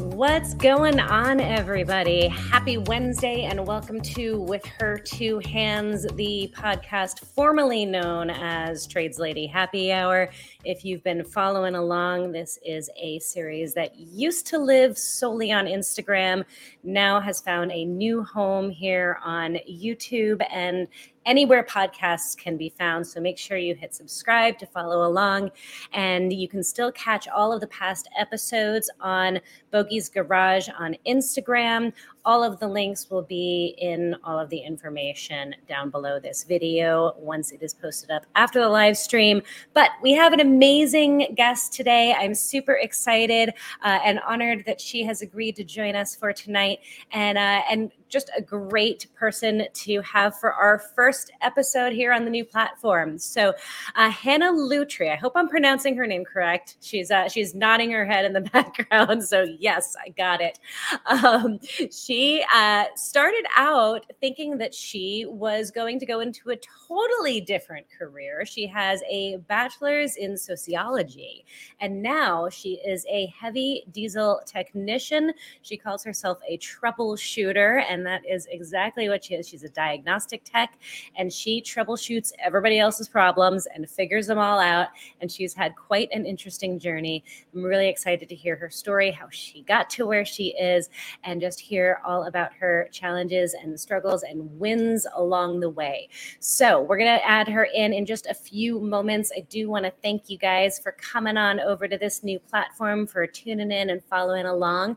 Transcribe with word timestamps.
What's 0.00 0.54
going 0.54 0.98
on, 0.98 1.40
everybody? 1.40 2.28
Happy 2.28 2.78
Wednesday, 2.78 3.42
and 3.42 3.66
welcome 3.66 4.00
to 4.00 4.40
With 4.40 4.64
Her 4.64 4.96
Two 4.96 5.40
Hands, 5.40 6.06
the 6.14 6.50
podcast 6.56 7.20
formerly 7.20 7.84
known 7.84 8.30
as 8.30 8.86
Trades 8.86 9.18
Lady 9.18 9.46
Happy 9.46 9.92
Hour. 9.92 10.30
If 10.64 10.86
you've 10.86 11.02
been 11.02 11.22
following 11.22 11.74
along, 11.74 12.32
this 12.32 12.58
is 12.64 12.88
a 12.96 13.18
series 13.18 13.74
that 13.74 13.94
used 13.94 14.46
to 14.46 14.58
live 14.58 14.96
solely 14.96 15.52
on 15.52 15.66
Instagram, 15.66 16.46
now 16.82 17.20
has 17.20 17.42
found 17.42 17.70
a 17.70 17.84
new 17.84 18.24
home 18.24 18.70
here 18.70 19.18
on 19.22 19.58
YouTube 19.70 20.42
and 20.50 20.88
anywhere 21.26 21.64
podcasts 21.64 22.36
can 22.36 22.56
be 22.56 22.68
found. 22.70 23.06
So 23.06 23.20
make 23.20 23.38
sure 23.38 23.56
you 23.56 23.74
hit 23.74 23.94
subscribe 23.94 24.58
to 24.58 24.66
follow 24.66 25.06
along. 25.06 25.50
And 25.92 26.32
you 26.32 26.48
can 26.48 26.62
still 26.62 26.92
catch 26.92 27.28
all 27.28 27.52
of 27.52 27.60
the 27.60 27.66
past 27.68 28.08
episodes 28.18 28.90
on 29.00 29.40
Bogey's 29.72 30.08
Garage 30.08 30.68
on 30.78 30.96
Instagram. 31.06 31.92
All 32.24 32.44
of 32.44 32.58
the 32.58 32.68
links 32.68 33.08
will 33.10 33.22
be 33.22 33.74
in 33.78 34.14
all 34.24 34.38
of 34.38 34.50
the 34.50 34.58
information 34.58 35.54
down 35.68 35.90
below 35.90 36.20
this 36.20 36.44
video 36.44 37.14
once 37.18 37.50
it 37.50 37.62
is 37.62 37.72
posted 37.72 38.10
up 38.10 38.26
after 38.34 38.60
the 38.60 38.68
live 38.68 38.96
stream. 38.96 39.42
But 39.72 39.90
we 40.02 40.12
have 40.12 40.32
an 40.32 40.40
amazing 40.40 41.34
guest 41.34 41.72
today. 41.72 42.14
I'm 42.18 42.34
super 42.34 42.74
excited 42.74 43.54
uh, 43.82 44.00
and 44.04 44.20
honored 44.20 44.64
that 44.66 44.80
she 44.80 45.02
has 45.04 45.22
agreed 45.22 45.56
to 45.56 45.64
join 45.64 45.96
us 45.96 46.14
for 46.14 46.32
tonight. 46.32 46.80
And 47.12 47.38
uh, 47.38 47.62
and 47.70 47.90
just 48.10 48.30
a 48.36 48.42
great 48.42 49.06
person 49.14 49.66
to 49.72 50.00
have 50.02 50.38
for 50.38 50.52
our 50.52 50.78
first 50.78 51.30
episode 51.40 51.92
here 51.92 52.12
on 52.12 52.24
the 52.24 52.30
new 52.30 52.44
platform. 52.44 53.18
So, 53.18 53.54
uh, 53.94 54.10
Hannah 54.10 54.52
Lutrey, 54.52 55.12
I 55.12 55.16
hope 55.16 55.32
I'm 55.36 55.48
pronouncing 55.48 55.96
her 55.96 56.06
name 56.06 56.24
correct. 56.24 56.76
She's 56.80 57.10
uh, 57.10 57.28
she's 57.28 57.54
nodding 57.54 57.90
her 57.92 58.04
head 58.04 58.24
in 58.24 58.32
the 58.32 58.40
background. 58.52 59.24
So, 59.24 59.46
yes, 59.58 59.96
I 60.04 60.10
got 60.10 60.40
it. 60.40 60.58
Um, 61.06 61.60
she 61.90 62.44
uh, 62.52 62.84
started 62.96 63.46
out 63.56 64.04
thinking 64.20 64.58
that 64.58 64.74
she 64.74 65.24
was 65.28 65.70
going 65.70 65.98
to 66.00 66.06
go 66.06 66.20
into 66.20 66.50
a 66.50 66.56
totally 66.88 67.40
different 67.40 67.86
career. 67.96 68.44
She 68.44 68.66
has 68.66 69.02
a 69.08 69.36
bachelor's 69.48 70.16
in 70.16 70.36
sociology, 70.36 71.44
and 71.80 72.02
now 72.02 72.48
she 72.48 72.80
is 72.84 73.06
a 73.08 73.26
heavy 73.38 73.84
diesel 73.92 74.40
technician. 74.44 75.32
She 75.62 75.76
calls 75.76 76.02
herself 76.02 76.38
a 76.48 76.58
troubleshooter, 76.58 77.84
and 77.88 77.99
that 78.06 78.22
is 78.28 78.46
exactly 78.50 79.08
what 79.08 79.24
she 79.24 79.34
is. 79.34 79.48
She's 79.48 79.64
a 79.64 79.68
diagnostic 79.68 80.42
tech, 80.44 80.78
and 81.16 81.32
she 81.32 81.60
troubleshoots 81.60 82.32
everybody 82.42 82.78
else's 82.78 83.08
problems 83.08 83.66
and 83.74 83.88
figures 83.88 84.26
them 84.26 84.38
all 84.38 84.58
out. 84.58 84.88
And 85.20 85.30
she's 85.30 85.52
had 85.52 85.76
quite 85.76 86.08
an 86.12 86.24
interesting 86.24 86.78
journey. 86.78 87.24
I'm 87.54 87.62
really 87.62 87.88
excited 87.88 88.28
to 88.28 88.34
hear 88.34 88.56
her 88.56 88.70
story, 88.70 89.10
how 89.10 89.28
she 89.30 89.62
got 89.62 89.90
to 89.90 90.06
where 90.06 90.24
she 90.24 90.56
is, 90.58 90.88
and 91.24 91.40
just 91.40 91.60
hear 91.60 92.00
all 92.04 92.24
about 92.24 92.52
her 92.54 92.88
challenges 92.92 93.54
and 93.54 93.78
struggles 93.78 94.22
and 94.22 94.58
wins 94.58 95.06
along 95.14 95.60
the 95.60 95.70
way. 95.70 96.08
So, 96.38 96.80
we're 96.82 97.00
to 97.18 97.26
add 97.26 97.48
her 97.48 97.64
in 97.64 97.92
in 97.92 98.06
just 98.06 98.26
a 98.26 98.34
few 98.34 98.80
moments. 98.80 99.32
I 99.36 99.40
do 99.40 99.68
want 99.68 99.84
to 99.84 99.92
thank 100.02 100.28
you 100.28 100.38
guys 100.38 100.78
for 100.78 100.92
coming 100.92 101.36
on 101.36 101.60
over 101.60 101.88
to 101.88 101.98
this 101.98 102.22
new 102.22 102.38
platform, 102.38 103.06
for 103.06 103.26
tuning 103.26 103.72
in 103.72 103.90
and 103.90 104.02
following 104.04 104.46
along. 104.46 104.96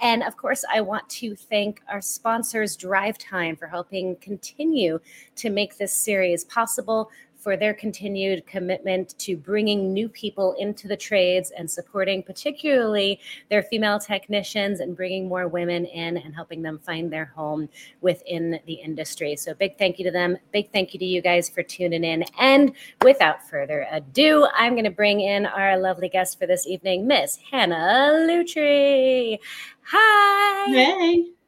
And 0.00 0.22
of 0.22 0.36
course, 0.36 0.64
I 0.72 0.80
want 0.80 1.08
to 1.10 1.34
thank 1.34 1.82
our 1.88 2.00
sponsors, 2.42 2.76
Drive 2.76 3.18
Time, 3.18 3.54
for 3.54 3.68
helping 3.68 4.16
continue 4.16 4.98
to 5.36 5.48
make 5.48 5.78
this 5.78 5.92
series 5.92 6.42
possible 6.42 7.08
for 7.36 7.56
their 7.56 7.72
continued 7.72 8.44
commitment 8.46 9.16
to 9.18 9.36
bringing 9.36 9.92
new 9.92 10.08
people 10.08 10.56
into 10.58 10.88
the 10.88 10.96
trades 10.96 11.52
and 11.56 11.70
supporting 11.70 12.20
particularly 12.20 13.20
their 13.48 13.62
female 13.62 14.00
technicians 14.00 14.80
and 14.80 14.96
bringing 14.96 15.28
more 15.28 15.46
women 15.46 15.86
in 15.86 16.16
and 16.16 16.34
helping 16.34 16.62
them 16.62 16.80
find 16.80 17.12
their 17.12 17.26
home 17.26 17.68
within 18.00 18.58
the 18.66 18.74
industry. 18.74 19.36
So, 19.36 19.54
big 19.54 19.78
thank 19.78 20.00
you 20.00 20.04
to 20.06 20.10
them. 20.10 20.36
Big 20.52 20.72
thank 20.72 20.94
you 20.94 20.98
to 20.98 21.06
you 21.06 21.22
guys 21.22 21.48
for 21.48 21.62
tuning 21.62 22.02
in. 22.02 22.24
And 22.40 22.72
without 23.04 23.48
further 23.48 23.86
ado, 23.92 24.48
I'm 24.52 24.72
going 24.72 24.84
to 24.84 24.90
bring 24.90 25.20
in 25.20 25.46
our 25.46 25.78
lovely 25.78 26.08
guest 26.08 26.40
for 26.40 26.46
this 26.48 26.66
evening, 26.66 27.06
Miss 27.06 27.38
Hannah 27.52 28.26
Lutrey. 28.28 29.38
Hi. 29.84 30.66
Hey. 30.72 31.41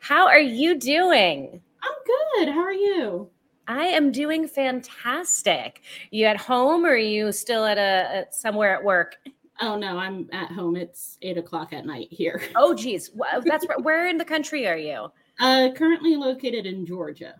How 0.00 0.26
are 0.26 0.40
you 0.40 0.78
doing? 0.78 1.60
I'm 1.82 2.44
good. 2.44 2.52
How 2.52 2.60
are 2.60 2.72
you? 2.72 3.28
I 3.68 3.84
am 3.84 4.10
doing 4.10 4.48
fantastic. 4.48 5.82
You 6.10 6.26
at 6.26 6.36
home 6.36 6.84
or 6.84 6.90
are 6.90 6.96
you 6.96 7.30
still 7.30 7.64
at 7.64 7.78
a 7.78 8.16
at 8.16 8.34
somewhere 8.34 8.74
at 8.74 8.82
work? 8.82 9.16
Oh 9.60 9.76
no, 9.76 9.98
I'm 9.98 10.28
at 10.32 10.50
home. 10.50 10.74
It's 10.74 11.18
eight 11.22 11.38
o'clock 11.38 11.72
at 11.72 11.86
night 11.86 12.08
here. 12.10 12.42
Oh 12.56 12.74
geez, 12.74 13.10
that's 13.44 13.66
where, 13.82 14.08
in 14.08 14.18
the 14.18 14.24
country 14.24 14.66
are 14.66 14.76
you? 14.76 15.08
Uh, 15.38 15.68
currently 15.76 16.16
located 16.16 16.66
in 16.66 16.84
Georgia. 16.84 17.34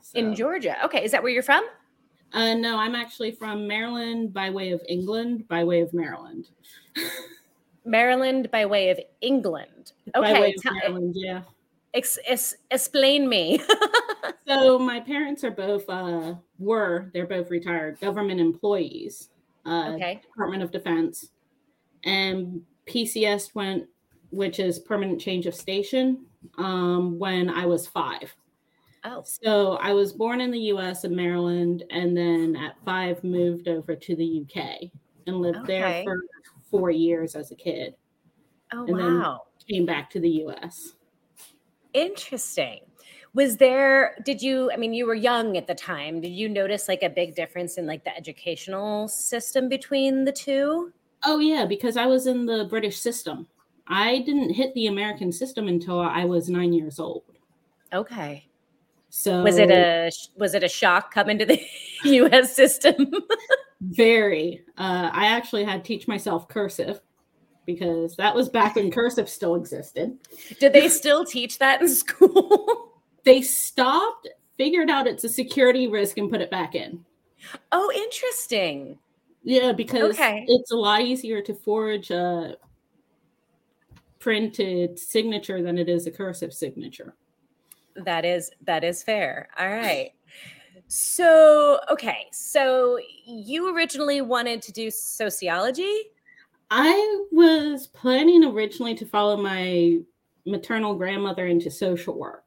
So. 0.00 0.18
In 0.18 0.34
Georgia. 0.34 0.76
Okay, 0.84 1.04
is 1.04 1.12
that 1.12 1.22
where 1.22 1.32
you're 1.32 1.42
from? 1.42 1.64
Uh, 2.32 2.54
no, 2.54 2.78
I'm 2.78 2.94
actually 2.94 3.32
from 3.32 3.66
Maryland 3.66 4.32
by 4.32 4.50
way 4.50 4.70
of 4.70 4.82
England, 4.88 5.46
by 5.48 5.64
way 5.64 5.80
of 5.80 5.92
Maryland. 5.92 6.48
Maryland 7.88 8.50
by 8.50 8.66
way 8.66 8.90
of 8.90 9.00
England. 9.20 9.92
Okay, 10.14 10.54
of 10.54 10.64
Maryland, 10.64 11.14
yeah. 11.16 11.42
Ex- 11.94 12.18
ex- 12.26 12.54
explain 12.70 13.28
me. 13.28 13.60
so 14.46 14.78
my 14.78 15.00
parents 15.00 15.42
are 15.42 15.50
both 15.50 15.88
uh, 15.88 16.34
were 16.58 17.10
they're 17.12 17.26
both 17.26 17.50
retired 17.50 17.98
government 18.00 18.40
employees. 18.40 19.30
Uh, 19.66 19.92
okay. 19.94 20.20
Department 20.22 20.62
of 20.62 20.70
Defense, 20.70 21.30
and 22.04 22.62
PCS 22.86 23.54
went, 23.54 23.84
which 24.30 24.60
is 24.60 24.78
permanent 24.78 25.20
change 25.20 25.46
of 25.46 25.54
station, 25.54 26.26
um, 26.58 27.18
when 27.18 27.50
I 27.50 27.66
was 27.66 27.86
five. 27.86 28.34
Oh. 29.04 29.22
So 29.24 29.74
I 29.74 29.92
was 29.92 30.12
born 30.12 30.40
in 30.40 30.50
the 30.50 30.60
U.S. 30.72 31.04
in 31.04 31.14
Maryland, 31.14 31.84
and 31.90 32.16
then 32.16 32.56
at 32.56 32.76
five 32.84 33.22
moved 33.24 33.68
over 33.68 33.94
to 33.94 34.16
the 34.16 34.24
U.K. 34.24 34.90
and 35.26 35.36
lived 35.40 35.58
Okay. 35.58 35.80
there 35.80 36.04
for 36.04 36.20
four 36.70 36.90
years 36.90 37.34
as 37.34 37.50
a 37.50 37.54
kid, 37.54 37.94
Oh 38.72 38.84
And 38.86 38.98
then- 38.98 39.20
wow. 39.20 39.42
came 39.68 39.84
back 39.86 40.10
to 40.10 40.20
the 40.20 40.28
U.S. 40.46 40.94
Interesting. 41.94 42.80
Was 43.34 43.56
there 43.58 44.16
did 44.24 44.40
you 44.42 44.70
I 44.72 44.76
mean 44.76 44.92
you 44.94 45.06
were 45.06 45.14
young 45.14 45.56
at 45.56 45.66
the 45.66 45.74
time. 45.74 46.20
Did 46.20 46.30
you 46.32 46.48
notice 46.48 46.88
like 46.88 47.02
a 47.02 47.08
big 47.10 47.34
difference 47.34 47.76
in 47.78 47.86
like 47.86 48.04
the 48.04 48.16
educational 48.16 49.08
system 49.08 49.68
between 49.68 50.24
the 50.24 50.32
two? 50.32 50.92
Oh 51.24 51.38
yeah, 51.38 51.64
because 51.66 51.96
I 51.96 52.06
was 52.06 52.26
in 52.26 52.46
the 52.46 52.64
British 52.64 52.98
system. 52.98 53.46
I 53.86 54.18
didn't 54.20 54.50
hit 54.50 54.74
the 54.74 54.86
American 54.86 55.32
system 55.32 55.66
until 55.68 56.00
I 56.00 56.24
was 56.24 56.48
nine 56.48 56.72
years 56.72 56.98
old. 56.98 57.24
Okay. 57.92 58.46
So 59.10 59.42
Was 59.42 59.58
it 59.58 59.70
a 59.70 60.10
was 60.36 60.54
it 60.54 60.62
a 60.62 60.68
shock 60.68 61.12
coming 61.12 61.38
to 61.38 61.46
the 61.46 61.60
US 62.04 62.54
system? 62.54 62.96
very? 63.80 64.62
Uh, 64.76 65.10
I 65.12 65.26
actually 65.26 65.64
had 65.64 65.84
to 65.84 65.88
teach 65.88 66.08
myself 66.08 66.48
cursive 66.48 67.00
because 67.66 68.16
that 68.16 68.34
was 68.34 68.48
back 68.48 68.76
when 68.76 68.90
cursive 68.92 69.28
still 69.28 69.54
existed. 69.54 70.16
Did 70.58 70.72
they 70.72 70.88
still 70.88 71.24
teach 71.24 71.58
that 71.58 71.80
in 71.82 71.88
school? 71.88 72.84
They 73.24 73.42
stopped, 73.42 74.26
figured 74.56 74.88
out 74.88 75.06
it's 75.06 75.24
a 75.24 75.28
security 75.28 75.86
risk, 75.86 76.16
and 76.16 76.30
put 76.30 76.40
it 76.40 76.50
back 76.50 76.74
in. 76.74 77.04
oh, 77.72 77.92
interesting. 77.94 78.98
Yeah, 79.42 79.72
because 79.72 80.14
Okay. 80.14 80.46
it's 80.48 80.70
a 80.70 80.76
lot 80.76 81.02
easier 81.02 81.42
to 81.42 81.52
forge 81.52 82.10
a 82.10 82.56
printed 84.18 84.98
signature 84.98 85.62
than 85.62 85.76
it 85.76 85.90
is 85.90 86.06
a 86.06 86.10
cursive 86.10 86.54
signature. 86.54 87.14
That 87.96 88.24
is 88.24 88.50
that 88.62 88.82
is 88.82 89.02
fair. 89.02 89.48
All 89.58 89.68
right. 89.68 90.12
So, 90.88 91.80
okay. 91.90 92.26
So 92.32 92.98
you 93.26 93.74
originally 93.74 94.22
wanted 94.22 94.62
to 94.62 94.72
do 94.72 94.90
sociology? 94.90 96.02
I 96.70 97.24
was 97.30 97.86
planning 97.86 98.44
originally 98.44 98.94
to 98.96 99.06
follow 99.06 99.36
my 99.36 99.98
maternal 100.46 100.94
grandmother 100.94 101.46
into 101.46 101.70
social 101.70 102.18
work. 102.18 102.44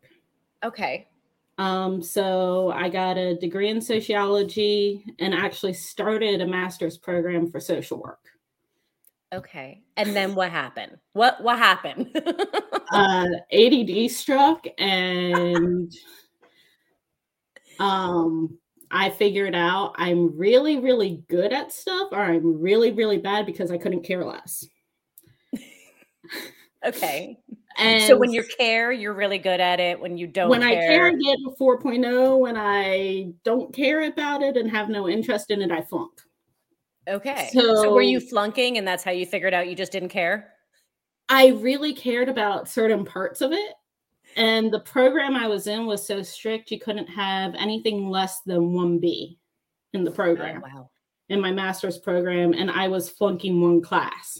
Okay. 0.63 1.07
Um, 1.57 2.01
so 2.01 2.71
I 2.71 2.89
got 2.89 3.17
a 3.17 3.35
degree 3.35 3.69
in 3.69 3.81
sociology 3.81 5.05
and 5.19 5.33
actually 5.33 5.73
started 5.73 6.41
a 6.41 6.47
master's 6.47 6.97
program 6.97 7.49
for 7.49 7.59
social 7.59 8.01
work. 8.01 8.19
Okay. 9.33 9.81
And 9.95 10.15
then 10.15 10.35
what 10.35 10.49
happened? 10.51 10.97
What 11.13 11.41
what 11.41 11.57
happened? 11.57 12.15
Uh, 12.93 13.25
ADD 13.53 14.11
struck 14.11 14.65
and 14.77 15.93
um, 17.81 18.59
I 18.91 19.09
figured 19.09 19.55
out 19.55 19.95
I'm 19.95 20.37
really, 20.37 20.79
really 20.79 21.23
good 21.29 21.51
at 21.51 21.71
stuff 21.71 22.09
or 22.11 22.19
I'm 22.19 22.61
really, 22.61 22.91
really 22.91 23.17
bad 23.17 23.45
because 23.45 23.71
I 23.71 23.77
couldn't 23.77 24.03
care 24.03 24.23
less. 24.23 24.67
okay. 26.85 27.39
And 27.77 28.03
so 28.03 28.17
when 28.17 28.31
you 28.31 28.43
care, 28.59 28.91
you're 28.91 29.13
really 29.13 29.39
good 29.39 29.59
at 29.59 29.79
it. 29.79 29.99
When 29.99 30.17
you 30.17 30.27
don't 30.27 30.49
when 30.49 30.61
I 30.61 30.75
care, 30.75 31.07
I 31.07 31.11
get 31.11 31.37
a 31.47 31.51
4.0. 31.59 32.37
When 32.37 32.55
I 32.57 33.31
don't 33.43 33.73
care 33.73 34.03
about 34.07 34.43
it 34.43 34.57
and 34.57 34.69
have 34.69 34.89
no 34.89 35.07
interest 35.09 35.49
in 35.49 35.61
it, 35.61 35.71
I 35.71 35.81
flunk. 35.81 36.11
okay. 37.07 37.49
So, 37.53 37.75
so 37.75 37.93
were 37.93 38.01
you 38.01 38.19
flunking 38.19 38.77
and 38.77 38.87
that's 38.87 39.03
how 39.03 39.11
you 39.11 39.25
figured 39.25 39.53
out 39.53 39.67
you 39.67 39.75
just 39.75 39.93
didn't 39.93 40.09
care? 40.09 40.53
I 41.29 41.47
really 41.47 41.93
cared 41.93 42.29
about 42.29 42.69
certain 42.69 43.05
parts 43.05 43.41
of 43.41 43.53
it. 43.53 43.73
And 44.35 44.71
the 44.71 44.79
program 44.79 45.35
I 45.35 45.47
was 45.47 45.67
in 45.67 45.85
was 45.85 46.05
so 46.05 46.21
strict, 46.21 46.71
you 46.71 46.79
couldn't 46.79 47.07
have 47.07 47.53
anything 47.55 48.09
less 48.09 48.41
than 48.41 48.71
1B 48.71 49.37
in 49.93 50.03
the 50.03 50.11
oh, 50.11 50.13
program. 50.13 50.63
Oh, 50.65 50.67
wow. 50.67 50.89
In 51.29 51.39
my 51.39 51.51
master's 51.51 51.97
program, 51.97 52.53
and 52.53 52.69
I 52.69 52.89
was 52.89 53.09
flunking 53.09 53.61
one 53.61 53.81
class. 53.81 54.39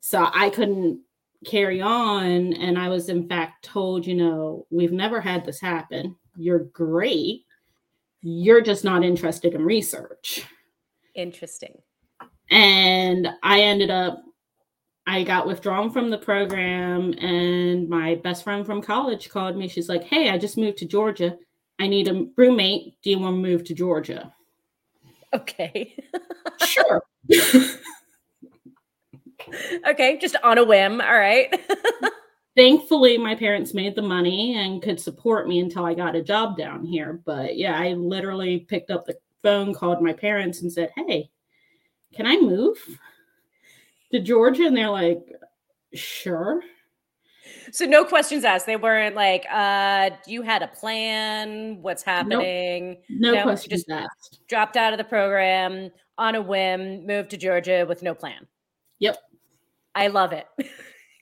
So 0.00 0.28
I 0.32 0.50
couldn't 0.50 1.00
carry 1.44 1.80
on. 1.80 2.54
And 2.54 2.78
I 2.78 2.88
was, 2.88 3.08
in 3.08 3.28
fact, 3.28 3.64
told, 3.64 4.06
you 4.06 4.14
know, 4.14 4.66
we've 4.70 4.92
never 4.92 5.20
had 5.20 5.44
this 5.44 5.60
happen. 5.60 6.16
You're 6.36 6.64
great. 6.72 7.44
You're 8.22 8.62
just 8.62 8.84
not 8.84 9.04
interested 9.04 9.54
in 9.54 9.64
research. 9.64 10.44
Interesting. 11.14 11.76
And 12.50 13.28
I 13.42 13.60
ended 13.60 13.90
up 13.90 14.22
I 15.06 15.22
got 15.22 15.46
withdrawn 15.46 15.90
from 15.90 16.10
the 16.10 16.18
program, 16.18 17.14
and 17.18 17.88
my 17.88 18.16
best 18.16 18.42
friend 18.42 18.66
from 18.66 18.82
college 18.82 19.30
called 19.30 19.56
me. 19.56 19.68
She's 19.68 19.88
like, 19.88 20.02
Hey, 20.04 20.30
I 20.30 20.38
just 20.38 20.58
moved 20.58 20.78
to 20.78 20.84
Georgia. 20.84 21.36
I 21.78 21.86
need 21.86 22.08
a 22.08 22.26
roommate. 22.36 23.00
Do 23.02 23.10
you 23.10 23.18
want 23.18 23.36
to 23.36 23.40
move 23.40 23.64
to 23.64 23.74
Georgia? 23.74 24.32
Okay. 25.32 25.94
sure. 26.66 27.02
okay, 29.88 30.18
just 30.18 30.36
on 30.42 30.58
a 30.58 30.64
whim. 30.64 31.00
All 31.00 31.18
right. 31.18 31.54
Thankfully, 32.56 33.18
my 33.18 33.34
parents 33.34 33.74
made 33.74 33.94
the 33.94 34.02
money 34.02 34.56
and 34.56 34.82
could 34.82 34.98
support 34.98 35.46
me 35.46 35.60
until 35.60 35.84
I 35.84 35.92
got 35.92 36.16
a 36.16 36.22
job 36.22 36.56
down 36.56 36.84
here. 36.84 37.20
But 37.24 37.56
yeah, 37.58 37.78
I 37.78 37.92
literally 37.92 38.60
picked 38.60 38.90
up 38.90 39.04
the 39.04 39.18
phone, 39.42 39.74
called 39.74 40.00
my 40.00 40.14
parents, 40.14 40.62
and 40.62 40.72
said, 40.72 40.90
Hey, 40.96 41.30
can 42.14 42.26
I 42.26 42.40
move? 42.40 42.78
To 44.16 44.24
Georgia? 44.24 44.66
And 44.66 44.76
they're 44.76 44.90
like, 44.90 45.26
sure. 45.94 46.62
So 47.72 47.84
no 47.84 48.04
questions 48.04 48.44
asked. 48.44 48.66
They 48.66 48.76
weren't 48.76 49.14
like, 49.14 49.44
uh, 49.50 50.10
you 50.26 50.42
had 50.42 50.62
a 50.62 50.68
plan, 50.68 51.82
what's 51.82 52.02
happening? 52.02 52.90
Nope. 52.90 52.98
No, 53.08 53.32
no 53.32 53.42
questions 53.42 53.84
just 53.84 53.90
asked. 53.90 54.40
Dropped 54.48 54.76
out 54.76 54.92
of 54.92 54.98
the 54.98 55.04
program 55.04 55.90
on 56.18 56.34
a 56.34 56.42
whim, 56.42 57.06
moved 57.06 57.30
to 57.30 57.36
Georgia 57.36 57.84
with 57.88 58.02
no 58.02 58.14
plan. 58.14 58.46
Yep. 59.00 59.18
I 59.94 60.08
love 60.08 60.32
it. 60.32 60.46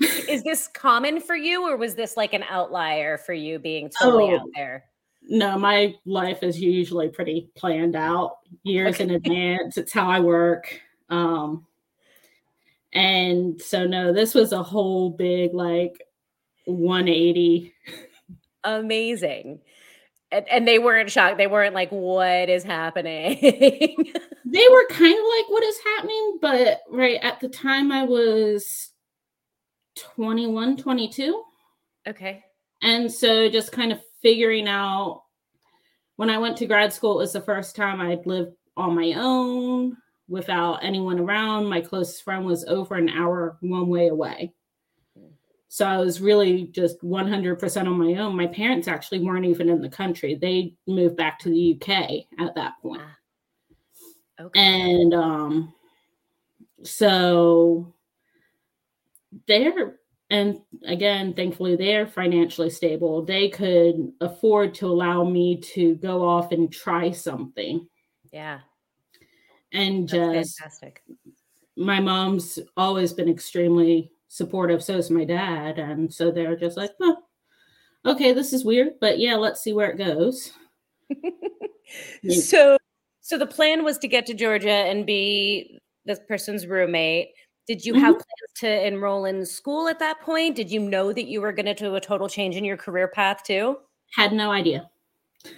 Is 0.28 0.42
this 0.42 0.68
common 0.68 1.20
for 1.20 1.36
you, 1.36 1.66
or 1.68 1.76
was 1.76 1.94
this 1.94 2.16
like 2.16 2.34
an 2.34 2.44
outlier 2.48 3.16
for 3.16 3.32
you 3.32 3.58
being 3.58 3.90
totally 4.00 4.32
oh, 4.32 4.40
out 4.40 4.48
there? 4.54 4.84
No, 5.22 5.56
my 5.56 5.94
life 6.04 6.42
is 6.42 6.60
usually 6.60 7.08
pretty 7.08 7.48
planned 7.56 7.96
out 7.96 8.38
years 8.64 8.96
okay. 8.96 9.04
in 9.04 9.10
advance. 9.14 9.78
It's 9.78 9.92
how 9.92 10.08
I 10.08 10.20
work. 10.20 10.80
Um, 11.08 11.64
and 12.94 13.60
so, 13.60 13.86
no, 13.86 14.12
this 14.12 14.34
was 14.34 14.52
a 14.52 14.62
whole 14.62 15.10
big 15.10 15.52
like 15.52 16.00
180. 16.66 17.74
Amazing. 18.62 19.60
And, 20.30 20.48
and 20.48 20.68
they 20.68 20.78
weren't 20.78 21.10
shocked. 21.10 21.38
They 21.38 21.48
weren't 21.48 21.74
like, 21.74 21.90
what 21.90 22.48
is 22.48 22.62
happening? 22.62 23.38
they 23.40 24.68
were 24.70 24.86
kind 24.90 25.18
of 25.18 25.24
like, 25.24 25.48
what 25.48 25.64
is 25.64 25.78
happening? 25.84 26.38
But 26.40 26.80
right 26.90 27.18
at 27.22 27.40
the 27.40 27.48
time, 27.48 27.90
I 27.90 28.04
was 28.04 28.90
21, 29.96 30.76
22. 30.76 31.42
Okay. 32.06 32.42
And 32.82 33.10
so 33.10 33.48
just 33.48 33.72
kind 33.72 33.92
of 33.92 34.00
figuring 34.22 34.68
out 34.68 35.22
when 36.16 36.30
I 36.30 36.38
went 36.38 36.56
to 36.58 36.66
grad 36.66 36.92
school, 36.92 37.14
it 37.14 37.22
was 37.22 37.32
the 37.32 37.40
first 37.40 37.74
time 37.74 38.00
I'd 38.00 38.26
lived 38.26 38.52
on 38.76 38.94
my 38.94 39.14
own 39.16 39.96
without 40.28 40.82
anyone 40.82 41.18
around. 41.18 41.66
My 41.66 41.80
closest 41.80 42.22
friend 42.22 42.44
was 42.44 42.64
over 42.64 42.94
an 42.94 43.08
hour 43.08 43.56
one 43.60 43.88
way 43.88 44.08
away. 44.08 44.52
So 45.68 45.84
I 45.84 45.96
was 45.96 46.20
really 46.20 46.68
just 46.68 47.02
100% 47.02 47.86
on 47.88 47.98
my 47.98 48.20
own. 48.20 48.36
My 48.36 48.46
parents 48.46 48.86
actually 48.86 49.18
weren't 49.18 49.44
even 49.44 49.68
in 49.68 49.82
the 49.82 49.88
country. 49.88 50.36
They 50.36 50.74
moved 50.86 51.16
back 51.16 51.40
to 51.40 51.50
the 51.50 51.74
UK 51.74 52.26
at 52.38 52.54
that 52.54 52.74
point. 52.80 53.02
Ah, 53.04 54.44
okay. 54.44 54.60
And 54.60 55.12
um 55.14 55.74
so 56.84 57.92
they're 59.48 59.98
and 60.30 60.60
again 60.86 61.34
thankfully 61.34 61.76
they're 61.76 62.06
financially 62.06 62.70
stable 62.70 63.24
they 63.24 63.48
could 63.48 64.12
afford 64.20 64.74
to 64.74 64.86
allow 64.86 65.24
me 65.24 65.60
to 65.60 65.96
go 65.96 66.26
off 66.26 66.52
and 66.52 66.72
try 66.72 67.10
something 67.10 67.86
yeah 68.32 68.60
and 69.74 70.08
just 70.08 70.58
fantastic. 70.58 71.02
My 71.76 72.00
mom's 72.00 72.58
always 72.76 73.12
been 73.12 73.28
extremely 73.28 74.10
supportive. 74.28 74.82
So 74.82 74.96
is 74.96 75.10
my 75.10 75.24
dad, 75.24 75.78
and 75.78 76.12
so 76.12 76.30
they're 76.30 76.56
just 76.56 76.76
like, 76.76 76.92
oh, 77.00 77.16
okay, 78.06 78.32
this 78.32 78.52
is 78.52 78.64
weird, 78.64 78.94
but 79.00 79.18
yeah, 79.18 79.34
let's 79.34 79.62
see 79.62 79.72
where 79.72 79.90
it 79.90 79.98
goes. 79.98 80.52
so, 82.30 82.76
so 83.20 83.38
the 83.38 83.46
plan 83.46 83.84
was 83.84 83.98
to 83.98 84.08
get 84.08 84.26
to 84.26 84.34
Georgia 84.34 84.70
and 84.70 85.06
be 85.06 85.78
this 86.04 86.20
person's 86.28 86.66
roommate. 86.66 87.28
Did 87.66 87.84
you 87.84 87.94
mm-hmm. 87.94 88.02
have 88.02 88.14
plans 88.14 88.52
to 88.56 88.86
enroll 88.86 89.24
in 89.24 89.44
school 89.46 89.88
at 89.88 89.98
that 90.00 90.20
point? 90.20 90.56
Did 90.56 90.70
you 90.70 90.80
know 90.80 91.12
that 91.12 91.26
you 91.26 91.40
were 91.40 91.52
going 91.52 91.66
to 91.66 91.74
do 91.74 91.94
a 91.94 92.00
total 92.00 92.28
change 92.28 92.56
in 92.56 92.64
your 92.64 92.76
career 92.76 93.08
path 93.08 93.42
too? 93.42 93.78
Had 94.14 94.32
no 94.32 94.50
idea. 94.50 94.90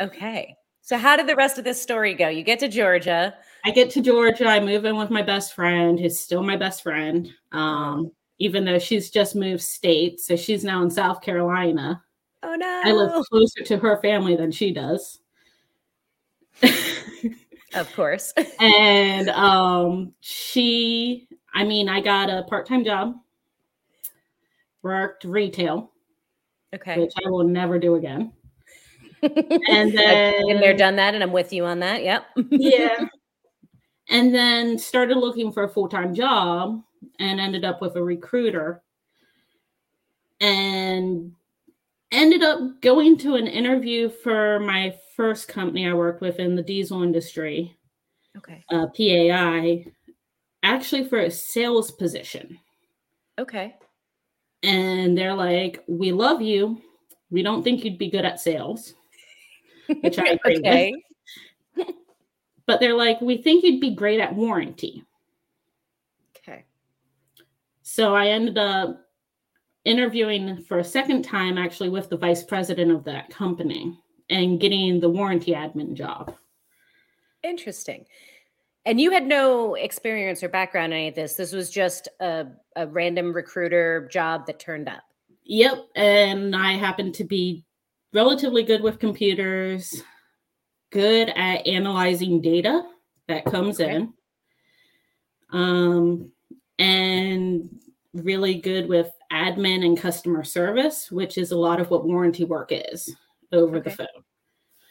Okay. 0.01 0.57
So 0.83 0.97
how 0.97 1.17
did 1.17 1.27
the 1.27 1.35
rest 1.35 1.59
of 1.59 1.65
this 1.65 1.83
story 1.83 2.15
go? 2.15 2.29
You 2.29 2.45
get 2.45 2.61
to 2.61 2.69
Georgia. 2.69 3.35
I 3.67 3.73
get 3.73 3.91
to 3.91 4.01
Georgia. 4.01 4.47
I 4.47 4.61
move 4.61 4.85
in 4.85 4.97
with 4.97 5.11
my 5.11 5.23
best 5.23 5.53
friend, 5.53 5.99
who's 5.99 6.21
still 6.21 6.45
my 6.45 6.57
best 6.57 6.85
friend, 6.85 7.29
um, 7.51 8.13
even 8.39 8.65
though 8.65 8.79
she's 8.79 9.11
just 9.11 9.35
moved 9.35 9.61
states. 9.61 10.25
So 10.25 10.37
she's 10.37 10.63
now 10.63 10.83
in 10.85 10.91
South 10.91 11.21
Carolina. 11.21 12.01
Oh 12.45 12.55
no! 12.55 12.83
I 12.85 12.93
live 12.93 13.25
closer 13.27 13.65
to 13.65 13.77
her 13.79 14.01
family 14.01 14.37
than 14.37 14.53
she 14.53 14.73
does. 14.73 15.19
of 17.75 17.93
course. 17.97 18.33
and 18.61 19.31
um, 19.31 20.15
she, 20.21 21.27
I 21.53 21.65
mean, 21.65 21.89
I 21.89 22.01
got 22.01 22.31
a 22.31 22.45
part-time 22.45 22.85
job, 22.85 23.17
worked 24.83 25.25
retail, 25.25 25.91
okay, 26.73 27.01
which 27.01 27.15
I 27.19 27.29
will 27.29 27.43
never 27.43 27.81
do 27.81 27.97
again. 27.97 28.33
and 29.23 29.99
then 29.99 30.51
and 30.51 30.63
they're 30.63 30.77
done 30.77 30.95
that, 30.97 31.15
and 31.15 31.25
I'm 31.25 31.33
with 31.33 31.53
you 31.53 31.65
on 31.65 31.81
that. 31.81 32.05
Yep. 32.05 32.27
yeah 32.51 33.09
and 34.09 34.35
then 34.35 34.79
started 34.79 35.17
looking 35.17 35.53
for 35.53 35.65
a 35.65 35.69
full-time 35.69 36.15
job 36.15 36.83
and 37.19 37.41
ended 37.41 37.65
up 37.65 37.81
with 37.81 37.97
a 37.97 38.03
recruiter 38.03 38.83
and 40.41 41.33
ended 42.13 42.43
up 42.43 42.81
going 42.81 43.19
to 43.19 43.35
an 43.37 43.47
interview 43.47 44.09
for 44.09 44.61
my 44.61 44.95
first 45.17 45.49
company 45.49 45.89
I 45.89 45.95
worked 45.95 46.21
with 46.21 46.39
in 46.39 46.55
the 46.55 46.63
diesel 46.63 47.03
industry. 47.03 47.77
Okay. 48.37 48.65
Uh, 48.71 48.87
PAI, 48.97 49.87
actually 50.63 51.09
for 51.09 51.19
a 51.19 51.31
sales 51.31 51.91
position. 51.91 52.59
Okay. 53.39 53.75
And 54.63 55.17
they're 55.17 55.35
like, 55.35 55.85
"We 55.89 56.13
love 56.13 56.43
you. 56.43 56.81
We 57.31 57.43
don't 57.43 57.63
think 57.63 57.85
you'd 57.85 57.99
be 57.99 58.11
good 58.11 58.25
at 58.25 58.41
sales," 58.41 58.95
which 60.01 60.19
I 60.19 60.27
agree 60.45 60.59
okay. 60.59 60.95
But 62.67 62.81
they're 62.81 62.97
like, 62.97 63.21
we 63.21 63.37
think 63.39 63.65
you'd 63.65 63.81
be 63.81 63.95
great 63.95 64.21
at 64.21 64.35
warranty. 64.35 65.05
Okay. 66.37 66.65
So 67.83 68.15
I 68.15 68.29
ended 68.29 68.59
up 68.59 69.03
interviewing 69.85 70.63
for 70.65 70.81
a 70.81 70.85
second 70.85 71.23
time 71.23 71.57
actually 71.57 71.89
with 71.89 72.09
the 72.09 72.17
vice 72.17 72.43
president 72.43 72.91
of 72.91 73.05
that 73.05 73.31
company 73.31 73.97
and 74.29 74.61
getting 74.61 74.99
the 74.99 75.09
warranty 75.09 75.53
admin 75.53 75.95
job. 75.95 76.35
Interesting. 77.45 78.05
And 78.85 79.01
you 79.01 79.11
had 79.13 79.27
no 79.27 79.75
experience 79.75 80.43
or 80.43 80.49
background 80.49 80.93
in 80.93 80.99
any 80.99 81.09
of 81.09 81.15
this. 81.15 81.35
This 81.35 81.53
was 81.53 81.71
just 81.71 82.09
a, 82.21 82.47
a 82.75 82.87
random 82.87 83.33
recruiter 83.33 84.09
job 84.13 84.47
that 84.47 84.59
turned 84.59 84.89
up. 84.89 85.03
Yep. 85.45 85.87
And 85.95 86.55
I 86.55 86.73
happened 86.73 87.15
to 87.15 87.25
be 87.25 87.65
relatively 88.13 88.65
good 88.65 88.83
with 88.83 88.99
computers, 88.99 90.03
good 90.91 91.29
at 91.31 91.67
analyzing 91.67 92.41
data 92.41 92.83
that 93.29 93.45
comes 93.45 93.81
okay. 93.81 93.97
in 93.97 94.13
um, 95.51 96.31
and 96.79 97.69
really 98.15 98.55
good 98.55 98.89
with 98.89 99.11
admin 99.33 99.85
and 99.85 99.99
customer 99.99 100.45
service, 100.45 101.11
which 101.11 101.39
is 101.39 101.51
a 101.51 101.59
lot 101.59 101.81
of 101.81 101.91
what 101.91 102.07
warranty 102.07 102.45
work 102.45 102.71
is 102.71 103.15
over 103.53 103.77
okay. 103.77 103.91
the 103.91 103.97
phone. 103.97 104.25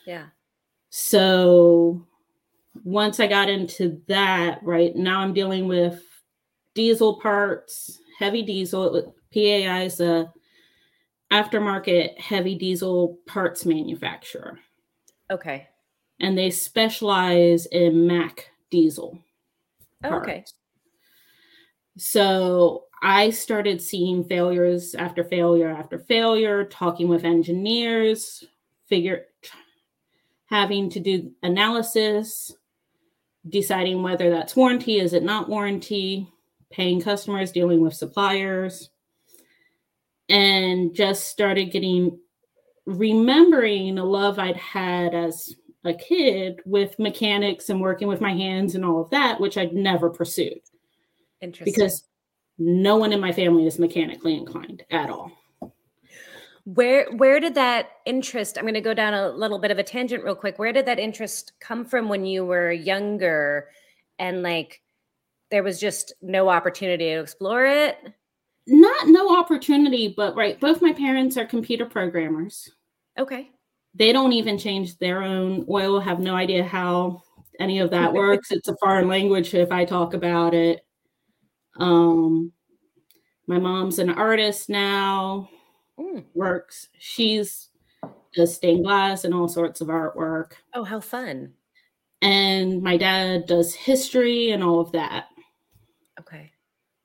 Yeah. 0.06 0.26
So 0.90 2.06
once 2.84 3.20
I 3.20 3.28
got 3.28 3.50
into 3.50 4.02
that, 4.08 4.60
right 4.64 4.96
now 4.96 5.22
I'm 5.22 5.34
dealing 5.34 5.68
with 5.68 6.02
diesel 6.74 7.20
parts, 7.20 8.00
heavy 8.20 8.44
diesel. 8.44 9.16
PAI 9.34 9.84
is 9.84 10.00
a 10.00 10.32
aftermarket 11.32 12.20
heavy 12.20 12.56
diesel 12.56 13.18
parts 13.26 13.66
manufacturer. 13.66 14.60
Okay 15.32 15.68
and 16.20 16.38
they 16.38 16.50
specialize 16.50 17.66
in 17.68 18.08
Mack 18.08 18.50
diesel. 18.70 19.20
Oh, 20.04 20.16
okay. 20.16 20.46
So 21.98 22.86
I 23.02 23.30
started 23.30 23.82
seeing 23.82 24.24
failures 24.24 24.96
after 24.96 25.24
failure 25.24 25.70
after 25.70 26.00
failure, 26.00 26.66
talking 26.66 27.08
with 27.08 27.24
engineers, 27.24 28.44
figure 28.88 29.26
having 30.48 30.90
to 30.92 31.00
do 31.00 31.32
analysis, 31.44 32.52
deciding 33.50 34.02
whether 34.04 34.30
that's 34.30 34.56
warranty, 34.56 35.00
is 35.00 35.14
it 35.14 35.24
not 35.24 35.50
warranty, 35.50 36.32
paying 36.72 37.02
customers, 37.02 37.52
dealing 37.52 37.82
with 37.82 37.94
suppliers, 37.94 38.90
and 40.30 40.94
just 40.94 41.28
started 41.28 41.72
getting 41.72 42.20
remembering 42.86 43.98
a 43.98 44.04
love 44.04 44.38
I'd 44.38 44.58
had 44.58 45.14
as 45.16 45.56
a 45.86 45.94
kid 45.94 46.62
with 46.66 46.98
mechanics 47.00 47.70
and 47.70 47.82
working 47.82 48.08
with 48.08 48.22
my 48.22 48.34
hands 48.34 48.76
and 48.76 48.86
all 48.86 49.02
of 49.02 49.10
that, 49.12 49.40
which 49.40 49.58
I'd 49.58 49.74
never 49.74 50.10
pursued. 50.10 50.62
Interesting. 51.42 51.74
Because 51.74 52.08
no 52.58 52.98
one 52.98 53.14
in 53.14 53.20
my 53.20 53.32
family 53.32 53.66
is 53.68 53.80
mechanically 53.80 54.36
inclined 54.36 54.84
at 54.92 55.10
all. 55.10 55.32
Where 56.64 57.12
where 57.12 57.40
did 57.40 57.54
that 57.56 57.92
interest? 58.06 58.58
I'm 58.58 58.64
going 58.64 58.74
to 58.74 58.82
go 58.82 58.96
down 58.96 59.14
a 59.14 59.30
little 59.30 59.60
bit 59.60 59.70
of 59.70 59.78
a 59.78 59.84
tangent 59.84 60.24
real 60.24 60.34
quick. 60.34 60.58
Where 60.58 60.74
did 60.74 60.88
that 60.88 60.98
interest 60.98 61.54
come 61.60 61.86
from 61.86 62.10
when 62.10 62.26
you 62.26 62.44
were 62.44 62.72
younger 62.72 63.70
and 64.18 64.42
like 64.42 64.82
there 65.52 65.62
was 65.62 65.80
just 65.80 66.14
no 66.24 66.50
opportunity 66.50 67.06
to 67.06 67.20
explore 67.20 67.66
it? 67.66 68.00
Not 68.66 69.08
no 69.08 69.38
opportunity, 69.38 70.14
but 70.18 70.36
right, 70.36 70.60
both 70.60 70.82
my 70.82 70.92
parents 70.92 71.38
are 71.38 71.46
computer 71.46 71.86
programmers. 71.86 72.72
Okay. 73.20 73.52
They 73.96 74.12
don't 74.12 74.34
even 74.34 74.58
change 74.58 74.98
their 74.98 75.24
own 75.24 75.66
oil, 75.70 76.00
have 76.00 76.20
no 76.20 76.36
idea 76.36 76.64
how 76.64 77.22
any 77.60 77.80
of 77.80 77.92
that 77.92 78.12
works. 78.14 78.52
it's 78.52 78.68
a 78.68 78.76
foreign 78.78 79.08
language 79.08 79.54
if 79.54 79.72
I 79.72 79.86
talk 79.86 80.14
about 80.14 80.54
it. 80.54 80.86
Um 81.78 82.52
my 83.48 83.60
mom's 83.60 84.00
an 84.00 84.10
artist 84.10 84.70
now 84.70 85.50
Mm. 85.98 86.26
works. 86.34 86.90
She's 87.00 87.70
does 88.34 88.54
stained 88.54 88.84
glass 88.84 89.24
and 89.24 89.34
all 89.34 89.48
sorts 89.48 89.80
of 89.80 89.88
artwork. 89.88 90.52
Oh, 90.74 90.84
how 90.84 91.00
fun. 91.00 91.54
And 92.22 92.82
my 92.84 92.98
dad 92.98 93.46
does 93.46 93.74
history 93.74 94.52
and 94.52 94.62
all 94.62 94.82
of 94.82 94.92
that. 94.92 95.28
Okay. 96.20 96.52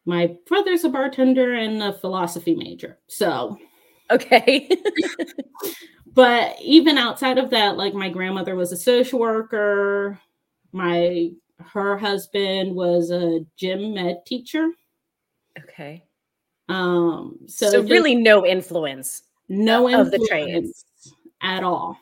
My 0.07 0.35
brother's 0.49 0.83
a 0.83 0.89
bartender 0.89 1.55
and 1.55 1.81
a 1.81 1.93
philosophy 1.93 2.57
major. 2.57 2.99
So, 3.07 3.57
Okay. 4.11 4.69
but 6.15 6.57
even 6.61 6.99
outside 6.99 7.39
of 7.39 7.51
that, 7.51 7.77
like 7.77 7.95
my 7.95 8.09
grandmother 8.09 8.55
was 8.57 8.73
a 8.73 8.77
social 8.77 9.19
worker. 9.21 10.19
My 10.73 11.33
her 11.59 11.99
husband 11.99 12.75
was 12.75 13.11
a 13.11 13.45
gym 13.57 13.95
med 13.95 14.25
teacher. 14.27 14.71
okay. 15.59 16.05
Um, 16.69 17.39
so, 17.47 17.69
So, 17.71 17.83
really 17.83 18.15
no 18.15 18.47
influence, 18.47 19.25
no 19.49 19.89
of 19.89 20.11
the 20.11 20.19
influence 20.19 20.85
at 21.43 21.65
all. 21.65 21.99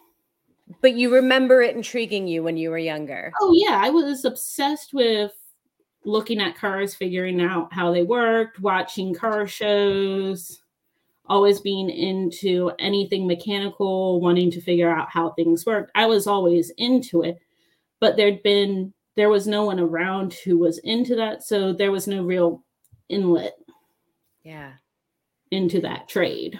but 0.82 0.94
you 0.94 1.12
remember 1.12 1.62
it 1.62 1.74
intriguing 1.74 2.28
you 2.28 2.42
when 2.42 2.56
you 2.58 2.70
were 2.70 2.78
younger. 2.78 3.32
Oh 3.40 3.52
yeah, 3.56 3.80
I 3.82 3.88
was 3.90 4.24
obsessed 4.26 4.92
with 4.92 5.32
looking 6.04 6.40
at 6.40 6.56
cars, 6.56 6.94
figuring 6.94 7.40
out 7.40 7.72
how 7.72 7.92
they 7.92 8.02
worked, 8.02 8.60
watching 8.60 9.14
car 9.14 9.46
shows, 9.46 10.60
always 11.28 11.60
being 11.60 11.90
into 11.90 12.72
anything 12.78 13.26
mechanical, 13.26 14.20
wanting 14.20 14.50
to 14.52 14.60
figure 14.60 14.90
out 14.90 15.10
how 15.10 15.30
things 15.30 15.66
worked. 15.66 15.90
I 15.94 16.06
was 16.06 16.26
always 16.26 16.70
into 16.78 17.22
it, 17.22 17.38
but 18.00 18.16
there'd 18.16 18.42
been 18.42 18.92
there 19.16 19.28
was 19.28 19.46
no 19.46 19.64
one 19.64 19.80
around 19.80 20.32
who 20.44 20.58
was 20.58 20.78
into 20.78 21.16
that, 21.16 21.42
so 21.42 21.72
there 21.72 21.90
was 21.92 22.06
no 22.06 22.22
real 22.22 22.64
inlet 23.08 23.58
Yeah. 24.44 24.74
into 25.50 25.80
that 25.80 26.08
trade. 26.08 26.58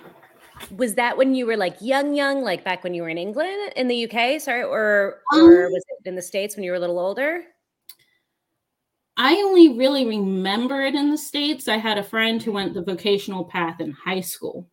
Was 0.77 0.97
that 0.97 1.17
when 1.17 1.35
you 1.37 1.47
were 1.47 1.57
like 1.57 1.77
young, 1.81 2.15
young, 2.15 2.43
like 2.43 2.65
back 2.65 2.83
when 2.83 2.93
you 2.95 3.03
were 3.03 3.09
in 3.09 3.17
England, 3.19 3.73
in 3.77 3.87
the 3.87 4.05
UK? 4.11 4.41
Sorry, 4.41 4.63
or 4.65 5.23
or 5.33 5.67
Um, 5.67 5.73
was 5.73 5.85
it 5.89 6.09
in 6.09 6.17
the 6.17 6.23
states 6.23 6.57
when 6.57 6.65
you 6.65 6.73
were 6.73 6.77
a 6.77 6.81
little 6.81 6.99
older? 6.99 7.45
I 9.19 9.35
only 9.35 9.77
really 9.77 10.07
remember 10.07 10.81
it 10.83 10.95
in 10.95 11.11
the 11.11 11.19
States. 11.19 11.67
I 11.67 11.77
had 11.77 11.99
a 11.99 12.05
friend 12.05 12.41
who 12.43 12.53
went 12.53 12.73
the 12.75 12.83
vocational 12.83 13.45
path 13.45 13.81
in 13.81 13.91
high 13.91 14.21
school 14.21 14.71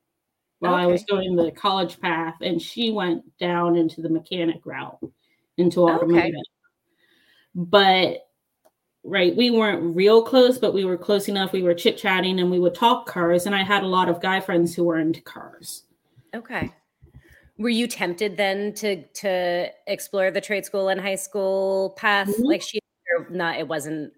while 0.60 0.76
I 0.76 0.86
was 0.86 1.04
going 1.06 1.36
the 1.36 1.52
college 1.52 2.00
path, 2.00 2.36
and 2.42 2.62
she 2.62 2.92
went 2.92 3.38
down 3.40 3.76
into 3.76 4.02
the 4.02 4.10
mechanic 4.10 4.66
route 4.66 5.00
into 5.58 5.82
Okay. 5.82 5.94
automotive. 5.96 6.42
But 7.56 8.28
right, 9.04 9.36
we 9.36 9.52
weren't 9.52 9.96
real 9.96 10.22
close, 10.24 10.58
but 10.58 10.74
we 10.74 10.86
were 10.86 10.98
close 10.98 11.28
enough. 11.28 11.52
We 11.52 11.64
were 11.64 11.74
chit 11.74 11.98
chatting 11.98 12.40
and 12.40 12.52
we 12.52 12.60
would 12.60 12.76
talk 12.76 13.08
cars, 13.08 13.46
and 13.48 13.56
I 13.56 13.64
had 13.64 13.84
a 13.84 13.88
lot 13.88 14.10
of 14.10 14.22
guy 14.22 14.40
friends 14.42 14.76
who 14.76 14.84
were 14.84 15.00
into 15.00 15.22
cars. 15.22 15.84
Okay. 16.36 16.72
Were 17.58 17.70
you 17.70 17.88
tempted 17.88 18.38
then 18.38 18.74
to 18.76 19.04
to 19.04 19.72
explore 19.88 20.32
the 20.32 20.42
trade 20.42 20.66
school 20.66 20.90
and 20.90 21.00
high 21.02 21.16
school 21.16 21.92
path 21.98 22.30
Mhm. 22.30 22.46
like 22.46 22.62
she 22.62 22.80
or 23.18 23.30
not? 23.30 23.58
It 23.58 23.68
wasn't 23.68 24.14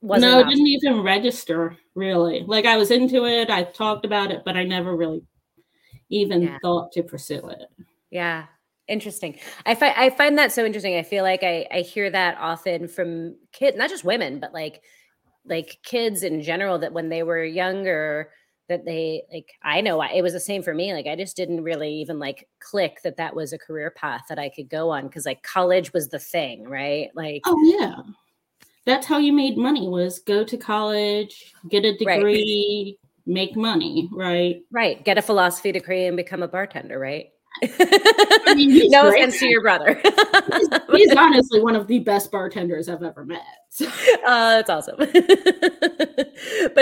wasn't 0.00 0.30
no, 0.32 0.40
it 0.40 0.48
didn't 0.48 0.66
even 0.66 1.02
register 1.02 1.76
really. 1.94 2.44
Like 2.46 2.66
I 2.66 2.76
was 2.76 2.90
into 2.90 3.24
it, 3.26 3.50
I 3.50 3.64
talked 3.64 4.04
about 4.04 4.30
it, 4.30 4.42
but 4.44 4.56
I 4.56 4.64
never 4.64 4.96
really 4.96 5.22
even 6.10 6.42
Yeah. 6.42 6.58
thought 6.62 6.92
to 6.92 7.02
pursue 7.02 7.46
it. 7.48 7.68
Yeah. 8.10 8.46
Interesting. 8.88 9.38
I 9.66 9.74
find 9.74 9.94
I 9.96 10.08
find 10.10 10.38
that 10.38 10.50
so 10.52 10.64
interesting. 10.64 10.96
I 10.96 11.02
feel 11.02 11.22
like 11.22 11.42
I 11.42 11.66
I 11.70 11.80
hear 11.80 12.08
that 12.10 12.38
often 12.40 12.88
from 12.88 13.36
kids, 13.52 13.76
not 13.76 13.90
just 13.90 14.02
women, 14.04 14.40
but 14.40 14.54
like 14.54 14.82
like 15.44 15.78
kids 15.82 16.22
in 16.22 16.40
general 16.42 16.78
that 16.78 16.92
when 16.92 17.08
they 17.10 17.22
were 17.22 17.44
younger 17.44 18.30
that 18.70 18.84
they 18.86 19.22
like 19.32 19.50
I 19.62 19.80
know 19.82 20.00
I, 20.00 20.08
it 20.12 20.22
was 20.22 20.32
the 20.32 20.40
same 20.40 20.62
for 20.62 20.74
me 20.74 20.92
like 20.94 21.06
I 21.06 21.16
just 21.16 21.36
didn't 21.36 21.62
really 21.62 21.92
even 21.96 22.18
like 22.18 22.48
click 22.60 23.00
that 23.04 23.16
that 23.18 23.34
was 23.36 23.52
a 23.52 23.58
career 23.58 23.90
path 23.90 24.24
that 24.28 24.38
I 24.38 24.48
could 24.50 24.68
go 24.70 24.90
on 24.90 25.08
cuz 25.10 25.26
like 25.26 25.42
college 25.42 25.92
was 25.92 26.08
the 26.08 26.18
thing, 26.18 26.64
right? 26.64 27.08
Like 27.14 27.42
Oh 27.46 27.62
yeah. 27.78 27.94
That's 28.88 29.06
how 29.06 29.18
you 29.18 29.34
made 29.34 29.58
money 29.58 29.86
was 29.86 30.20
go 30.20 30.42
to 30.44 30.56
college, 30.56 31.52
get 31.68 31.84
a 31.84 31.90
Right. 32.06 32.16
degree, 32.16 32.98
make 33.26 33.54
money, 33.54 34.08
right? 34.10 34.62
right, 34.70 35.04
get 35.04 35.18
a 35.18 35.22
philosophy 35.22 35.72
degree 35.72 36.06
and 36.06 36.16
become 36.16 36.42
a 36.42 36.48
bartender, 36.48 36.98
right? 36.98 37.26
mean, 38.54 38.90
no 38.90 39.10
great. 39.10 39.18
offense 39.22 39.38
to 39.40 39.46
your 39.46 39.60
brother. 39.60 40.00
He's 40.92 41.14
honestly 41.14 41.60
one 41.60 41.76
of 41.76 41.86
the 41.86 41.98
best 41.98 42.30
bartenders 42.30 42.88
I've 42.88 43.02
ever 43.02 43.26
met. 43.26 43.42
Uh, 43.82 43.88
that's 44.62 44.70
awesome. 44.70 44.96
but 44.96 45.10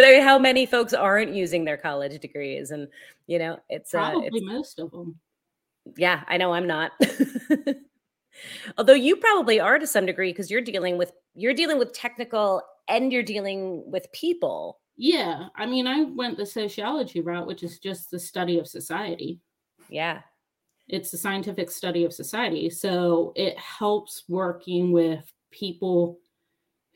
I 0.04 0.12
mean, 0.12 0.22
how 0.22 0.38
many 0.38 0.64
folks 0.64 0.92
aren't 0.94 1.34
using 1.34 1.64
their 1.64 1.76
college 1.76 2.20
degrees? 2.20 2.70
And 2.70 2.86
you 3.26 3.40
know, 3.40 3.58
it's 3.68 3.92
uh, 3.92 4.10
probably 4.10 4.28
it's, 4.32 4.46
most 4.46 4.78
of 4.78 4.92
them. 4.92 5.16
yeah, 5.96 6.22
I 6.28 6.36
know 6.36 6.52
I'm 6.52 6.68
not. 6.68 6.92
Although 8.78 8.95
you 8.95 9.16
probably 9.16 9.61
are 9.61 9.78
to 9.78 9.87
some 9.87 10.07
degree 10.07 10.31
because 10.31 10.50
you're 10.50 10.61
dealing 10.61 10.99
with 10.99 11.12
you're 11.35 11.55
dealing 11.55 11.78
with 11.78 11.93
technical 11.93 12.62
and 12.88 13.12
you're 13.12 13.23
dealing 13.23 13.83
with 13.90 14.11
people. 14.12 14.81
Yeah. 14.97 15.49
I 15.57 15.66
mean, 15.66 15.87
I 15.87 16.05
went 16.05 16.38
the 16.38 16.47
sociology 16.47 17.21
route, 17.21 17.47
which 17.47 17.62
is 17.62 17.78
just 17.78 18.11
the 18.11 18.19
study 18.19 18.59
of 18.59 18.66
society. 18.66 19.40
Yeah, 19.88 20.23
It's 20.88 21.11
the 21.11 21.19
scientific 21.19 21.71
study 21.71 22.05
of 22.05 22.12
society. 22.12 22.71
So 22.71 23.33
it 23.37 23.59
helps 23.59 24.25
working 24.28 24.93
with 24.93 25.25
people 25.50 26.19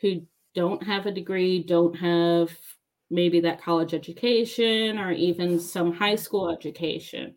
who 0.01 0.23
don't 0.55 0.83
have 0.83 1.07
a 1.07 1.13
degree, 1.13 1.63
don't 1.63 1.95
have 1.95 2.51
maybe 3.11 3.41
that 3.41 3.61
college 3.63 3.95
education 3.95 4.99
or 4.99 5.13
even 5.13 5.59
some 5.61 5.93
high 5.93 6.15
school 6.17 6.51
education, 6.51 7.37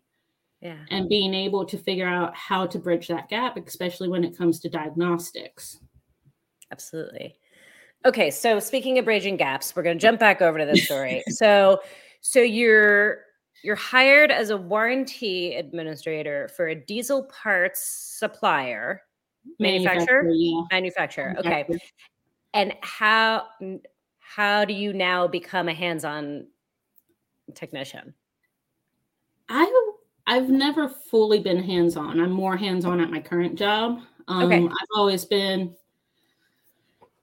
yeah. 0.64 0.78
and 0.90 1.08
being 1.08 1.34
able 1.34 1.64
to 1.66 1.76
figure 1.76 2.08
out 2.08 2.34
how 2.34 2.66
to 2.66 2.78
bridge 2.78 3.06
that 3.08 3.28
gap, 3.28 3.56
especially 3.58 4.08
when 4.08 4.24
it 4.24 4.36
comes 4.36 4.58
to 4.60 4.68
diagnostics. 4.70 5.78
Absolutely. 6.72 7.36
Okay, 8.06 8.30
so 8.30 8.58
speaking 8.58 8.98
of 8.98 9.04
bridging 9.04 9.36
gaps, 9.36 9.76
we're 9.76 9.82
going 9.82 9.98
to 9.98 10.02
jump 10.02 10.18
back 10.18 10.42
over 10.42 10.58
to 10.58 10.64
this 10.64 10.84
story. 10.84 11.22
so, 11.28 11.80
so 12.20 12.40
you're 12.40 13.20
you're 13.62 13.76
hired 13.76 14.30
as 14.30 14.50
a 14.50 14.56
warranty 14.56 15.54
administrator 15.54 16.48
for 16.54 16.68
a 16.68 16.74
diesel 16.74 17.24
parts 17.24 17.80
supplier 18.18 19.00
Manufacturer? 19.58 20.28
yeah. 20.30 20.62
manufacturer. 20.70 21.34
Okay, 21.38 21.66
and 22.52 22.74
how 22.80 23.46
how 24.18 24.64
do 24.64 24.74
you 24.74 24.92
now 24.92 25.26
become 25.28 25.68
a 25.68 25.74
hands-on 25.74 26.46
technician? 27.54 28.14
I 29.48 29.64
I've 30.26 30.48
never 30.48 30.88
fully 30.88 31.38
been 31.40 31.62
hands 31.62 31.96
on. 31.96 32.20
I'm 32.20 32.30
more 32.32 32.56
hands 32.56 32.84
on 32.84 33.00
at 33.00 33.10
my 33.10 33.20
current 33.20 33.58
job. 33.58 34.00
Um, 34.28 34.44
Okay. 34.44 34.64
I've 34.64 34.88
always 34.96 35.24
been. 35.24 35.76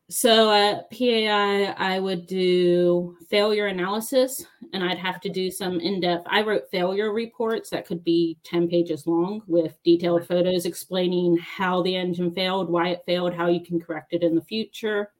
So 0.10 0.52
at 0.52 0.92
PAI, 0.92 1.74
I 1.78 2.00
would 2.00 2.28
do 2.28 3.16
failure 3.30 3.68
analysis, 3.68 4.46
and 4.74 4.84
I'd 4.84 4.98
have 4.98 5.22
to 5.22 5.30
do 5.30 5.50
some 5.50 5.80
in 5.80 6.02
depth. 6.02 6.28
I 6.30 6.42
wrote 6.42 6.70
failure 6.70 7.14
reports 7.14 7.70
that 7.70 7.88
could 7.88 8.04
be 8.04 8.38
10 8.44 8.68
pages 8.68 9.08
long 9.08 9.42
with 9.48 9.82
detailed 9.84 10.28
photos 10.28 10.66
explaining 10.66 11.38
how 11.38 11.82
the 11.82 11.96
engine 11.96 12.34
failed, 12.34 12.70
why 12.70 12.90
it 12.90 13.04
failed, 13.06 13.34
how 13.34 13.48
you 13.48 13.64
can 13.64 13.80
correct 13.80 14.12
it 14.14 14.22
in 14.22 14.36
the 14.36 14.42
future. 14.42 15.14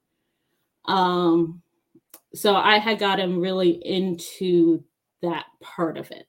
Um, 0.86 1.62
so 2.34 2.56
I 2.56 2.78
had 2.78 3.00
gotten 3.00 3.40
really 3.40 3.70
into 3.86 4.84
that 5.22 5.46
part 5.62 5.98
of 5.98 6.12
it. 6.12 6.28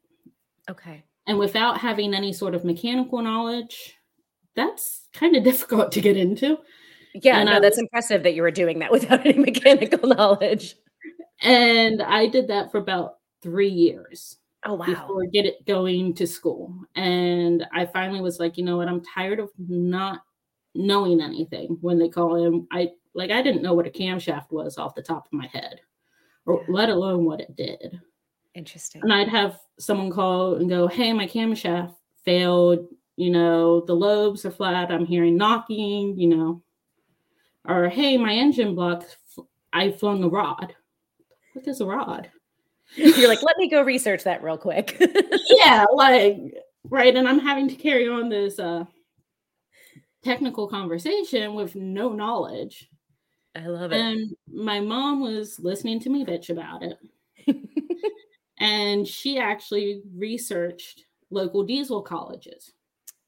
Okay. 0.71 1.02
And 1.26 1.38
without 1.38 1.79
having 1.79 2.14
any 2.14 2.33
sort 2.33 2.55
of 2.55 2.64
mechanical 2.64 3.23
knowledge, 3.23 3.95
that's 4.57 5.09
kind 5.12 5.37
of 5.37 5.45
difficult 5.45 5.93
to 5.93 6.00
get 6.00 6.17
into. 6.17 6.59
Yeah, 7.14 7.41
And 7.41 7.47
no, 7.47 7.59
I 7.59 7.61
that's 7.61 7.79
impressive 7.79 8.23
that 8.23 8.35
you 8.35 8.43
were 8.43 8.50
doing 8.50 8.79
that 8.81 8.91
without 8.93 9.26
any 9.26 9.38
mechanical 9.38 10.09
knowledge. 10.09 10.76
And 11.43 12.02
I 12.02 12.26
did 12.29 12.49
that 12.49 12.71
for 12.73 12.79
about 12.79 13.19
three 13.43 13.69
years 13.71 14.38
Oh 14.64 14.75
wow. 14.75 14.87
before 14.87 15.26
get 15.33 15.47
it 15.47 15.67
going 15.67 16.14
to 16.14 16.26
school. 16.26 16.75
And 16.95 17.67
I 17.73 17.87
finally 17.87 18.21
was 18.21 18.41
like, 18.41 18.59
you 18.59 18.64
know 18.64 18.76
what, 18.79 18.88
I'm 18.88 19.02
tired 19.05 19.41
of 19.41 19.50
not 19.59 20.23
knowing 20.75 21.21
anything 21.21 21.79
when 21.81 21.99
they 21.99 22.09
call 22.09 22.37
in. 22.45 22.67
I 22.73 22.91
like 23.14 23.31
I 23.31 23.43
didn't 23.43 23.62
know 23.62 23.75
what 23.75 23.87
a 23.87 23.91
camshaft 23.91 24.52
was 24.52 24.79
off 24.79 24.95
the 24.95 25.02
top 25.02 25.26
of 25.26 25.33
my 25.33 25.47
head, 25.49 25.81
or 26.47 26.64
let 26.69 26.91
alone 26.91 27.25
what 27.26 27.41
it 27.41 27.57
did. 27.57 28.00
Interesting. 28.54 29.02
and 29.02 29.12
I'd 29.12 29.28
have 29.28 29.59
someone 29.78 30.11
call 30.11 30.56
and 30.56 30.68
go, 30.68 30.87
"Hey, 30.87 31.12
my 31.12 31.26
camshaft 31.26 31.94
failed. 32.25 32.87
You 33.16 33.30
know, 33.30 33.80
the 33.80 33.94
lobes 33.94 34.44
are 34.44 34.50
flat. 34.50 34.90
I'm 34.90 35.06
hearing 35.06 35.37
knocking. 35.37 36.18
You 36.18 36.28
know, 36.28 36.62
or 37.66 37.88
hey, 37.88 38.16
my 38.16 38.32
engine 38.32 38.75
block. 38.75 39.04
I 39.73 39.90
flung 39.90 40.23
a 40.23 40.28
rod. 40.28 40.75
What 41.54 41.66
is 41.66 41.80
a 41.80 41.87
rod? 41.87 42.30
You're 42.97 43.28
like, 43.28 43.42
let 43.42 43.56
me 43.56 43.71
go 43.71 43.82
research 43.82 44.25
that 44.25 44.42
real 44.42 44.59
quick. 44.59 44.97
yeah, 45.49 45.87
like 45.94 46.38
right. 46.85 47.16
And 47.16 47.26
I'm 47.26 47.38
having 47.38 47.68
to 47.68 47.75
carry 47.75 48.06
on 48.09 48.28
this 48.28 48.59
uh 48.59 48.85
technical 50.23 50.68
conversation 50.68 51.54
with 51.54 51.75
no 51.75 52.12
knowledge. 52.12 52.88
I 53.54 53.66
love 53.66 53.92
it. 53.92 54.00
And 54.00 54.35
my 54.52 54.80
mom 54.80 55.21
was 55.21 55.59
listening 55.59 56.00
to 56.00 56.11
me 56.11 56.25
bitch 56.25 56.50
about 56.50 56.82
it. 56.82 56.99
And 58.62 59.07
she 59.07 59.38
actually 59.38 60.02
researched 60.14 61.04
local 61.31 61.64
diesel 61.64 62.00
colleges, 62.02 62.73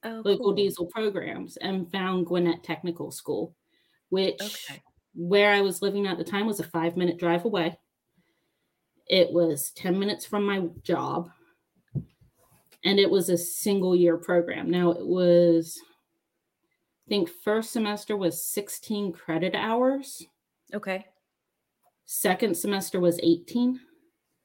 oh, 0.05 0.23
local 0.25 0.47
cool. 0.47 0.53
diesel 0.55 0.87
programs, 0.87 1.57
and 1.59 1.91
found 1.91 2.27
Gwinnett 2.27 2.63
Technical 2.63 3.11
School, 3.11 3.55
which 4.11 4.41
Okay. 4.41 4.83
where 5.15 5.51
I 5.53 5.61
was 5.61 5.83
living 5.83 6.07
at 6.07 6.19
the 6.19 6.25
time 6.25 6.47
was 6.47 6.61
a 6.61 6.65
five 6.65 6.97
minute 6.97 7.19
drive 7.19 7.45
away. 7.45 7.79
It 9.09 9.33
was 9.33 9.71
10 9.73 9.99
minutes 9.99 10.25
from 10.25 10.47
my 10.47 10.69
job. 10.83 11.31
And 12.85 12.99
it 13.01 13.11
was 13.11 13.29
a 13.31 13.39
single 13.39 13.97
year 13.97 14.17
program. 14.19 14.71
Now 14.71 14.91
it 14.91 15.05
was, 15.07 15.81
I 17.07 17.09
think, 17.09 17.29
first 17.43 17.71
semester 17.73 18.17
was 18.17 18.45
16 18.47 19.13
credit 19.13 19.55
hours. 19.55 20.23
Okay. 20.75 21.07
Second 22.05 22.57
semester 22.57 23.01
was 23.01 23.19
18. 23.23 23.81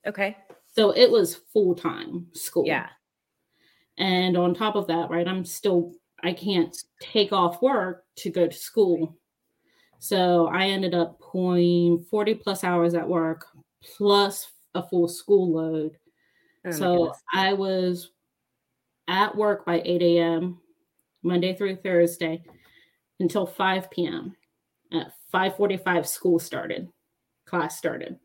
Okay. 0.08 0.38
So 0.79 0.91
it 0.91 1.12
was 1.12 1.36
full 1.51 1.75
time 1.75 2.27
school. 2.31 2.63
Yeah. 2.65 2.88
And 3.98 4.38
on 4.38 4.53
top 4.53 4.77
of 4.77 4.88
that, 4.88 5.09
right, 5.09 5.27
I'm 5.27 5.43
still, 5.43 5.91
I 6.24 6.31
can't 6.31 6.74
take 7.01 7.33
off 7.33 7.62
work 7.62 8.05
to 8.19 8.29
go 8.29 8.48
to 8.48 8.55
school. 8.55 9.17
So 9.98 10.48
I 10.48 10.67
ended 10.67 10.93
up 10.93 11.19
pulling 11.19 12.05
40 12.09 12.36
plus 12.36 12.63
hours 12.63 12.93
at 12.93 13.05
work 13.05 13.45
plus 13.98 14.53
a 14.74 14.81
full 14.81 15.09
school 15.09 15.51
load. 15.51 15.98
Oh, 16.65 16.71
so. 16.71 17.13
I 17.33 17.51
was 17.51 18.12
at 19.09 19.36
work 19.36 19.65
by 19.65 19.81
8 19.83 20.01
a.m. 20.01 20.62
Monday 21.24 21.57
through 21.57 21.75
Thursday 21.75 22.41
until 23.19 23.45
5 23.45 23.91
p.m. 23.91 24.33
At 24.93 25.12
5:45 25.33 26.07
school 26.07 26.39
started, 26.39 26.88
class 27.45 27.77
started 27.77 28.17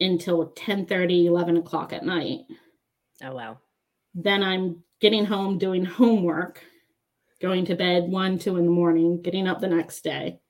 until 0.00 0.46
10 0.46 0.86
30, 0.86 1.26
11 1.26 1.56
o'clock 1.56 1.92
at 1.92 2.04
night. 2.04 2.40
oh 3.22 3.34
wow. 3.34 3.58
Then 4.14 4.42
I'm 4.42 4.82
getting 5.00 5.24
home 5.24 5.58
doing 5.58 5.84
homework, 5.84 6.62
going 7.40 7.64
to 7.66 7.74
bed 7.74 8.04
one, 8.10 8.38
two 8.38 8.56
in 8.56 8.64
the 8.64 8.70
morning, 8.70 9.22
getting 9.22 9.46
up 9.46 9.60
the 9.60 9.68
next 9.68 10.02
day. 10.02 10.40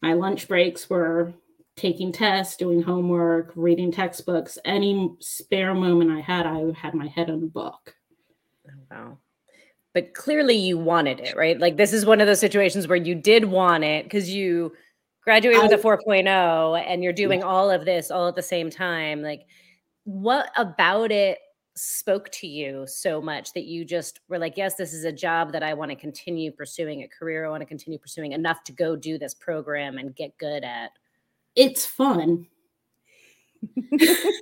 My 0.00 0.14
lunch 0.14 0.48
breaks 0.48 0.90
were 0.90 1.32
taking 1.76 2.12
tests, 2.12 2.56
doing 2.56 2.82
homework, 2.82 3.52
reading 3.54 3.92
textbooks. 3.92 4.58
Any 4.64 5.14
spare 5.20 5.74
moment 5.74 6.10
I 6.10 6.20
had, 6.20 6.46
I 6.46 6.72
had 6.76 6.94
my 6.94 7.06
head 7.06 7.30
on 7.30 7.42
a 7.42 7.46
book. 7.46 7.94
Oh, 8.68 8.72
wow. 8.90 9.18
But 9.94 10.14
clearly 10.14 10.56
you 10.56 10.78
wanted 10.78 11.20
it, 11.20 11.36
right? 11.36 11.58
Like 11.58 11.76
this 11.76 11.92
is 11.92 12.06
one 12.06 12.20
of 12.20 12.26
those 12.26 12.40
situations 12.40 12.88
where 12.88 12.96
you 12.96 13.14
did 13.14 13.44
want 13.44 13.84
it 13.84 14.04
because 14.04 14.30
you 14.30 14.72
graduated 15.22 15.62
with 15.62 15.72
a 15.72 15.76
4.0 15.76 16.84
and 16.86 17.02
you're 17.02 17.12
doing 17.12 17.42
all 17.42 17.70
of 17.70 17.84
this 17.84 18.10
all 18.10 18.28
at 18.28 18.34
the 18.34 18.42
same 18.42 18.70
time. 18.70 19.22
Like 19.22 19.46
what 20.04 20.50
about 20.56 21.12
it 21.12 21.38
spoke 21.74 22.30
to 22.30 22.46
you 22.46 22.86
so 22.86 23.20
much 23.20 23.52
that 23.54 23.64
you 23.64 23.84
just 23.84 24.20
were 24.28 24.38
like, 24.38 24.56
yes, 24.56 24.74
this 24.74 24.92
is 24.92 25.04
a 25.04 25.12
job 25.12 25.52
that 25.52 25.62
I 25.62 25.74
want 25.74 25.90
to 25.90 25.96
continue 25.96 26.52
pursuing, 26.52 27.02
a 27.02 27.08
career 27.08 27.46
I 27.46 27.50
want 27.50 27.62
to 27.62 27.66
continue 27.66 27.98
pursuing 27.98 28.32
enough 28.32 28.62
to 28.64 28.72
go 28.72 28.96
do 28.96 29.18
this 29.18 29.34
program 29.34 29.98
and 29.98 30.14
get 30.14 30.36
good 30.38 30.64
at. 30.64 30.90
It's 31.56 31.86
fun. 31.86 32.46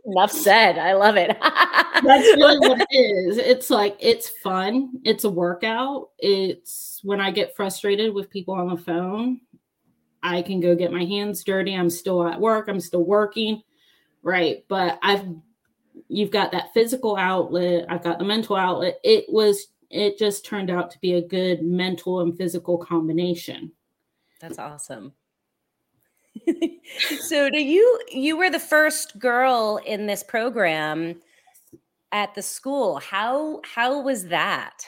Enough 0.06 0.32
said. 0.32 0.78
I 0.78 0.94
love 0.94 1.16
it. 1.16 1.36
That's 2.02 2.36
really 2.36 2.58
what 2.58 2.80
it 2.80 2.94
is. 2.96 3.36
It's 3.36 3.68
like 3.68 3.96
it's 4.00 4.30
fun. 4.42 4.92
It's 5.04 5.24
a 5.24 5.30
workout. 5.30 6.08
It's 6.18 7.00
when 7.02 7.20
I 7.20 7.30
get 7.30 7.54
frustrated 7.54 8.14
with 8.14 8.30
people 8.30 8.54
on 8.54 8.68
the 8.68 8.78
phone, 8.78 9.40
I 10.22 10.42
can 10.42 10.60
go 10.60 10.74
get 10.74 10.92
my 10.92 11.04
hands 11.04 11.42
dirty. 11.44 11.74
I'm 11.74 11.90
still 11.90 12.26
at 12.26 12.40
work. 12.40 12.68
I'm 12.68 12.80
still 12.80 13.04
working. 13.04 13.62
Right. 14.22 14.64
But 14.68 14.98
I've 15.02 15.24
you've 16.08 16.30
got 16.30 16.52
that 16.52 16.72
physical 16.74 17.16
outlet. 17.16 17.86
I've 17.88 18.02
got 18.02 18.18
the 18.18 18.24
mental 18.24 18.56
outlet. 18.56 18.98
It 19.02 19.24
was 19.28 19.68
it 19.90 20.18
just 20.18 20.44
turned 20.44 20.70
out 20.70 20.90
to 20.92 20.98
be 21.00 21.14
a 21.14 21.22
good 21.22 21.62
mental 21.62 22.20
and 22.20 22.36
physical 22.36 22.78
combination. 22.78 23.72
That's 24.40 24.58
awesome. 24.58 25.12
so 27.20 27.50
do 27.50 27.62
you 27.62 28.00
you 28.10 28.36
were 28.36 28.50
the 28.50 28.60
first 28.60 29.18
girl 29.18 29.80
in 29.84 30.06
this 30.06 30.22
program 30.22 31.16
at 32.12 32.34
the 32.34 32.42
school. 32.42 32.98
How 32.98 33.60
how 33.64 34.00
was 34.00 34.26
that? 34.28 34.86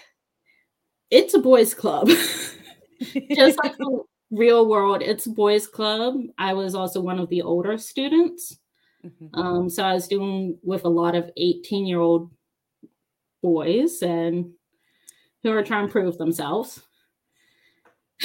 It's 1.10 1.34
a 1.34 1.38
boys 1.38 1.74
club. 1.74 2.08
just 3.34 3.58
like 3.62 3.74
real 4.32 4.68
world, 4.68 5.02
it's 5.02 5.26
boys 5.26 5.68
club. 5.68 6.16
I 6.38 6.54
was 6.54 6.74
also 6.74 7.00
one 7.00 7.20
of 7.20 7.28
the 7.28 7.42
older 7.42 7.78
students. 7.78 8.58
Mhm. 9.04 9.30
Um, 9.34 9.68
so 9.70 9.84
I 9.84 9.94
was 9.94 10.08
doing 10.08 10.58
with 10.62 10.84
a 10.84 10.88
lot 10.88 11.14
of 11.14 11.30
18 11.36 11.86
year 11.86 12.00
old 12.00 12.30
boys 13.42 14.02
and 14.02 14.52
who 15.42 15.52
are 15.52 15.62
trying 15.62 15.86
to 15.86 15.92
prove 15.92 16.18
themselves. 16.18 16.82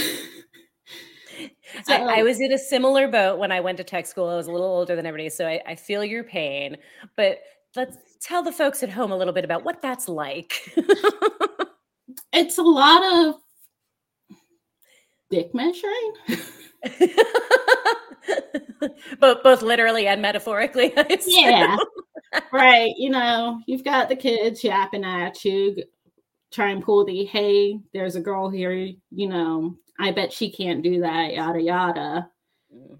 I, 1.87 2.19
I 2.19 2.23
was 2.23 2.39
in 2.39 2.51
a 2.51 2.57
similar 2.57 3.07
boat 3.07 3.39
when 3.39 3.51
I 3.51 3.59
went 3.59 3.77
to 3.77 3.83
tech 3.83 4.05
school. 4.07 4.27
I 4.29 4.35
was 4.35 4.47
a 4.47 4.51
little 4.51 4.67
older 4.67 4.95
than 4.95 5.05
everybody, 5.05 5.29
so 5.29 5.47
I, 5.47 5.61
I 5.67 5.75
feel 5.75 6.03
your 6.03 6.23
pain. 6.23 6.77
But 7.15 7.39
let's 7.75 7.97
tell 8.21 8.43
the 8.43 8.51
folks 8.51 8.81
at 8.83 8.89
home 8.89 9.11
a 9.11 9.17
little 9.17 9.33
bit 9.33 9.45
about 9.45 9.63
what 9.63 9.81
that's 9.81 10.07
like. 10.07 10.53
It's 12.33 12.57
a 12.57 12.63
lot 12.63 13.03
of 13.03 13.35
dick 15.29 15.53
measuring. 15.53 16.13
both 19.19 19.43
both 19.43 19.61
literally 19.61 20.07
and 20.07 20.21
metaphorically. 20.21 20.93
Yeah. 21.25 21.77
right. 22.51 22.93
You 22.97 23.09
know, 23.09 23.61
you've 23.65 23.83
got 23.83 24.09
the 24.09 24.15
kids 24.15 24.63
yapping 24.63 25.03
at 25.03 25.43
you, 25.43 25.75
try 26.51 26.69
and 26.69 26.83
pull 26.83 27.05
the 27.05 27.25
hey, 27.25 27.79
there's 27.93 28.15
a 28.15 28.21
girl 28.21 28.49
here, 28.49 28.73
you 28.73 29.27
know, 29.27 29.75
I 29.99 30.11
bet 30.11 30.31
she 30.31 30.51
can't 30.51 30.83
do 30.83 31.01
that, 31.01 31.33
yada 31.33 31.61
yada. 31.61 32.29
Mm. 32.73 32.97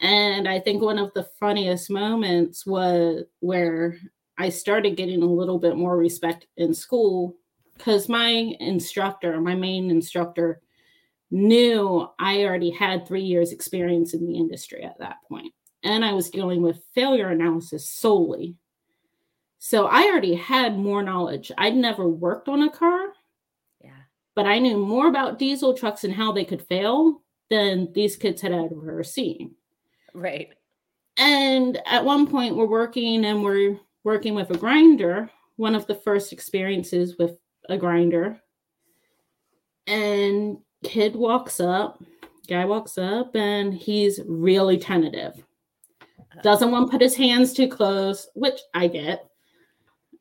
And 0.00 0.48
I 0.48 0.60
think 0.60 0.82
one 0.82 0.98
of 0.98 1.12
the 1.14 1.26
funniest 1.38 1.90
moments 1.90 2.66
was 2.66 3.24
where 3.40 3.96
I 4.38 4.48
started 4.50 4.96
getting 4.96 5.22
a 5.22 5.26
little 5.26 5.58
bit 5.58 5.76
more 5.76 5.96
respect 5.96 6.46
in 6.56 6.74
school 6.74 7.36
because 7.76 8.08
my 8.08 8.54
instructor, 8.60 9.40
my 9.40 9.54
main 9.54 9.90
instructor, 9.90 10.60
knew 11.30 12.08
I 12.18 12.44
already 12.44 12.70
had 12.70 13.06
three 13.06 13.22
years' 13.22 13.52
experience 13.52 14.14
in 14.14 14.26
the 14.26 14.36
industry 14.36 14.82
at 14.82 14.98
that 14.98 15.16
point. 15.28 15.52
And 15.82 16.04
I 16.04 16.12
was 16.12 16.30
dealing 16.30 16.62
with 16.62 16.84
failure 16.94 17.28
analysis 17.28 17.88
solely. 17.88 18.56
So 19.58 19.86
I 19.86 20.04
already 20.04 20.34
had 20.34 20.78
more 20.78 21.02
knowledge. 21.02 21.52
I'd 21.58 21.76
never 21.76 22.08
worked 22.08 22.48
on 22.48 22.62
a 22.62 22.70
car, 22.70 23.12
Yeah. 23.82 23.90
but 24.34 24.46
I 24.46 24.58
knew 24.58 24.78
more 24.78 25.08
about 25.08 25.38
diesel 25.38 25.74
trucks 25.74 26.04
and 26.04 26.12
how 26.12 26.32
they 26.32 26.44
could 26.44 26.66
fail 26.66 27.22
than 27.50 27.92
these 27.92 28.16
kids 28.16 28.40
had 28.40 28.52
ever 28.52 29.02
seen. 29.04 29.54
Right. 30.14 30.50
And 31.16 31.80
at 31.86 32.04
one 32.04 32.26
point, 32.26 32.56
we're 32.56 32.66
working 32.66 33.24
and 33.26 33.44
we're 33.44 33.78
working 34.04 34.34
with 34.34 34.50
a 34.50 34.56
grinder, 34.58 35.30
one 35.56 35.74
of 35.74 35.86
the 35.86 35.94
first 35.94 36.32
experiences 36.32 37.18
with 37.18 37.36
a 37.68 37.76
grinder. 37.76 38.40
And 39.86 40.58
kid 40.84 41.14
walks 41.14 41.60
up, 41.60 42.02
guy 42.48 42.64
walks 42.64 42.98
up, 42.98 43.34
and 43.34 43.74
he's 43.74 44.20
really 44.26 44.78
tentative. 44.78 45.42
doesn't 46.42 46.70
want 46.70 46.86
to 46.86 46.92
put 46.92 47.02
his 47.02 47.16
hands 47.16 47.52
too 47.52 47.68
close, 47.68 48.28
which 48.34 48.60
I 48.74 48.88
get. 48.88 49.26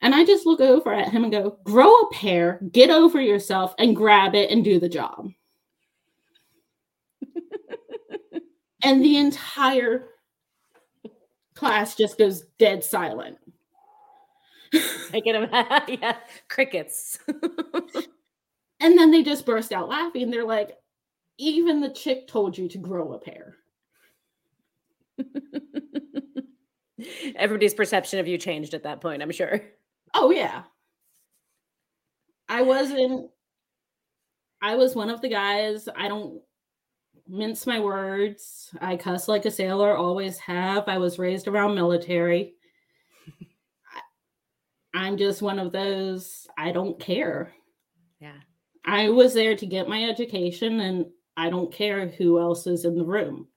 And 0.02 0.16
I 0.16 0.24
just 0.24 0.46
look 0.46 0.62
over 0.62 0.94
at 0.94 1.10
him 1.10 1.24
and 1.24 1.32
go, 1.32 1.58
grow 1.64 1.94
a 1.94 2.12
pair, 2.14 2.60
get 2.72 2.90
over 2.90 3.20
yourself, 3.20 3.74
and 3.78 3.96
grab 3.96 4.34
it 4.34 4.50
and 4.50 4.64
do 4.64 4.80
the 4.80 4.88
job. 4.88 5.30
and 8.84 9.04
the 9.04 9.18
entire 9.18 10.08
class 11.54 11.96
just 11.96 12.18
goes 12.18 12.44
dead 12.58 12.84
silent. 12.84 13.38
I 15.14 15.20
get 15.20 15.36
him. 15.36 15.50
yeah, 16.02 16.16
crickets. 16.48 17.20
and 18.80 18.98
then 18.98 19.12
they 19.12 19.24
just 19.24 19.46
burst 19.46 19.72
out 19.72 19.90
laughing. 19.90 20.30
They're 20.30 20.46
like, 20.46 20.78
even 21.38 21.82
the 21.82 21.90
chick 21.90 22.28
told 22.28 22.58
you 22.58 22.68
to 22.70 22.78
grow 22.78 23.14
a 23.14 23.20
pair. 23.20 23.56
Everybody's 27.36 27.74
perception 27.74 28.20
of 28.20 28.28
you 28.28 28.38
changed 28.38 28.74
at 28.74 28.84
that 28.84 29.02
point, 29.02 29.22
I'm 29.22 29.32
sure. 29.32 29.62
Oh 30.14 30.32
yeah. 30.32 30.64
I 32.48 32.64
wasn't 32.64 33.30
I 34.62 34.76
was 34.76 34.96
one 34.96 35.10
of 35.10 35.22
the 35.22 35.30
guys. 35.30 35.88
I 35.96 36.08
don't 36.08 36.42
mince 37.28 37.66
my 37.66 37.80
words. 37.80 38.76
I 38.82 38.98
cuss 38.98 39.28
like 39.28 39.46
a 39.46 39.52
sailor, 39.52 39.96
always 39.96 40.38
have. 40.40 40.88
I 40.88 40.98
was 40.98 41.20
raised 41.20 41.48
around 41.48 41.76
military. 41.76 42.56
I'm 44.94 45.18
just 45.18 45.42
one 45.42 45.60
of 45.60 45.72
those 45.72 46.48
I 46.58 46.72
don't 46.72 47.00
care. 47.00 47.54
Yeah. 48.20 48.40
I 48.90 49.10
was 49.10 49.36
there 49.36 49.56
to 49.56 49.66
get 49.68 49.88
my 49.88 50.04
education 50.06 50.80
and 50.80 51.06
I 51.38 51.52
don't 51.52 51.72
care 51.72 52.08
who 52.08 52.40
else 52.40 52.66
is 52.66 52.86
in 52.86 52.96
the 52.96 53.06
room. 53.06 53.48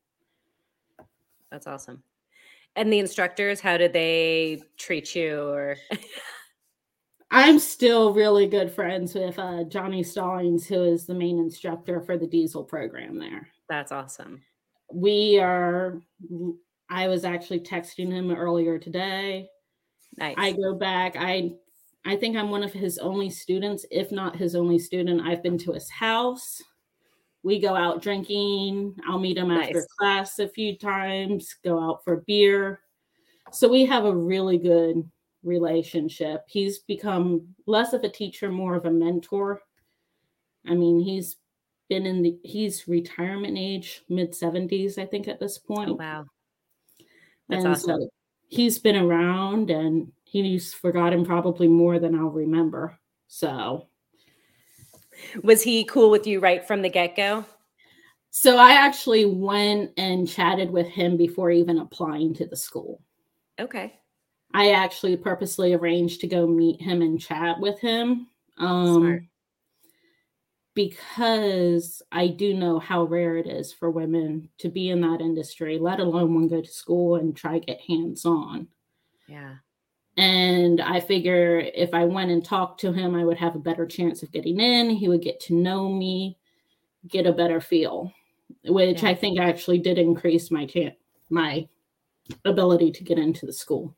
That's 1.50 1.66
awesome. 1.66 2.02
And 2.76 2.92
the 2.92 2.98
instructors, 2.98 3.60
how 3.60 3.78
did 3.78 3.94
they 3.94 4.62
treat 4.76 5.14
you 5.14 5.40
or 5.40 5.76
I'm 7.30 7.58
still 7.58 8.12
really 8.12 8.46
good 8.46 8.70
friends 8.70 9.14
with 9.14 9.38
uh, 9.38 9.64
Johnny 9.64 10.02
Stallings, 10.02 10.66
who 10.66 10.82
is 10.82 11.06
the 11.06 11.14
main 11.14 11.38
instructor 11.38 12.02
for 12.02 12.18
the 12.18 12.26
diesel 12.26 12.62
program 12.62 13.18
there. 13.18 13.48
That's 13.70 13.90
awesome. 13.90 14.42
We 14.92 15.38
are, 15.40 16.02
I 16.90 17.08
was 17.08 17.24
actually 17.24 17.60
texting 17.60 18.12
him 18.12 18.30
earlier 18.30 18.78
today. 18.78 19.48
Nice. 20.18 20.34
I 20.36 20.52
go 20.52 20.74
back. 20.74 21.16
I 21.18 21.52
I 22.04 22.16
think 22.16 22.36
I'm 22.36 22.50
one 22.50 22.62
of 22.62 22.72
his 22.72 22.98
only 22.98 23.30
students, 23.30 23.86
if 23.90 24.10
not 24.10 24.36
his 24.36 24.54
only 24.54 24.78
student. 24.78 25.20
I've 25.20 25.42
been 25.42 25.58
to 25.58 25.72
his 25.72 25.88
house. 25.88 26.60
We 27.44 27.60
go 27.60 27.74
out 27.74 28.02
drinking. 28.02 28.96
I'll 29.06 29.18
meet 29.18 29.38
him 29.38 29.48
nice. 29.48 29.68
after 29.68 29.86
class 29.98 30.38
a 30.38 30.48
few 30.48 30.76
times, 30.76 31.56
go 31.64 31.78
out 31.80 32.04
for 32.04 32.24
beer. 32.26 32.80
So 33.52 33.68
we 33.68 33.84
have 33.86 34.04
a 34.04 34.14
really 34.14 34.58
good 34.58 35.08
relationship. 35.42 36.44
He's 36.46 36.80
become 36.80 37.42
less 37.66 37.92
of 37.92 38.04
a 38.04 38.08
teacher, 38.08 38.50
more 38.50 38.74
of 38.74 38.86
a 38.86 38.90
mentor. 38.90 39.62
I 40.66 40.74
mean, 40.74 41.00
he's 41.00 41.36
been 41.88 42.06
in 42.06 42.22
the 42.22 42.38
he's 42.44 42.88
retirement 42.88 43.58
age, 43.58 44.02
mid 44.08 44.32
70s, 44.32 44.98
I 44.98 45.06
think, 45.06 45.28
at 45.28 45.40
this 45.40 45.58
point. 45.58 45.90
Oh, 45.90 45.94
wow. 45.94 46.24
That's 47.48 47.64
and 47.64 47.74
awesome. 47.74 48.00
So 48.02 48.08
he's 48.48 48.78
been 48.78 48.96
around 48.96 49.70
and 49.70 50.12
he's 50.32 50.72
forgotten 50.72 51.24
probably 51.24 51.68
more 51.68 51.98
than 51.98 52.14
I'll 52.14 52.30
remember. 52.30 52.98
So 53.28 53.88
was 55.42 55.62
he 55.62 55.84
cool 55.84 56.10
with 56.10 56.26
you 56.26 56.40
right 56.40 56.66
from 56.66 56.82
the 56.82 56.88
get-go? 56.88 57.44
So 58.30 58.56
I 58.56 58.72
actually 58.72 59.26
went 59.26 59.92
and 59.98 60.26
chatted 60.26 60.70
with 60.70 60.88
him 60.88 61.18
before 61.18 61.50
even 61.50 61.78
applying 61.78 62.34
to 62.36 62.46
the 62.46 62.56
school. 62.56 63.02
Okay. 63.60 64.00
I 64.54 64.72
actually 64.72 65.16
purposely 65.16 65.74
arranged 65.74 66.22
to 66.22 66.26
go 66.26 66.46
meet 66.46 66.80
him 66.80 67.02
and 67.02 67.20
chat 67.20 67.60
with 67.60 67.78
him. 67.78 68.28
Um, 68.58 68.94
Smart. 68.94 69.22
Because 70.74 72.00
I 72.10 72.28
do 72.28 72.54
know 72.54 72.78
how 72.78 73.04
rare 73.04 73.36
it 73.36 73.46
is 73.46 73.74
for 73.74 73.90
women 73.90 74.48
to 74.58 74.70
be 74.70 74.88
in 74.88 75.02
that 75.02 75.20
industry, 75.20 75.78
let 75.78 76.00
alone 76.00 76.34
one 76.34 76.48
go 76.48 76.62
to 76.62 76.70
school 76.70 77.16
and 77.16 77.36
try 77.36 77.58
get 77.58 77.80
hands 77.82 78.24
on. 78.24 78.68
Yeah. 79.28 79.56
And 80.16 80.80
I 80.80 81.00
figure 81.00 81.58
if 81.58 81.94
I 81.94 82.04
went 82.04 82.30
and 82.30 82.44
talked 82.44 82.80
to 82.80 82.92
him, 82.92 83.14
I 83.14 83.24
would 83.24 83.38
have 83.38 83.56
a 83.56 83.60
better 83.60 83.86
chance 83.86 84.22
of 84.22 84.32
getting 84.32 84.60
in. 84.60 84.90
He 84.90 85.08
would 85.08 85.22
get 85.22 85.40
to 85.40 85.54
know 85.54 85.88
me, 85.88 86.36
get 87.08 87.26
a 87.26 87.32
better 87.32 87.60
feel, 87.60 88.12
which 88.64 89.02
yeah. 89.02 89.08
I 89.08 89.14
think 89.14 89.40
actually 89.40 89.78
did 89.78 89.98
increase 89.98 90.50
my 90.50 90.66
chance, 90.66 90.96
my 91.30 91.66
ability 92.44 92.92
to 92.92 93.04
get 93.04 93.18
into 93.18 93.46
the 93.46 93.52
school. 93.52 93.94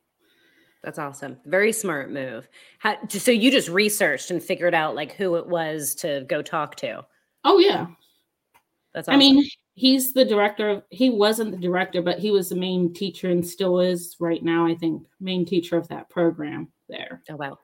That's 0.85 0.99
awesome. 0.99 1.39
Very 1.47 1.73
smart 1.73 2.13
move. 2.13 2.47
How, 2.79 2.97
so 3.09 3.31
you 3.31 3.51
just 3.51 3.69
researched 3.69 4.31
and 4.31 4.43
figured 4.43 4.75
out 4.75 4.95
like 4.95 5.13
who 5.15 5.37
it 5.37 5.47
was 5.47 5.95
to 5.97 6.25
go 6.29 6.43
talk 6.43 6.77
to. 6.77 7.05
Oh 7.43 7.59
yeah. 7.59 7.87
That's 8.93 9.09
awesome. 9.09 9.15
I 9.15 9.19
mean, 9.19 9.45
he's 9.75 10.13
the 10.13 10.25
director. 10.25 10.83
He 10.91 11.11
wasn't 11.11 11.53
the 11.53 11.59
director, 11.59 12.03
but 12.03 12.19
he 12.19 12.31
was 12.31 12.49
the 12.49 12.57
main 12.57 12.93
teacher 12.93 13.31
and 13.31 13.47
still 13.47 13.81
is 13.81 14.17
right 14.21 14.43
now, 14.43 14.67
I 14.67 14.75
think, 14.75 15.03
main 15.21 15.45
teacher 15.45 15.77
of 15.77 15.89
that 15.89 16.09
program 16.09 16.69
there. 16.89 17.23
Oh 17.31 17.37
wow. 17.37 17.59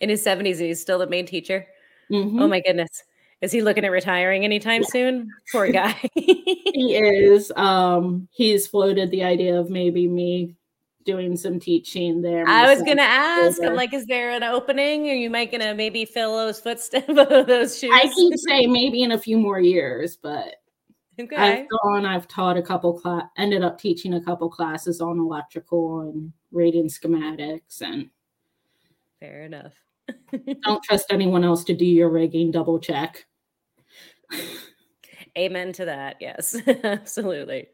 In 0.00 0.08
his 0.08 0.24
70s, 0.24 0.58
he's 0.58 0.80
still 0.80 0.98
the 0.98 1.06
main 1.06 1.26
teacher. 1.26 1.66
Mm-hmm. 2.10 2.40
Oh 2.40 2.48
my 2.48 2.60
goodness. 2.60 3.04
Is 3.40 3.52
he 3.52 3.62
looking 3.62 3.84
at 3.84 3.90
retiring 3.90 4.44
anytime 4.44 4.82
yeah. 4.82 4.88
soon? 4.88 5.30
Poor 5.52 5.68
guy. 5.72 5.96
he 6.14 6.96
is. 6.96 7.52
Um, 7.56 8.28
he's 8.32 8.66
floated 8.66 9.10
the 9.10 9.24
idea 9.24 9.58
of 9.58 9.70
maybe 9.70 10.08
me 10.08 10.56
doing 11.04 11.36
some 11.36 11.60
teaching 11.60 12.22
there. 12.22 12.48
I 12.48 12.72
was 12.72 12.82
gonna 12.82 13.02
ask, 13.02 13.62
I'm 13.62 13.74
like, 13.74 13.92
is 13.92 14.06
there 14.06 14.30
an 14.30 14.42
opening? 14.42 15.10
Are 15.10 15.14
you 15.14 15.28
might 15.28 15.52
gonna 15.52 15.74
maybe 15.74 16.06
fill 16.06 16.36
those 16.36 16.58
footsteps, 16.58 17.08
of 17.08 17.46
those 17.46 17.78
shoes? 17.78 17.92
I 17.92 18.06
can 18.06 18.38
say 18.38 18.66
maybe 18.66 19.02
in 19.02 19.12
a 19.12 19.18
few 19.18 19.38
more 19.38 19.60
years, 19.60 20.16
but 20.16 20.56
okay. 21.20 21.36
I've 21.36 21.66
gone. 21.82 22.06
I've 22.06 22.28
taught 22.28 22.56
a 22.56 22.62
couple 22.62 22.98
class. 22.98 23.24
Ended 23.36 23.62
up 23.62 23.78
teaching 23.78 24.14
a 24.14 24.20
couple 24.20 24.48
classes 24.48 25.00
on 25.00 25.18
electrical 25.18 26.00
and 26.00 26.32
reading 26.52 26.88
schematics, 26.88 27.80
and 27.80 28.10
fair 29.20 29.42
enough. 29.42 29.72
don't 30.62 30.82
trust 30.82 31.06
anyone 31.10 31.44
else 31.44 31.64
to 31.64 31.74
do 31.74 31.86
your 31.86 32.10
rigging. 32.10 32.50
Double 32.50 32.78
check. 32.78 33.26
Amen 35.38 35.72
to 35.72 35.84
that. 35.84 36.16
Yes, 36.20 36.56
absolutely. 36.84 37.68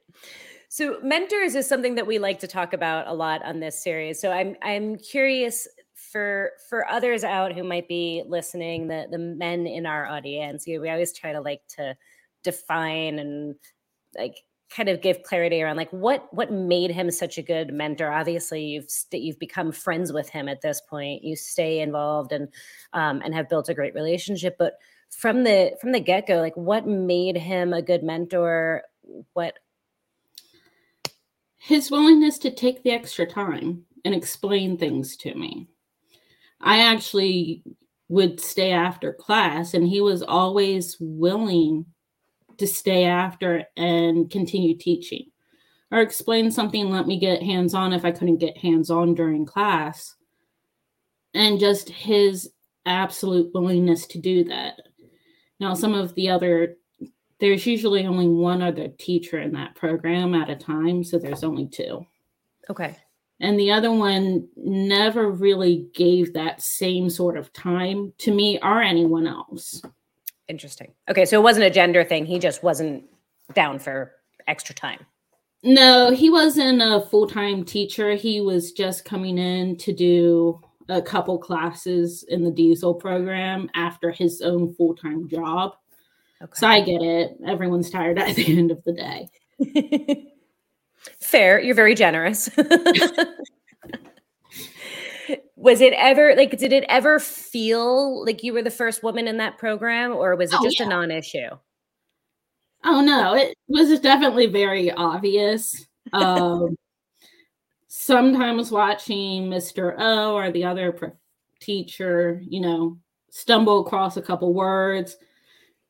So 0.69 0.99
mentors 1.03 1.57
is 1.57 1.67
something 1.67 1.97
that 1.97 2.07
we 2.07 2.19
like 2.19 2.39
to 2.41 2.47
talk 2.47 2.73
about 2.73 3.09
a 3.09 3.13
lot 3.13 3.45
on 3.45 3.61
this 3.61 3.83
series. 3.83 4.21
So 4.21 4.31
I'm 4.31 4.57
I'm 4.63 4.97
curious 4.97 5.67
for 5.95 6.53
for 6.69 6.89
others 6.89 7.25
out 7.25 7.53
who 7.53 7.65
might 7.65 7.89
be 7.89 8.23
listening, 8.27 8.87
the 8.89 9.07
the 9.11 9.19
men 9.19 9.67
in 9.67 9.85
our 9.85 10.07
audience. 10.07 10.67
You 10.67 10.77
know, 10.77 10.83
we 10.83 10.91
always 10.91 11.13
try 11.13 11.33
to 11.33 11.41
like 11.41 11.63
to 11.77 11.97
define 12.43 13.19
and 13.19 13.55
like 14.17 14.37
kind 14.75 14.89
of 14.89 15.03
give 15.03 15.23
clarity 15.25 15.61
around 15.61 15.77
like 15.77 15.91
what 15.91 16.33
what 16.33 16.53
made 16.53 16.91
him 16.91 17.11
such 17.11 17.39
a 17.39 17.43
good 17.43 17.73
mentor? 17.73 18.11
Obviously 18.11 18.65
you've 18.65 18.91
st- 18.91 19.23
you've 19.23 19.39
become 19.39 19.73
friends 19.73 20.13
with 20.13 20.29
him 20.29 20.49
at 20.49 20.61
this 20.61 20.81
point. 20.81 21.25
You 21.25 21.37
stay 21.37 21.81
involved 21.81 22.33
and 22.33 22.49
um, 22.93 23.21
and 23.25 23.35
have 23.35 23.49
built 23.49 23.69
a 23.69 23.75
great 23.75 23.95
relationship. 23.95 24.57
But 24.59 24.75
from 25.11 25.45
the 25.45 25.77
from 25.81 25.93
the 25.93 26.01
get-go 26.01 26.37
like 26.37 26.57
what 26.57 26.87
made 26.87 27.37
him 27.37 27.73
a 27.73 27.83
good 27.83 28.03
mentor? 28.03 28.83
What 29.33 29.59
his 31.57 31.91
willingness 31.91 32.39
to 32.39 32.51
take 32.51 32.83
the 32.83 32.91
extra 32.91 33.27
time 33.27 33.85
and 34.05 34.15
explain 34.15 34.79
things 34.79 35.17
to 35.19 35.35
me. 35.35 35.69
I 36.61 36.81
actually 36.81 37.63
would 38.09 38.41
stay 38.41 38.73
after 38.73 39.13
class, 39.13 39.75
and 39.75 39.87
he 39.87 40.01
was 40.01 40.23
always 40.23 40.97
willing 41.01 41.87
to 42.61 42.67
stay 42.67 43.05
after 43.05 43.65
and 43.77 44.31
continue 44.31 44.77
teaching 44.77 45.27
or 45.91 46.01
explain 46.01 46.51
something, 46.51 46.91
let 46.91 47.07
me 47.07 47.19
get 47.19 47.43
hands 47.43 47.75
on 47.75 47.93
if 47.93 48.05
I 48.05 48.13
couldn't 48.13 48.39
get 48.39 48.57
hands 48.57 48.91
on 48.91 49.15
during 49.15 49.45
class. 49.45 50.15
And 51.35 51.61
just 51.61 51.89
his 51.89 52.51
absolute 52.87 53.53
willingness 53.53 54.07
to 54.09 54.19
do 54.19 54.45
that. 54.45 54.81
Now, 55.59 55.75
some 55.75 55.95
of 55.95 56.15
the 56.15 56.31
other 56.31 56.77
there's 57.41 57.67
usually 57.67 58.07
only 58.07 58.29
one 58.29 58.61
other 58.63 58.89
teacher 58.89 59.39
in 59.39 59.53
that 59.53 59.75
program 59.75 60.35
at 60.35 60.51
a 60.51 60.57
time, 60.57 61.03
so 61.03 61.19
there's 61.19 61.43
only 61.43 61.67
two. 61.67 62.07
Okay. 62.69 62.97
And 63.41 63.59
the 63.59 63.73
other 63.73 63.91
one 63.91 64.47
never 64.57 65.31
really 65.31 65.89
gave 65.95 66.35
that 66.35 66.61
same 66.61 67.09
sort 67.09 67.39
of 67.39 67.51
time 67.55 68.13
to 68.19 68.31
me 68.31 68.59
or 68.63 68.83
anyone 68.83 69.27
else. 69.27 69.81
Interesting. 70.51 70.93
Okay, 71.09 71.25
so 71.25 71.39
it 71.39 71.45
wasn't 71.45 71.67
a 71.67 71.71
gender 71.71 72.03
thing. 72.03 72.27
He 72.27 72.41
just 72.41 72.65
wasn't 72.65 73.05
down 73.55 73.79
for 73.79 74.13
extra 74.49 74.75
time. 74.75 75.07
No, 75.63 76.11
he 76.11 76.29
wasn't 76.29 76.83
a 76.83 77.07
full 77.09 77.29
time 77.29 77.65
teacher. 77.65 78.15
He 78.15 78.41
was 78.41 78.73
just 78.73 79.05
coming 79.05 79.39
in 79.39 79.77
to 79.77 79.93
do 79.93 80.61
a 80.89 81.01
couple 81.01 81.39
classes 81.39 82.25
in 82.25 82.43
the 82.43 82.51
diesel 82.51 82.93
program 82.93 83.71
after 83.77 84.11
his 84.11 84.43
own 84.43 84.75
full 84.75 84.97
time 84.97 85.29
job. 85.29 85.75
Okay. 86.43 86.53
So 86.55 86.67
I 86.67 86.81
get 86.81 87.01
it. 87.01 87.37
Everyone's 87.47 87.89
tired 87.89 88.19
at 88.19 88.35
the 88.35 88.59
end 88.59 88.73
of 88.73 88.83
the 88.83 88.93
day. 88.93 89.29
Fair. 91.21 91.61
You're 91.61 91.77
very 91.77 91.95
generous. 91.95 92.51
was 95.61 95.81
it 95.83 95.93
ever 95.95 96.35
like 96.37 96.57
did 96.59 96.73
it 96.73 96.85
ever 96.89 97.19
feel 97.21 98.25
like 98.25 98.43
you 98.43 98.53
were 98.55 98.63
the 98.63 98.71
first 98.71 99.03
woman 99.03 99.29
in 99.29 99.37
that 99.37 99.59
program 99.59 100.13
or 100.13 100.35
was 100.37 100.53
it 100.53 100.59
Oh, 100.61 100.65
just 100.65 100.81
yeah. 100.81 100.87
a 100.87 100.89
non-issue? 100.89 101.49
Oh 102.85 103.01
no, 103.03 103.35
it 103.35 103.55
was 103.69 103.99
definitely 104.01 104.47
very 104.47 104.91
obvious. 104.93 105.87
Um, 106.15 106.77
sometimes 107.89 108.71
watching 108.71 109.45
Mr. 109.49 109.95
O 109.99 110.35
or 110.35 110.51
the 110.51 110.65
other 110.65 111.19
teacher, 111.61 112.41
you 112.49 112.61
know, 112.61 112.99
stumble 113.31 113.87
across 113.87 114.17
a 114.17 114.23
couple 114.23 114.55
words. 114.55 115.17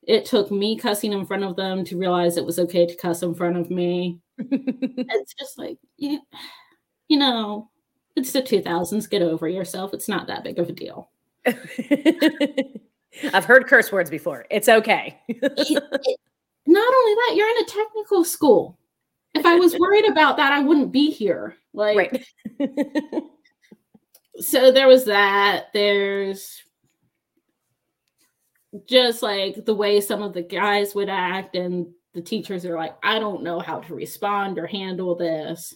It 0.03 0.25
took 0.25 0.51
me 0.51 0.77
cussing 0.77 1.13
in 1.13 1.25
front 1.27 1.45
of 1.45 1.57
them 1.57 1.85
to 1.85 1.97
realize 1.97 2.37
it 2.37 2.45
was 2.45 2.59
okay 2.59 2.87
to 2.87 2.97
cuss 2.97 3.23
in 3.23 3.35
front 3.35 3.57
of 3.57 3.71
me. 3.71 4.21
It's 4.39 5.35
just 5.35 5.59
like, 5.59 5.79
you, 5.97 6.21
you 7.09 7.19
know, 7.19 7.71
it's 8.21 8.33
the 8.33 8.43
2000s. 8.43 9.09
Get 9.11 9.23
over 9.23 9.49
yourself. 9.49 9.93
It's 9.95 10.09
not 10.09 10.27
that 10.29 10.45
big 10.45 10.59
of 10.59 10.69
a 10.69 10.73
deal. 10.73 11.11
I've 13.35 13.45
heard 13.45 13.67
curse 13.67 13.91
words 13.91 14.11
before. 14.11 14.47
It's 14.51 14.69
okay. 14.69 15.19
It- 15.29 15.39
it- 15.43 16.21
not 16.67 16.95
only 16.95 17.15
that, 17.15 17.35
you're 17.37 17.49
in 17.49 17.65
a 17.65 17.67
technical 17.67 18.23
school. 18.23 18.79
If 19.35 19.45
I 19.47 19.57
was 19.57 19.77
worried 19.79 20.09
about 20.09 20.37
that, 20.37 20.53
I 20.53 20.61
wouldn't 20.61 20.93
be 20.93 21.11
here. 21.11 21.57
Like, 21.73 21.97
right. 21.97 22.27
so 24.41 24.71
there 24.71 24.87
was 24.87 25.07
that 25.07 25.67
there's 25.73 26.63
just 28.87 29.23
like 29.23 29.65
the 29.65 29.75
way 29.75 30.01
some 30.01 30.23
of 30.23 30.33
the 30.33 30.43
guys 30.43 30.95
would 30.95 31.09
act 31.09 31.57
and 31.57 31.89
the 32.15 32.21
teachers 32.23 32.65
are 32.65 32.77
like 32.77 32.97
i 33.03 33.19
don't 33.19 33.43
know 33.43 33.59
how 33.59 33.81
to 33.81 33.95
respond 33.95 34.59
or 34.59 34.67
handle 34.67 35.15
this 35.15 35.75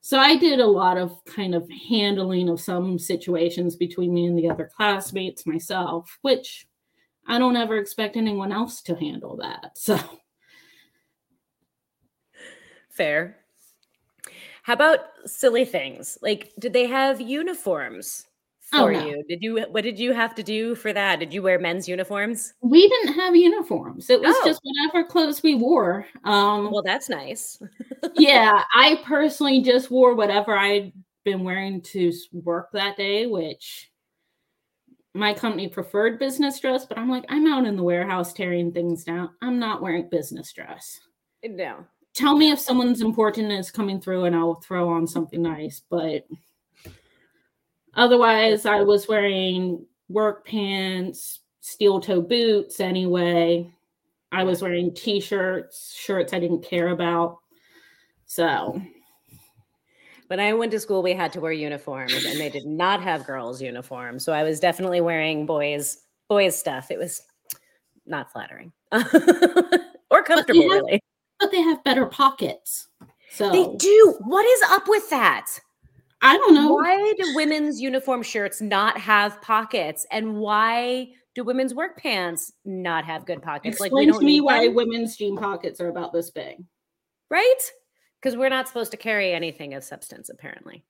so 0.00 0.18
i 0.18 0.36
did 0.36 0.60
a 0.60 0.66
lot 0.66 0.96
of 0.96 1.24
kind 1.24 1.54
of 1.54 1.68
handling 1.88 2.48
of 2.48 2.60
some 2.60 2.98
situations 2.98 3.76
between 3.76 4.12
me 4.12 4.26
and 4.26 4.38
the 4.38 4.48
other 4.48 4.70
classmates 4.76 5.46
myself 5.46 6.18
which 6.22 6.66
i 7.26 7.38
don't 7.38 7.56
ever 7.56 7.78
expect 7.78 8.16
anyone 8.16 8.52
else 8.52 8.82
to 8.82 8.94
handle 8.94 9.36
that 9.36 9.72
so 9.76 9.98
Fair. 12.90 13.36
How 14.62 14.74
about 14.74 14.98
silly 15.24 15.64
things? 15.64 16.18
Like, 16.20 16.52
did 16.58 16.74
they 16.74 16.86
have 16.86 17.18
uniforms 17.18 18.26
Oh, 18.72 18.84
for 18.86 18.92
no. 18.92 19.04
you? 19.06 19.24
Did 19.28 19.42
you 19.42 19.66
what 19.70 19.82
did 19.84 19.98
you 19.98 20.12
have 20.12 20.34
to 20.36 20.42
do 20.42 20.74
for 20.74 20.92
that? 20.92 21.18
Did 21.20 21.32
you 21.34 21.42
wear 21.42 21.58
men's 21.58 21.88
uniforms? 21.88 22.54
we 22.62 22.88
didn't 22.88 23.14
have 23.14 23.34
uniforms 23.34 24.08
it 24.10 24.20
was 24.20 24.34
Oh. 24.38 24.46
just 24.46 24.60
whatever 24.62 25.06
clothes 25.08 25.42
we 25.42 25.54
wore 25.56 26.06
um 26.24 26.70
Well, 26.70 26.82
that's 26.82 27.08
nice. 27.08 27.60
yeah, 28.14 28.62
I 28.74 29.00
personally 29.04 29.60
just 29.62 29.90
wore 29.90 30.14
whatever 30.14 30.56
I'd 30.56 30.92
been 31.24 31.44
wearing 31.44 31.80
to 31.82 32.12
work 32.32 32.68
that 32.72 32.96
day, 32.96 33.26
which 33.26 33.90
my 35.14 35.34
company 35.34 35.68
preferred 35.68 36.18
business 36.20 36.60
dress, 36.60 36.86
but 36.86 36.96
I'm 36.96 37.10
like, 37.10 37.24
I'm 37.28 37.46
out 37.48 37.66
in 37.66 37.76
the 37.76 37.82
warehouse 37.82 38.32
tearing 38.32 38.70
things 38.72 39.02
down. 39.04 39.30
I'm 39.42 39.58
not 39.58 39.82
wearing 39.82 40.08
business 40.08 40.52
dress. 40.52 41.00
no. 41.44 41.84
Tell 42.14 42.36
me 42.36 42.50
if 42.50 42.58
someone's 42.58 43.02
important 43.02 43.52
is 43.52 43.70
coming 43.70 44.00
through 44.00 44.24
and 44.24 44.34
I'll 44.34 44.56
throw 44.56 44.88
on 44.88 45.06
something 45.06 45.40
nice, 45.42 45.82
but 45.90 46.26
otherwise, 47.94 48.66
I 48.66 48.80
was 48.82 49.08
wearing 49.08 49.84
work 50.08 50.46
pants, 50.46 51.40
steel 51.60 52.00
toe 52.00 52.20
boots 52.22 52.80
anyway. 52.80 53.70
I 54.32 54.44
was 54.44 54.62
wearing 54.62 54.94
t 54.94 55.20
shirts, 55.20 55.94
shirts 55.96 56.32
I 56.32 56.38
didn't 56.38 56.64
care 56.64 56.88
about. 56.88 57.38
So, 58.26 58.80
When 60.28 60.38
I 60.38 60.52
went 60.52 60.70
to 60.72 60.78
school, 60.80 61.02
we 61.02 61.12
had 61.14 61.32
to 61.32 61.40
wear 61.40 61.50
uniforms, 61.50 62.24
and 62.24 62.38
they 62.38 62.48
did 62.48 62.64
not 62.66 63.02
have 63.02 63.26
girls' 63.26 63.60
uniforms. 63.60 64.24
So 64.24 64.32
I 64.32 64.44
was 64.44 64.60
definitely 64.60 65.00
wearing 65.00 65.46
boys 65.46 65.98
boys 66.28 66.56
stuff. 66.56 66.92
It 66.92 66.98
was 66.98 67.22
not 68.06 68.30
flattering 68.32 68.72
or 68.92 70.22
comfortable, 70.22 70.62
have- 70.70 70.82
really. 70.82 71.02
but 71.40 71.50
they 71.50 71.60
have 71.60 71.82
better 71.82 72.06
pockets. 72.06 72.86
So 73.32 73.50
They 73.50 73.66
do. 73.76 74.16
What 74.20 74.46
is 74.46 74.62
up 74.70 74.84
with 74.86 75.08
that? 75.10 75.46
I 76.22 76.36
don't 76.36 76.54
know. 76.54 76.74
Why 76.74 77.14
do 77.18 77.34
women's 77.34 77.80
uniform 77.80 78.22
shirts 78.22 78.60
not 78.60 78.98
have 78.98 79.40
pockets, 79.40 80.06
and 80.10 80.36
why 80.36 81.08
do 81.34 81.44
women's 81.44 81.74
work 81.74 81.96
pants 81.96 82.52
not 82.64 83.04
have 83.04 83.24
good 83.26 83.42
pockets? 83.42 83.80
like 83.80 83.88
Explain 83.88 84.08
don't 84.08 84.20
to 84.20 84.26
me 84.26 84.40
why 84.40 84.66
them, 84.66 84.74
women's 84.74 85.16
jean 85.16 85.36
pockets 85.36 85.80
are 85.80 85.88
about 85.88 86.12
this 86.12 86.30
big. 86.30 86.56
right? 87.30 87.70
Because 88.20 88.36
we're 88.36 88.50
not 88.50 88.68
supposed 88.68 88.90
to 88.90 88.96
carry 88.98 89.32
anything 89.32 89.72
of 89.74 89.82
substance, 89.82 90.28
apparently. 90.28 90.84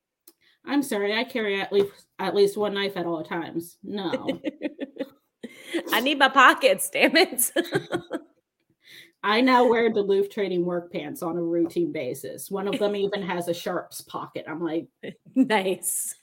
I'm 0.66 0.82
sorry, 0.82 1.14
I 1.16 1.24
carry 1.24 1.60
at 1.60 1.72
least 1.72 1.92
at 2.18 2.34
least 2.34 2.56
one 2.56 2.74
knife 2.74 2.96
at 2.96 3.06
all 3.06 3.22
times. 3.22 3.78
No. 3.82 4.40
I 5.92 6.00
need 6.00 6.18
my 6.18 6.28
pockets, 6.28 6.90
damn 6.90 7.16
it. 7.16 7.50
I 9.22 9.40
now 9.42 9.68
wear 9.68 9.90
Duluth 9.90 10.30
trading 10.30 10.64
work 10.64 10.92
pants 10.92 11.22
on 11.22 11.36
a 11.36 11.42
routine 11.42 11.92
basis. 11.92 12.50
One 12.50 12.66
of 12.66 12.78
them 12.78 12.96
even 12.96 13.20
has 13.22 13.48
a 13.48 13.54
sharps 13.54 14.00
pocket. 14.00 14.46
I'm 14.48 14.62
like, 14.62 14.88
nice. 15.34 16.14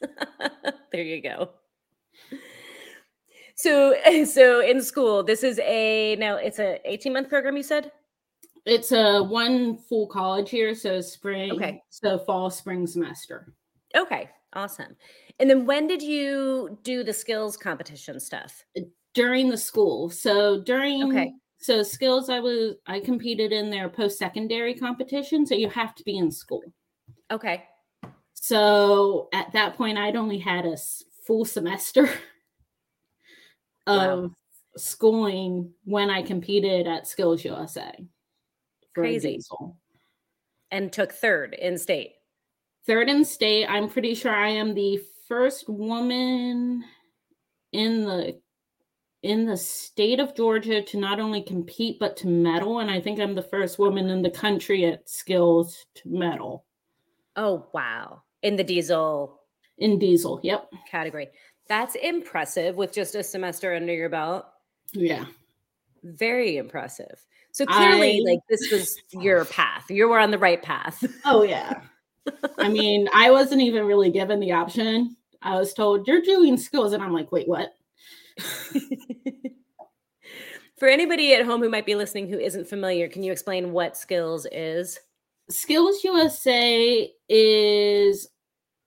there 0.92 1.04
you 1.04 1.22
go. 1.22 1.52
So, 3.56 3.96
so 4.26 4.62
in 4.62 4.82
school, 4.82 5.24
this 5.24 5.44
is 5.44 5.60
a 5.60 6.16
now 6.18 6.36
it's 6.38 6.60
a 6.60 6.80
18 6.90 7.14
month 7.14 7.30
program. 7.30 7.56
You 7.58 7.64
said 7.64 7.92
it's 8.66 8.92
a 8.92 9.22
one 9.24 9.78
full 9.78 10.08
college 10.08 10.52
year, 10.52 10.74
so 10.76 11.00
spring, 11.02 11.52
Okay. 11.54 11.82
so 11.90 12.18
fall, 12.20 12.50
spring 12.50 12.86
semester. 12.88 13.54
okay, 13.96 14.30
awesome. 14.54 14.96
And 15.40 15.50
then 15.50 15.66
when 15.66 15.88
did 15.88 16.02
you 16.02 16.78
do 16.84 17.04
the 17.04 17.14
skills 17.14 17.56
competition 17.58 18.20
stuff? 18.20 18.66
During 19.14 19.50
the 19.50 19.58
school. 19.58 20.10
So 20.10 20.62
during 20.62 21.04
Okay. 21.12 21.32
So 21.60 21.84
skills 21.84 22.30
I 22.30 22.40
was 22.40 22.76
I 22.86 23.00
competed 23.00 23.52
in 23.52 23.70
their 23.70 23.90
post-secondary 23.90 24.74
competition. 24.76 25.46
So 25.46 25.56
you 25.56 25.70
have 25.70 25.96
to 25.96 26.04
be 26.04 26.18
in 26.18 26.32
school. 26.32 26.62
Okay, 27.32 27.66
So 28.34 29.28
at 29.34 29.52
that 29.54 29.76
point, 29.76 29.98
I'd 29.98 30.16
only 30.16 30.38
had 30.38 30.66
a 30.66 30.78
full 31.26 31.44
semester 31.46 32.10
Wow. 33.86 34.24
of 34.26 34.36
schooling 34.76 35.74
when 35.86 36.10
I 36.10 36.22
competed 36.22 36.88
at 36.88 37.08
Skills 37.08 37.44
USA. 37.46 37.92
Crazy. 38.94 39.36
diesel. 39.38 39.78
and 40.72 40.92
took 40.92 41.12
third 41.14 41.54
in 41.54 41.78
state. 41.78 42.14
Third 42.86 43.10
in 43.10 43.24
state, 43.26 43.66
I'm 43.68 43.90
pretty 43.90 44.14
sure 44.14 44.34
I 44.34 44.50
am 44.50 44.74
the 44.74 45.02
first 45.28 45.68
woman 45.70 46.84
in 47.74 48.04
the 48.06 48.42
in 49.24 49.46
the 49.46 49.58
state 49.58 50.20
of 50.20 50.36
Georgia 50.36 50.82
to 50.82 50.98
not 50.98 51.20
only 51.20 51.42
compete 51.42 52.00
but 52.00 52.16
to 52.18 52.28
medal, 52.28 52.80
and 52.80 52.90
I 52.92 53.02
think 53.02 53.20
I'm 53.20 53.36
the 53.36 53.42
first 53.42 53.80
woman 53.80 54.10
in 54.10 54.22
the 54.22 54.30
country 54.30 54.86
at 54.86 55.10
Skills 55.10 55.86
to 55.96 56.10
medal 56.10 56.66
Oh 57.36 57.68
wow, 57.74 58.24
in 58.42 58.56
the 58.56 58.64
diesel 58.64 59.42
in 59.80 60.00
diesel. 60.00 60.40
Yep. 60.44 60.72
category. 60.90 61.30
That's 61.68 61.96
impressive 61.96 62.76
with 62.76 62.94
just 62.94 63.14
a 63.16 63.24
semester 63.24 63.76
under 63.76 63.94
your 63.94 64.10
belt. 64.10 64.46
Yeah. 64.94 65.26
Very 66.04 66.58
impressive. 66.58 67.24
So 67.52 67.66
clearly, 67.66 68.20
I- 68.26 68.32
like 68.32 68.40
this 68.50 68.72
was 68.72 68.98
your 69.12 69.46
path. 69.46 69.86
You 69.90 70.08
were 70.08 70.20
on 70.20 70.32
the 70.32 70.38
right 70.38 70.62
path. 70.62 71.04
Oh 71.26 71.44
yeah. 71.44 71.82
I 72.58 72.70
mean, 72.70 73.08
I 73.14 73.32
wasn't 73.32 73.62
even 73.62 73.86
really 73.86 74.12
given 74.12 74.40
the 74.40 74.52
option. 74.52 75.16
I 75.42 75.56
was 75.58 75.74
told 75.74 76.08
you're 76.08 76.22
doing 76.22 76.58
skills, 76.58 76.94
and 76.94 77.02
I'm 77.04 77.14
like, 77.14 77.32
wait, 77.32 77.48
what? 77.48 77.74
For 80.78 80.88
anybody 80.88 81.34
at 81.34 81.46
home 81.46 81.62
who 81.62 81.70
might 81.70 81.86
be 81.88 81.96
listening 81.96 82.30
who 82.30 82.38
isn't 82.38 82.68
familiar, 82.68 83.08
can 83.10 83.24
you 83.24 83.32
explain 83.32 83.72
what 83.72 83.98
skills 83.98 84.46
is? 84.52 85.00
Skills 85.50 86.04
USA 86.04 87.12
is 87.30 88.28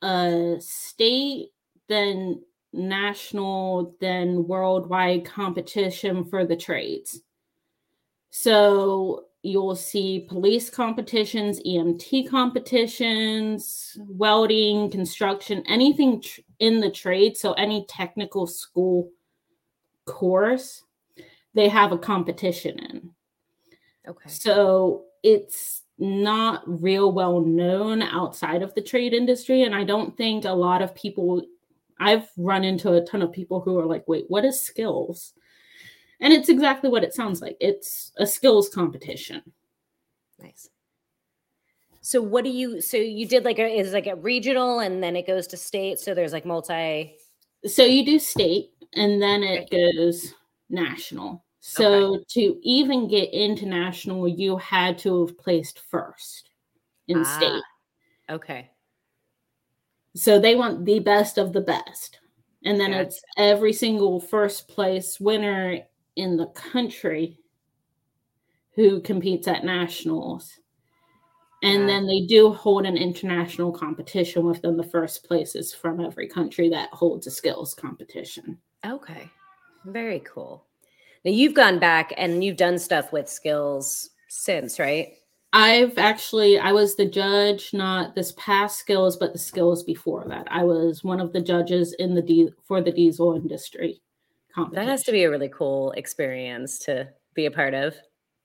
a 0.02 0.56
state, 0.60 1.48
then 1.88 2.42
national, 2.72 3.96
then 4.00 4.46
worldwide 4.46 5.24
competition 5.24 6.24
for 6.24 6.46
the 6.46 6.56
trades. 6.56 7.22
So 8.30 9.24
you'll 9.42 9.74
see 9.74 10.26
police 10.28 10.70
competitions, 10.70 11.60
EMT 11.66 12.28
competitions, 12.28 13.96
welding, 13.98 14.90
construction, 14.90 15.64
anything 15.66 16.22
tr- 16.22 16.40
in 16.60 16.80
the 16.80 16.90
trade. 16.90 17.36
So 17.36 17.52
any 17.54 17.84
technical 17.88 18.46
school 18.46 19.10
course, 20.06 20.82
they 21.54 21.68
have 21.68 21.92
a 21.92 21.98
competition 21.98 22.78
in. 22.78 23.10
Okay. 24.08 24.28
So 24.28 25.04
it's 25.22 25.82
not 25.98 26.62
real 26.66 27.12
well 27.12 27.40
known 27.40 28.02
outside 28.02 28.62
of 28.62 28.74
the 28.74 28.82
trade 28.82 29.12
industry. 29.12 29.62
And 29.62 29.74
I 29.74 29.84
don't 29.84 30.16
think 30.16 30.44
a 30.44 30.52
lot 30.52 30.82
of 30.82 30.94
people, 30.94 31.42
I've 31.98 32.28
run 32.36 32.64
into 32.64 32.92
a 32.92 33.04
ton 33.04 33.22
of 33.22 33.32
people 33.32 33.60
who 33.60 33.78
are 33.78 33.86
like, 33.86 34.08
wait, 34.08 34.24
what 34.28 34.44
is 34.44 34.60
skills? 34.60 35.34
And 36.20 36.32
it's 36.32 36.48
exactly 36.48 36.90
what 36.90 37.04
it 37.04 37.14
sounds 37.14 37.40
like 37.40 37.56
it's 37.60 38.12
a 38.18 38.26
skills 38.26 38.68
competition. 38.68 39.42
Nice. 40.38 40.68
So 42.02 42.20
what 42.22 42.44
do 42.44 42.50
you 42.50 42.80
so 42.80 42.96
you 42.96 43.26
did 43.26 43.44
like 43.44 43.58
a 43.58 43.66
is 43.66 43.92
like 43.92 44.06
a 44.06 44.16
regional 44.16 44.80
and 44.80 45.02
then 45.02 45.16
it 45.16 45.26
goes 45.26 45.46
to 45.48 45.56
state. 45.56 45.98
So 45.98 46.14
there's 46.14 46.32
like 46.32 46.46
multi 46.46 47.14
So 47.66 47.84
you 47.84 48.04
do 48.04 48.18
state 48.18 48.70
and 48.94 49.20
then 49.20 49.42
it 49.42 49.70
goes 49.70 50.34
national. 50.68 51.44
So 51.60 52.14
okay. 52.14 52.24
to 52.30 52.58
even 52.62 53.06
get 53.06 53.32
into 53.32 53.66
national, 53.66 54.26
you 54.28 54.56
had 54.56 54.98
to 55.00 55.26
have 55.26 55.38
placed 55.38 55.80
first 55.90 56.50
in 57.08 57.18
ah, 57.18 57.36
state. 57.36 57.62
Okay. 58.30 58.70
So 60.14 60.38
they 60.38 60.54
want 60.54 60.84
the 60.84 61.00
best 61.00 61.38
of 61.38 61.52
the 61.52 61.60
best. 61.60 62.18
And 62.64 62.80
then 62.80 62.90
gotcha. 62.90 63.02
it's 63.02 63.22
every 63.36 63.72
single 63.72 64.20
first 64.20 64.68
place 64.68 65.20
winner 65.20 65.80
in 66.16 66.36
the 66.36 66.46
country 66.48 67.38
who 68.74 69.00
competes 69.00 69.48
at 69.48 69.64
nationals. 69.64 70.58
And 71.62 71.86
then 71.86 72.06
they 72.06 72.22
do 72.22 72.52
hold 72.52 72.86
an 72.86 72.96
international 72.96 73.70
competition 73.70 74.46
within 74.46 74.78
the 74.78 74.82
first 74.82 75.24
places 75.24 75.74
from 75.74 76.00
every 76.00 76.26
country 76.26 76.70
that 76.70 76.88
holds 76.90 77.26
a 77.26 77.30
skills 77.30 77.74
competition. 77.74 78.56
Okay. 78.84 79.30
Very 79.84 80.20
cool. 80.20 80.64
Now 81.24 81.30
you've 81.30 81.54
gone 81.54 81.78
back 81.78 82.12
and 82.16 82.42
you've 82.42 82.56
done 82.56 82.78
stuff 82.78 83.12
with 83.12 83.28
skills 83.28 84.10
since, 84.28 84.78
right? 84.78 85.14
I've 85.52 85.98
actually 85.98 86.58
I 86.58 86.72
was 86.72 86.94
the 86.94 87.06
judge 87.06 87.70
not 87.72 88.14
this 88.14 88.32
past 88.36 88.78
skills 88.78 89.16
but 89.16 89.32
the 89.32 89.38
skills 89.38 89.82
before 89.82 90.24
that. 90.28 90.46
I 90.50 90.62
was 90.64 91.02
one 91.02 91.20
of 91.20 91.32
the 91.32 91.40
judges 91.40 91.92
in 91.98 92.14
the 92.14 92.22
D 92.22 92.50
for 92.64 92.80
the 92.80 92.92
diesel 92.92 93.34
industry. 93.34 94.00
Competition. 94.54 94.86
That 94.86 94.90
has 94.90 95.02
to 95.04 95.12
be 95.12 95.24
a 95.24 95.30
really 95.30 95.48
cool 95.48 95.92
experience 95.92 96.78
to 96.80 97.08
be 97.34 97.46
a 97.46 97.50
part 97.50 97.74
of. 97.74 97.94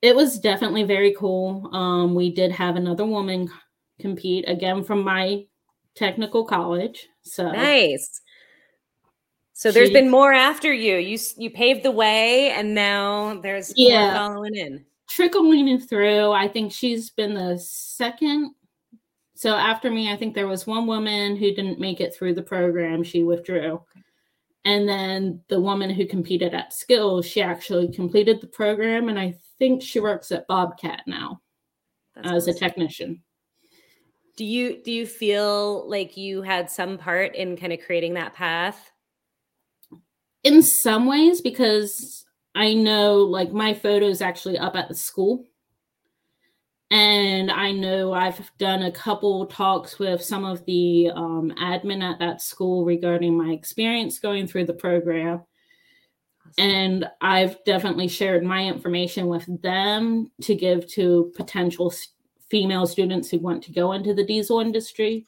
It 0.01 0.15
was 0.15 0.39
definitely 0.39 0.83
very 0.83 1.15
cool. 1.17 1.69
Um, 1.73 2.15
we 2.15 2.31
did 2.31 2.51
have 2.51 2.75
another 2.75 3.05
woman 3.05 3.49
compete 3.99 4.45
again 4.47 4.83
from 4.83 5.03
my 5.03 5.45
technical 5.95 6.43
college. 6.45 7.07
So 7.21 7.51
nice. 7.51 8.21
So 9.57 9.71
there's 9.71 9.89
been 9.89 10.11
more 10.11 10.33
after 10.33 10.73
you. 10.73 10.97
You 10.97 11.17
you 11.37 11.49
paved 11.49 11.83
the 11.83 11.91
way, 11.91 12.51
and 12.51 12.75
now 12.75 13.39
there's 13.41 13.71
yeah 13.77 14.13
following 14.13 14.53
in, 14.53 14.85
trickling 15.09 15.79
through. 15.79 16.31
I 16.31 16.49
think 16.49 16.73
she's 16.73 17.09
been 17.09 17.33
the 17.33 17.57
second. 17.57 18.53
So 19.35 19.55
after 19.55 19.89
me, 19.89 20.11
I 20.11 20.17
think 20.17 20.35
there 20.35 20.49
was 20.49 20.67
one 20.67 20.87
woman 20.87 21.37
who 21.37 21.55
didn't 21.55 21.79
make 21.79 22.01
it 22.01 22.13
through 22.13 22.33
the 22.33 22.43
program. 22.43 23.01
She 23.01 23.23
withdrew. 23.23 23.81
And 24.65 24.89
then 24.89 25.41
the 25.47 25.61
woman 25.61 25.89
who 25.89 26.05
competed 26.05 26.53
at 26.53 26.73
skills, 26.73 27.25
she 27.25 27.41
actually 27.41 27.93
completed 27.93 28.41
the 28.41 28.47
program. 28.47 29.07
And 29.07 29.17
I 29.17 29.35
think 29.57 29.81
she 29.81 30.01
works 30.01 30.33
at 30.33 30.47
Bobcat 30.47 31.03
now 31.07 31.39
That's 32.15 32.27
as 32.27 32.43
awesome. 32.49 32.55
a 32.55 32.59
technician. 32.59 33.23
Do 34.35 34.43
you 34.43 34.83
do 34.83 34.91
you 34.91 35.05
feel 35.05 35.89
like 35.89 36.17
you 36.17 36.41
had 36.41 36.69
some 36.69 36.97
part 36.97 37.35
in 37.35 37.55
kind 37.55 37.71
of 37.71 37.79
creating 37.85 38.15
that 38.15 38.33
path? 38.33 38.91
In 40.45 40.61
some 40.61 41.07
ways, 41.07 41.41
because 41.41 42.23
I 42.53 42.75
know 42.75 43.15
like 43.15 43.51
my 43.51 43.73
photo 43.73 44.05
is 44.05 44.21
actually 44.21 44.57
up 44.57 44.75
at 44.75 44.87
the 44.87 44.95
school 44.95 45.43
and 46.91 47.49
I 47.49 47.71
know 47.71 48.13
I've 48.13 48.51
done 48.59 48.83
a 48.83 48.91
couple 48.91 49.47
talks 49.47 49.97
with 49.97 50.23
some 50.23 50.45
of 50.45 50.63
the 50.65 51.09
um, 51.15 51.51
admin 51.59 52.03
at 52.03 52.19
that 52.19 52.41
school 52.41 52.85
regarding 52.85 53.35
my 53.35 53.53
experience 53.53 54.19
going 54.19 54.47
through 54.47 54.65
the 54.65 54.73
program. 54.73 55.41
And 56.59 57.09
I've 57.21 57.61
definitely 57.65 58.07
shared 58.07 58.43
my 58.43 58.63
information 58.65 59.25
with 59.25 59.47
them 59.63 60.31
to 60.43 60.53
give 60.53 60.87
to 60.93 61.33
potential 61.35 61.91
female 62.51 62.85
students 62.85 63.31
who 63.31 63.39
want 63.39 63.63
to 63.63 63.73
go 63.73 63.93
into 63.93 64.13
the 64.13 64.23
diesel 64.23 64.59
industry. 64.59 65.25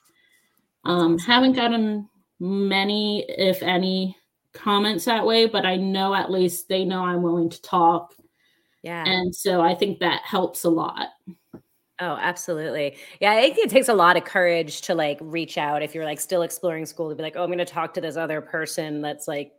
Um, 0.86 1.18
haven't 1.18 1.54
gotten 1.54 2.08
many, 2.40 3.26
if 3.28 3.64
any, 3.64 4.16
comments 4.58 5.06
that 5.06 5.26
way, 5.26 5.46
but 5.46 5.66
I 5.66 5.76
know 5.76 6.14
at 6.14 6.32
least 6.32 6.68
they 6.68 6.86
know 6.86 7.04
I'm 7.04 7.22
willing 7.22 7.50
to 7.50 7.62
talk. 7.62 8.14
Yeah. 8.84 9.04
And 9.06 9.36
so 9.36 9.62
I 9.62 9.76
think 9.76 10.00
that 10.00 10.22
helps 10.24 10.64
a 10.64 10.70
lot. 10.70 11.10
Oh, 12.00 12.18
absolutely. 12.22 12.96
Yeah, 13.20 13.32
I 13.32 13.42
think 13.42 13.58
it 13.58 13.70
takes 13.72 13.90
a 13.90 13.94
lot 13.94 14.18
of 14.18 14.24
courage 14.24 14.82
to 14.82 14.94
like 14.94 15.18
reach 15.20 15.58
out 15.58 15.82
if 15.82 15.96
you're 15.96 16.06
like 16.06 16.20
still 16.20 16.44
exploring 16.44 16.86
school 16.86 17.10
to 17.10 17.16
be 17.16 17.24
like, 17.24 17.36
oh, 17.36 17.44
I'm 17.44 17.50
going 17.50 17.58
to 17.58 17.66
talk 17.66 17.94
to 17.96 18.02
this 18.02 18.18
other 18.18 18.40
person 18.40 19.02
that's 19.02 19.28
like 19.28 19.52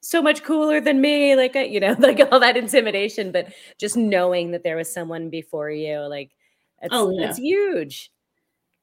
so 0.00 0.20
much 0.20 0.42
cooler 0.42 0.80
than 0.80 1.00
me, 1.00 1.34
like 1.34 1.56
uh, 1.56 1.60
you 1.60 1.80
know, 1.80 1.96
like 1.98 2.20
all 2.30 2.40
that 2.40 2.56
intimidation. 2.58 3.32
But 3.32 3.52
just 3.78 3.96
knowing 3.96 4.50
that 4.50 4.64
there 4.64 4.76
was 4.76 4.92
someone 4.92 5.30
before 5.30 5.70
you, 5.70 5.98
like, 6.00 6.32
it's, 6.82 6.94
oh, 6.94 7.10
yeah. 7.10 7.30
it's 7.30 7.38
huge. 7.38 8.10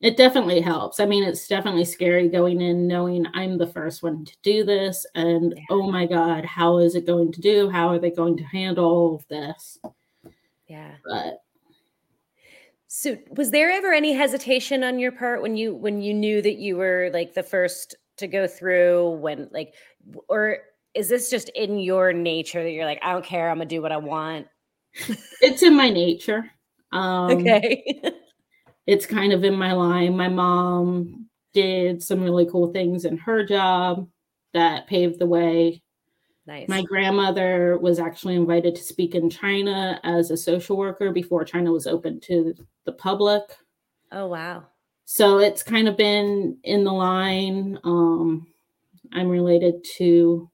It 0.06 0.18
definitely 0.18 0.62
helps. 0.62 1.00
I 1.00 1.08
mean, 1.08 1.24
it's 1.24 1.48
definitely 1.48 1.84
scary 1.84 2.30
going 2.30 2.62
in 2.62 2.88
knowing 2.88 3.26
I'm 3.34 3.58
the 3.58 3.66
first 3.66 4.04
one 4.04 4.24
to 4.24 4.36
do 4.44 4.64
this, 4.64 5.04
and 5.16 5.56
yeah. 5.58 5.64
oh 5.72 5.90
my 5.90 6.06
god, 6.06 6.46
how 6.46 6.78
is 6.78 6.94
it 6.94 7.08
going 7.08 7.32
to 7.32 7.42
do? 7.42 7.72
How 7.72 7.90
are 7.90 7.98
they 7.98 8.12
going 8.12 8.38
to 8.38 8.44
handle 8.44 9.24
this? 9.30 9.80
Yeah, 10.68 10.92
but 11.04 11.42
so 12.86 13.18
was 13.32 13.50
there 13.50 13.72
ever 13.72 13.94
any 13.94 14.14
hesitation 14.14 14.84
on 14.84 15.00
your 15.00 15.12
part 15.12 15.42
when 15.42 15.58
you 15.58 15.74
when 15.74 16.04
you 16.04 16.14
knew 16.14 16.40
that 16.40 16.58
you 16.58 16.78
were 16.78 17.10
like 17.12 17.34
the 17.34 17.42
first 17.42 17.96
to 18.18 18.28
go 18.28 18.46
through 18.46 19.10
when 19.16 19.50
like 19.52 19.74
or 20.30 20.60
is 20.94 21.10
this 21.10 21.32
just 21.32 21.50
in 21.50 21.80
your 21.80 22.14
nature 22.14 22.62
that 22.62 22.70
you're 22.70 22.86
like 22.86 23.00
I 23.02 23.12
don't 23.12 23.26
care 23.26 23.50
I'm 23.50 23.58
going 23.58 23.68
to 23.68 23.76
do 23.76 23.82
what 23.82 23.92
I 23.92 23.98
want? 23.98 24.46
it's 25.42 25.64
in 25.64 25.76
my 25.76 25.90
nature. 25.90 26.52
Um 26.92 27.40
Okay. 27.40 28.02
it's 28.86 29.06
kind 29.06 29.34
of 29.34 29.44
in 29.44 29.56
my 29.56 29.74
line. 29.74 30.16
My 30.16 30.30
mom 30.30 31.28
did 31.54 32.04
some 32.04 32.22
really 32.22 32.46
cool 32.46 32.72
things 32.72 33.06
in 33.06 33.18
her 33.18 33.46
job 33.46 34.08
that 34.54 34.88
paved 34.88 35.20
the 35.20 35.26
way 35.26 35.82
Nice. 36.48 36.68
My 36.68 36.84
grandmother 36.84 37.78
was 37.80 37.98
actually 37.98 38.36
invited 38.36 38.76
to 38.76 38.84
speak 38.84 39.16
in 39.16 39.30
China 39.32 40.00
as 40.04 40.30
a 40.30 40.38
social 40.38 40.78
worker 40.78 41.12
before 41.12 41.44
China 41.44 41.72
was 41.72 41.88
open 41.88 42.20
to 42.22 42.54
the 42.86 42.92
public. 42.92 43.42
Oh, 44.12 44.28
wow. 44.28 44.66
So 45.06 45.40
it's 45.40 45.64
kind 45.64 45.88
of 45.88 45.98
been 45.98 46.58
in 46.64 46.84
the 46.84 46.94
line. 46.94 47.80
Um, 47.84 48.48
I'm 49.12 49.28
related 49.28 49.84
to 49.98 50.50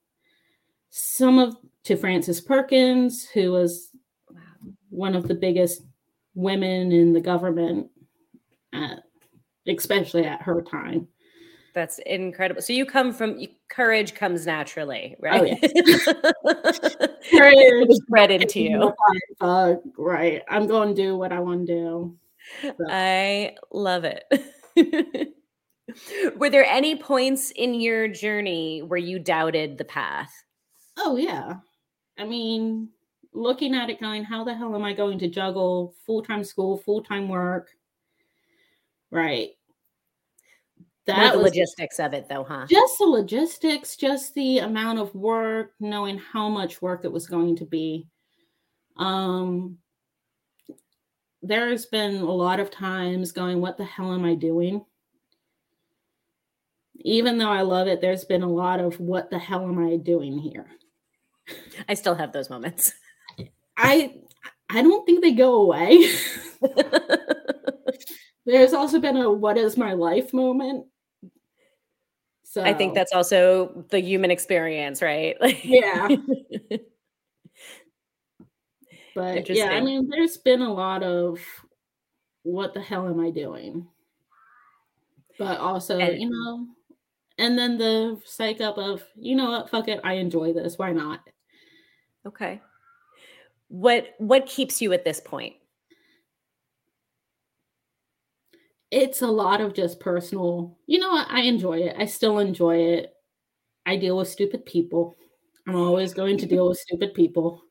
some 0.90 1.40
of 1.40 1.58
to 1.84 1.98
Frances 1.98 2.40
Perkins, 2.40 3.28
who 3.28 3.52
was 3.52 3.90
one 4.90 5.16
of 5.16 5.28
the 5.28 5.36
biggest 5.36 5.82
women 6.36 6.92
in 6.92 7.12
the 7.12 7.22
government, 7.22 7.88
at, 8.74 9.04
especially 9.68 10.26
at 10.26 10.42
her 10.42 10.62
time. 10.62 11.08
That's 11.74 12.00
incredible. 12.06 12.62
So 12.62 12.74
you 12.74 12.86
come 12.86 13.14
from 13.14 13.40
courage 13.70 14.14
comes 14.14 14.46
naturally, 14.46 15.16
oh, 15.18 15.24
right? 15.24 15.58
Oh, 15.64 15.68
yeah. 16.46 17.08
courage 17.32 17.90
is 17.90 18.02
bred 18.10 18.32
into 18.32 18.62
you. 18.62 18.94
Uh, 19.40 19.76
right. 19.98 20.42
I'm 20.50 20.68
going 20.68 20.90
to 20.90 21.02
do 21.02 21.16
what 21.16 21.32
I 21.32 21.40
want 21.40 21.68
to 21.68 21.74
do. 21.74 22.18
So. 22.62 22.74
I 22.90 23.56
love 23.72 24.04
it. 24.04 24.26
Were 26.38 26.50
there 26.50 26.66
any 26.66 26.96
points 26.96 27.52
in 27.52 27.74
your 27.74 28.08
journey 28.08 28.82
where 28.82 29.00
you 29.00 29.20
doubted 29.20 29.78
the 29.78 29.86
path? 29.86 30.32
Oh 30.98 31.16
yeah. 31.16 31.56
I 32.18 32.26
mean, 32.26 32.90
looking 33.34 33.76
at 33.76 33.90
it 33.90 34.00
going, 34.00 34.24
how 34.24 34.44
the 34.44 34.54
hell 34.54 34.76
am 34.76 34.84
I 34.84 34.94
going 34.94 35.20
to 35.20 35.28
juggle 35.28 35.96
full-time 36.06 36.44
school, 36.44 36.78
full-time 36.78 37.30
work? 37.30 37.70
Right. 39.12 39.50
That 41.08 41.34
the 41.34 41.40
logistics 41.40 42.00
of 42.00 42.14
it 42.14 42.30
though 42.30 42.44
huh? 42.44 42.68
Just 42.70 42.98
the 43.00 43.06
logistics 43.06 43.96
just 43.96 44.34
the 44.34 44.60
amount 44.60 45.00
of 45.00 45.14
work 45.16 45.74
knowing 45.80 46.18
how 46.20 46.48
much 46.48 46.82
work 46.82 47.04
it 47.04 47.12
was 47.12 47.28
going 47.28 47.56
to 47.58 47.66
be. 47.66 48.08
Um 48.98 49.78
there's 51.42 51.88
been 51.88 52.18
a 52.18 52.32
lot 52.32 52.60
of 52.60 52.70
times 52.70 53.32
going 53.32 53.62
what 53.62 53.78
the 53.78 53.84
hell 53.84 54.14
am 54.14 54.24
i 54.24 54.36
doing? 54.36 54.86
Even 57.00 57.40
though 57.40 57.50
i 57.50 57.62
love 57.62 57.88
it 57.88 58.00
there's 58.00 58.26
been 58.26 58.44
a 58.44 58.50
lot 58.50 58.80
of 58.80 59.00
what 59.00 59.32
the 59.32 59.40
hell 59.40 59.68
am 59.68 59.80
i 59.86 59.98
doing 59.98 60.38
here? 60.38 60.68
I 61.90 61.96
still 61.96 62.16
have 62.16 62.32
those 62.32 62.50
moments. 62.50 62.94
I 63.76 64.16
i 64.70 64.82
don't 64.82 65.06
think 65.06 65.22
they 65.22 65.34
go 65.34 65.56
away 65.64 66.08
there's 68.46 68.74
also 68.74 69.00
been 69.00 69.18
a 69.18 69.32
what 69.32 69.58
is 69.58 69.78
my 69.78 69.94
life 69.94 70.34
moment 70.34 70.86
so 72.52 72.64
I 72.64 72.74
think 72.74 72.96
that's 72.96 73.14
also 73.14 73.86
the 73.92 74.02
human 74.02 74.30
experience, 74.30 75.02
right? 75.02 75.38
yeah. 75.64 76.10
but 79.16 79.50
yeah, 79.50 79.70
I 79.70 79.80
mean, 79.80 80.10
there's 80.10 80.36
been 80.36 80.62
a 80.62 80.74
lot 80.74 81.02
of 81.02 81.40
what 82.44 82.74
the 82.74 82.82
hell 82.82 83.08
am 83.08 83.22
I 83.22 83.30
doing? 83.30 83.88
But 85.40 85.62
also, 85.62 85.98
and, 85.98 86.20
you 86.20 86.30
know, 86.30 86.68
and 87.38 87.58
then 87.58 87.78
the 87.78 88.20
psych 88.26 88.60
up 88.60 88.78
of, 88.78 89.02
you 89.16 89.38
know 89.38 89.52
what, 89.52 89.70
fuck 89.70 89.88
it, 89.88 90.02
I 90.04 90.16
enjoy 90.16 90.52
this. 90.52 90.78
Why 90.78 90.92
not? 90.92 91.22
Okay. 92.28 92.60
What 93.70 94.08
what 94.18 94.46
keeps 94.46 94.82
you 94.82 94.92
at 94.92 95.06
this 95.06 95.22
point? 95.22 95.56
It's 98.92 99.22
a 99.22 99.28
lot 99.28 99.62
of 99.62 99.74
just 99.74 100.00
personal. 100.00 100.78
You 100.86 101.00
know 101.00 101.12
what? 101.12 101.28
I 101.30 101.42
enjoy 101.42 101.80
it. 101.80 101.96
I 101.98 102.06
still 102.06 102.40
enjoy 102.40 102.76
it. 102.76 103.14
I 103.86 103.96
deal 103.96 104.18
with 104.18 104.28
stupid 104.28 104.66
people. 104.66 105.16
I'm 105.68 105.76
always 105.76 106.14
going 106.14 106.38
to 106.40 106.46
deal 106.46 106.68
with 106.68 106.78
stupid 106.78 107.14
people. 107.14 107.64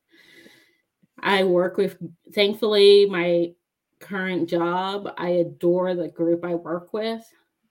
I 1.18 1.44
work 1.44 1.76
with, 1.76 1.98
thankfully, 2.32 3.06
my 3.06 3.52
current 4.00 4.48
job. 4.48 5.12
I 5.18 5.28
adore 5.28 5.94
the 5.94 6.08
group 6.08 6.44
I 6.44 6.54
work 6.54 6.94
with. 6.94 7.22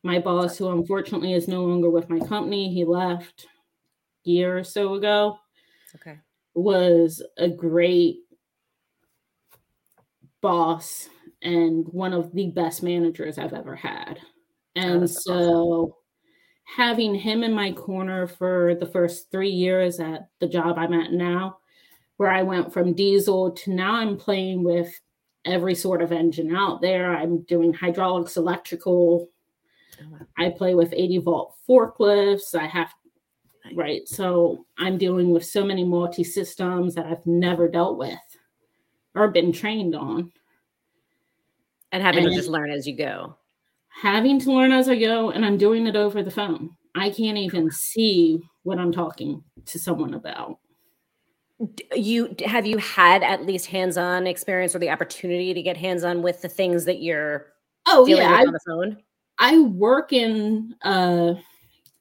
My 0.04 0.20
boss, 0.20 0.58
who 0.58 0.70
unfortunately 0.70 1.34
is 1.34 1.48
no 1.48 1.64
longer 1.66 1.90
with 1.90 2.10
my 2.10 2.20
company, 2.20 2.72
he 2.72 2.86
left 2.86 3.48
a 4.26 4.30
year 4.30 4.58
or 4.58 4.64
so 4.64 4.94
ago. 4.94 5.40
Okay. 5.96 6.20
Was 6.54 7.24
a 7.38 7.50
great 7.50 8.20
boss 10.42 11.10
and 11.42 11.86
one 11.88 12.14
of 12.14 12.34
the 12.34 12.48
best 12.48 12.84
managers 12.84 13.38
I've 13.38 13.54
ever 13.54 13.76
had. 13.76 14.20
And 14.76 15.04
oh, 15.04 15.08
so 15.08 15.34
awesome. 15.34 15.92
having 16.64 17.16
him 17.16 17.44
in 17.44 17.54
my 17.54 17.72
corner 17.72 18.28
for 18.28 18.76
the 18.76 18.86
first 18.86 19.32
three 19.32 19.50
years 19.50 20.00
at 20.00 20.30
the 20.40 20.48
job 20.48 20.78
I'm 20.78 20.94
at 20.94 21.12
now, 21.12 21.58
where 22.18 22.32
I 22.32 22.44
went 22.44 22.74
from 22.74 22.94
diesel 22.94 23.52
to 23.52 23.72
now 23.72 23.96
I'm 23.96 24.18
playing 24.18 24.64
with 24.64 24.94
every 25.46 25.76
sort 25.76 26.02
of 26.02 26.12
engine 26.12 26.56
out 26.56 26.82
there. 26.82 27.16
I'm 27.16 27.42
doing 27.44 27.74
hydraulics, 27.74 28.38
electrical. 28.38 29.30
Oh, 30.02 30.18
I 30.38 30.50
play 30.50 30.76
with 30.76 30.94
80 30.94 31.18
volt 31.20 31.56
forklifts. 31.68 32.56
I 32.56 32.68
have, 32.68 32.94
right. 33.76 34.08
So 34.08 34.66
I'm 34.78 34.98
dealing 34.98 35.32
with 35.32 35.46
so 35.46 35.64
many 35.64 35.84
multi 35.84 36.24
systems 36.24 36.96
that 36.96 37.06
I've 37.06 37.26
never 37.26 37.68
dealt 37.68 37.98
with 37.98 38.18
or 39.16 39.30
been 39.30 39.52
trained 39.52 39.96
on. 39.96 40.32
And 41.92 42.04
having 42.04 42.24
and 42.24 42.32
to 42.32 42.38
just 42.38 42.50
learn 42.50 42.72
as 42.72 42.88
you 42.88 42.96
go. 42.96 43.36
Having 43.90 44.40
to 44.42 44.52
learn 44.52 44.72
as 44.72 44.88
I 44.88 44.98
go, 44.98 45.32
and 45.32 45.46
I'm 45.46 45.58
doing 45.58 45.88
it 45.88 45.96
over 45.96 46.24
the 46.24 46.32
phone. 46.32 46.72
I 46.96 47.10
can't 47.10 47.38
even 47.38 47.72
see 47.72 48.42
what 48.64 48.80
I'm 48.80 48.92
talking 48.92 49.44
to 49.66 49.80
someone 49.80 50.14
about 50.14 50.60
you 51.94 52.36
have 52.46 52.66
you 52.66 52.78
had 52.78 53.22
at 53.22 53.46
least 53.46 53.66
hands-on 53.66 54.26
experience 54.28 54.74
or 54.76 54.80
the 54.80 54.90
opportunity 54.90 55.54
to 55.54 55.62
get 55.62 55.76
hands-on 55.76 56.22
with 56.22 56.42
the 56.42 56.48
things 56.48 56.86
that 56.86 57.02
you're 57.02 57.48
oh 57.86 58.06
yeah 58.06 58.34
I, 58.34 58.46
on 58.46 58.54
the 58.54 58.60
phone 58.66 58.98
i 59.40 59.60
work 59.60 60.14
in 60.14 60.74
a 60.84 61.36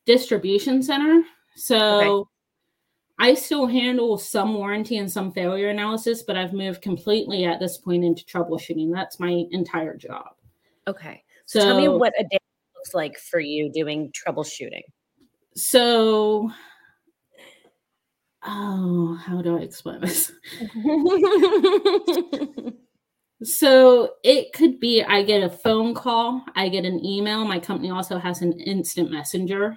distribution 0.07 0.83
center 0.83 1.23
so 1.57 2.01
okay. 2.01 2.31
I 3.19 3.35
still 3.35 3.67
handle 3.67 4.17
some 4.19 4.55
warranty 4.55 4.99
and 4.99 5.11
some 5.11 5.33
failure 5.33 5.69
analysis 5.69 6.23
but 6.23 6.37
i've 6.37 6.53
moved 6.53 6.83
completely 6.83 7.45
at 7.45 7.61
this 7.61 7.79
point 7.79 8.05
into 8.05 8.25
troubleshooting 8.25 8.93
that's 8.93 9.21
my 9.21 9.45
entire 9.51 9.97
job 9.97 10.35
okay 10.87 11.23
so 11.47 11.61
tell 11.61 11.81
me 11.81 11.89
what 11.89 12.13
a 12.19 12.25
day 12.25 12.39
looks 12.77 12.95
like 12.95 13.19
for 13.19 13.41
you 13.41 13.71
doing 13.73 14.13
troubleshooting 14.13 14.83
so 15.55 16.51
oh, 18.47 19.15
how 19.25 19.43
do 19.43 19.59
I 19.59 19.63
explain 19.63 20.01
this? 20.01 20.33
so 23.43 24.11
it 24.25 24.53
could 24.53 24.81
be 24.81 25.03
I 25.03 25.23
get 25.23 25.43
a 25.43 25.51
phone 25.51 25.95
call, 25.95 26.45
I 26.55 26.69
get 26.69 26.85
an 26.85 27.05
email. 27.05 27.45
My 27.45 27.59
company 27.59 27.91
also 27.91 28.19
has 28.19 28.43
an 28.43 28.53
instant 28.61 29.11
messenger. 29.11 29.77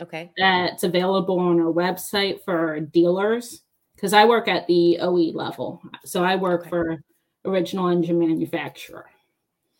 Okay. 0.00 0.32
That's 0.36 0.82
available 0.82 1.38
on 1.38 1.60
our 1.60 1.72
website 1.72 2.42
for 2.44 2.80
dealers 2.80 3.62
because 3.94 4.12
I 4.12 4.24
work 4.24 4.48
at 4.48 4.66
the 4.66 4.98
OE 5.00 5.32
level. 5.32 5.80
So 6.04 6.24
I 6.24 6.36
work 6.36 6.62
okay. 6.62 6.70
for 6.70 6.96
original 7.44 7.88
engine 7.88 8.18
manufacturer. 8.18 9.06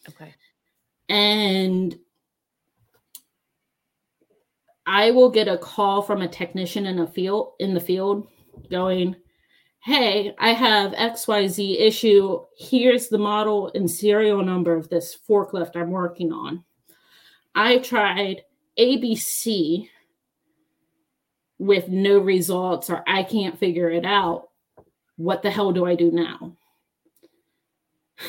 Okay. 0.09 0.35
And 1.09 1.99
I 4.87 5.11
will 5.11 5.31
get 5.31 5.49
a 5.49 5.59
call 5.59 6.03
from 6.03 6.23
a 6.23 6.29
technician 6.29 6.87
in 6.87 6.99
a 7.01 7.07
field 7.07 7.55
in 7.59 7.75
the 7.75 7.81
field 7.81 8.29
going, 8.71 9.17
"Hey, 9.83 10.35
I 10.39 10.51
have 10.51 10.93
XYZ 10.93 11.81
issue. 11.81 12.45
Here's 12.57 13.09
the 13.09 13.19
model 13.19 13.71
and 13.75 13.91
serial 13.91 14.43
number 14.43 14.75
of 14.75 14.89
this 14.91 15.17
forklift 15.29 15.75
I'm 15.75 15.91
working 15.91 16.33
on. 16.33 16.65
I 17.55 17.79
tried 17.79 18.45
ABC 18.79 19.89
with 21.59 21.88
no 21.88 22.18
results 22.18 22.90
or 22.90 23.02
I 23.07 23.22
can't 23.22 23.59
figure 23.59 23.90
it 23.90 24.05
out. 24.05 24.48
What 25.16 25.42
the 25.42 25.50
hell 25.50 25.72
do 25.72 25.84
I 25.86 25.94
do 25.94 26.11
now?" 26.11 26.57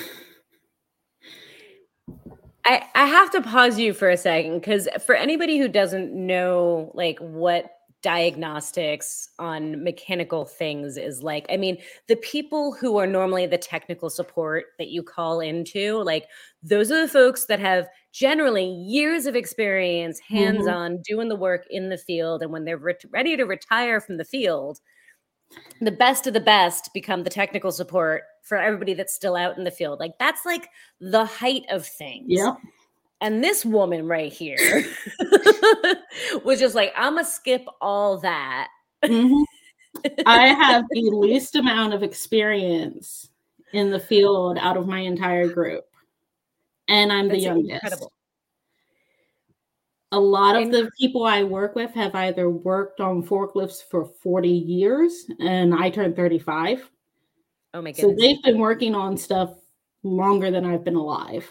I, 2.67 2.84
I 2.95 3.05
have 3.05 3.30
to 3.32 3.41
pause 3.43 3.78
you 3.78 3.93
for 3.93 4.09
a 4.09 4.17
second 4.17 4.59
because 4.59 4.88
for 5.05 5.13
anybody 5.13 5.59
who 5.59 5.67
doesn't 5.67 6.11
know 6.13 6.91
like 6.95 7.19
what 7.19 7.71
diagnostics 8.05 9.30
on 9.39 9.84
mechanical 9.84 10.45
things 10.45 10.95
is 10.95 11.23
like 11.23 11.43
i 11.49 11.57
mean 11.57 11.76
the 12.07 12.15
people 12.17 12.71
who 12.71 12.97
are 12.97 13.07
normally 13.07 13.47
the 13.47 13.57
technical 13.57 14.11
support 14.11 14.65
that 14.78 14.89
you 14.89 15.01
call 15.01 15.39
into 15.39 15.97
like 16.03 16.28
those 16.61 16.91
are 16.91 17.01
the 17.01 17.11
folks 17.11 17.45
that 17.45 17.59
have 17.59 17.88
generally 18.16 18.66
years 18.66 19.26
of 19.26 19.36
experience 19.36 20.20
hands 20.20 20.68
on 20.68 20.93
mm-hmm. 20.93 21.01
doing 21.03 21.28
the 21.28 21.36
work 21.36 21.66
in 21.70 21.89
the 21.89 21.97
field 21.97 22.41
and 22.41 22.49
when 22.49 22.63
they're 22.63 22.78
re- 22.78 22.95
ready 23.09 23.36
to 23.36 23.43
retire 23.43 23.99
from 23.99 24.16
the 24.16 24.24
field 24.24 24.80
the 25.82 25.91
best 25.91 26.26
of 26.26 26.34
the 26.34 26.39
best 26.39 26.93
become 26.93 27.24
the 27.24 27.30
technical 27.30 27.72
support 27.72 28.24
for 28.41 28.57
everybody 28.57 28.93
that's 28.93 29.13
still 29.13 29.36
out 29.36 29.57
in 29.57 29.63
the 29.63 29.72
field. 29.72 29.99
Like 29.99 30.18
that's 30.20 30.45
like 30.45 30.70
the 31.01 31.26
height 31.26 31.63
of 31.70 31.86
things. 31.86 32.26
Yeah. 32.28 32.55
And 33.22 33.43
this 33.43 33.66
woman 33.66 34.07
right 34.07 34.32
here 34.32 34.86
was 36.43 36.59
just 36.59 36.76
like, 36.76 36.93
I'm 36.95 37.16
gonna 37.16 37.26
skip 37.26 37.66
all 37.82 38.18
that. 38.20 38.70
Mm-hmm. 39.03 39.43
I 40.26 40.47
have 40.47 40.86
the 40.89 41.11
least 41.11 41.55
amount 41.55 41.93
of 41.93 42.03
experience 42.03 43.30
in 43.74 43.91
the 43.91 43.99
field 43.99 44.57
out 44.57 44.78
of 44.78 44.88
my 44.88 44.99
entire 44.99 45.47
group. 45.47 45.86
And 46.88 47.12
I'm 47.12 47.28
that's 47.28 47.40
the 47.40 47.46
youngest. 47.46 47.84
Incredible 47.84 48.12
a 50.16 50.20
lot 50.20 50.56
of 50.56 50.72
the 50.72 50.90
people 50.98 51.26
I 51.26 51.44
work 51.44 51.76
with 51.76 51.94
have 51.94 52.16
either 52.16 52.50
worked 52.50 53.02
on 53.02 53.22
forklifts 53.22 53.84
for 53.84 54.06
40 54.06 54.48
years 54.48 55.26
and 55.42 55.74
I 55.74 55.90
turned 55.90 56.16
35. 56.16 56.90
Oh 57.74 57.82
my 57.82 57.92
goodness. 57.92 58.00
So 58.00 58.16
they've 58.18 58.42
been 58.42 58.60
working 58.60 58.96
on 58.96 59.18
stuff 59.18 59.52
longer 60.04 60.52
than 60.52 60.66
I've 60.66 60.86
been 60.86 60.96
alive. 60.96 61.50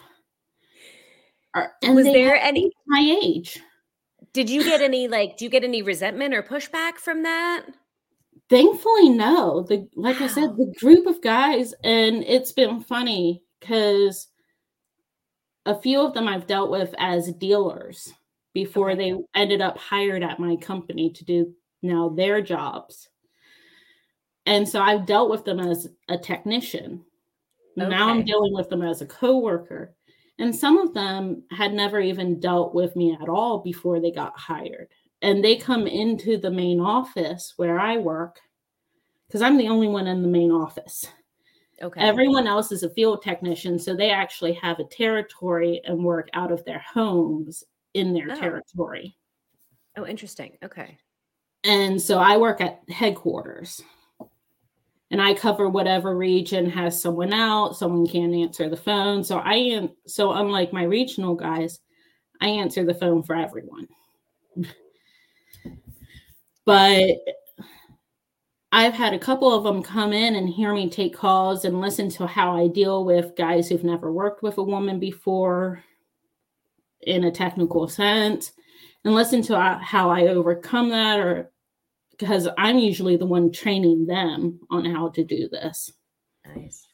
Uh, 1.53 1.67
and 1.83 1.95
was 1.95 2.05
there 2.05 2.35
any 2.35 2.71
my 2.87 3.19
age? 3.23 3.61
Did 4.33 4.49
you 4.49 4.63
get 4.63 4.81
any 4.81 5.07
like 5.07 5.37
do 5.37 5.45
you 5.45 5.51
get 5.51 5.63
any 5.63 5.83
resentment 5.83 6.33
or 6.33 6.41
pushback 6.41 6.95
from 6.95 7.21
that? 7.21 7.65
Thankfully 8.49 9.09
no. 9.09 9.61
The 9.61 9.87
like 9.95 10.19
wow. 10.19 10.25
I 10.25 10.29
said 10.29 10.57
the 10.57 10.73
group 10.79 11.05
of 11.05 11.21
guys 11.21 11.75
and 11.83 12.23
it's 12.23 12.51
been 12.51 12.79
funny 12.81 13.43
cuz 13.61 14.27
a 15.65 15.79
few 15.79 15.99
of 15.99 16.13
them 16.13 16.27
I've 16.27 16.47
dealt 16.47 16.69
with 16.69 16.93
as 16.97 17.33
dealers 17.33 18.13
before 18.53 18.91
okay. 18.91 19.11
they 19.11 19.39
ended 19.39 19.61
up 19.61 19.77
hired 19.77 20.23
at 20.23 20.39
my 20.39 20.55
company 20.55 21.11
to 21.11 21.25
do 21.25 21.53
now 21.81 22.09
their 22.09 22.41
jobs. 22.41 23.09
And 24.45 24.67
so 24.67 24.79
I've 24.79 25.05
dealt 25.05 25.29
with 25.29 25.43
them 25.43 25.59
as 25.59 25.87
a 26.07 26.17
technician. 26.17 27.03
Okay. 27.79 27.89
Now 27.89 28.09
I'm 28.09 28.23
dealing 28.23 28.53
with 28.53 28.69
them 28.69 28.81
as 28.81 29.01
a 29.01 29.07
coworker. 29.07 29.95
And 30.37 30.55
some 30.55 30.77
of 30.77 30.93
them 30.93 31.43
had 31.51 31.73
never 31.73 31.99
even 31.99 32.39
dealt 32.39 32.75
with 32.75 32.95
me 32.95 33.17
at 33.19 33.29
all 33.29 33.59
before 33.59 33.99
they 33.99 34.11
got 34.11 34.37
hired. 34.37 34.89
And 35.21 35.43
they 35.43 35.55
come 35.55 35.87
into 35.87 36.37
the 36.37 36.51
main 36.51 36.79
office 36.79 37.53
where 37.57 37.79
I 37.79 37.97
work 37.97 38.39
because 39.27 39.41
I'm 39.41 39.57
the 39.57 39.69
only 39.69 39.87
one 39.87 40.07
in 40.07 40.21
the 40.21 40.27
main 40.27 40.51
office. 40.51 41.07
Okay. 41.81 42.01
Everyone 42.01 42.47
else 42.47 42.71
is 42.71 42.83
a 42.83 42.89
field 42.89 43.21
technician, 43.21 43.77
so 43.77 43.95
they 43.95 44.09
actually 44.09 44.53
have 44.53 44.79
a 44.79 44.85
territory 44.85 45.81
and 45.83 46.03
work 46.03 46.29
out 46.33 46.51
of 46.51 46.63
their 46.65 46.79
homes 46.79 47.63
in 47.93 48.13
their 48.13 48.31
oh. 48.31 48.35
territory. 48.35 49.17
Oh, 49.97 50.05
interesting. 50.05 50.57
Okay. 50.63 50.97
And 51.63 52.01
so 52.01 52.19
I 52.19 52.37
work 52.37 52.61
at 52.61 52.81
headquarters 52.89 53.81
and 55.11 55.21
I 55.21 55.33
cover 55.33 55.69
whatever 55.69 56.15
region 56.15 56.69
has 56.69 57.01
someone 57.01 57.33
out, 57.33 57.75
someone 57.75 58.07
can't 58.07 58.33
answer 58.33 58.69
the 58.69 58.77
phone. 58.77 59.23
So 59.23 59.37
I 59.37 59.55
am 59.55 59.89
so 60.05 60.33
unlike 60.33 60.73
my 60.73 60.83
regional 60.83 61.35
guys, 61.35 61.79
I 62.41 62.49
answer 62.49 62.85
the 62.85 62.93
phone 62.93 63.23
for 63.23 63.35
everyone. 63.35 63.87
but 66.65 67.09
I've 68.75 68.93
had 68.93 69.13
a 69.13 69.19
couple 69.19 69.53
of 69.53 69.63
them 69.63 69.81
come 69.81 70.11
in 70.11 70.35
and 70.35 70.49
hear 70.49 70.73
me 70.73 70.89
take 70.89 71.15
calls 71.15 71.63
and 71.63 71.79
listen 71.79 72.09
to 72.09 72.27
how 72.27 72.57
I 72.57 72.67
deal 72.67 73.05
with 73.05 73.37
guys 73.37 73.69
who've 73.69 73.85
never 73.85 74.11
worked 74.11 74.43
with 74.43 74.57
a 74.57 74.63
woman 74.63 74.99
before 74.99 75.81
in 76.99 77.23
a 77.23 77.31
technical 77.31 77.87
sense 77.87 78.51
and 79.05 79.15
listen 79.15 79.41
to 79.43 79.55
uh, 79.55 79.79
how 79.79 80.09
I 80.09 80.27
overcome 80.27 80.89
that 80.89 81.21
or 81.21 81.53
because 82.11 82.49
I'm 82.57 82.77
usually 82.77 83.15
the 83.15 83.25
one 83.25 83.49
training 83.49 84.07
them 84.07 84.59
on 84.69 84.83
how 84.83 85.07
to 85.07 85.23
do 85.23 85.47
this. 85.47 85.93
Nice. 86.45 86.89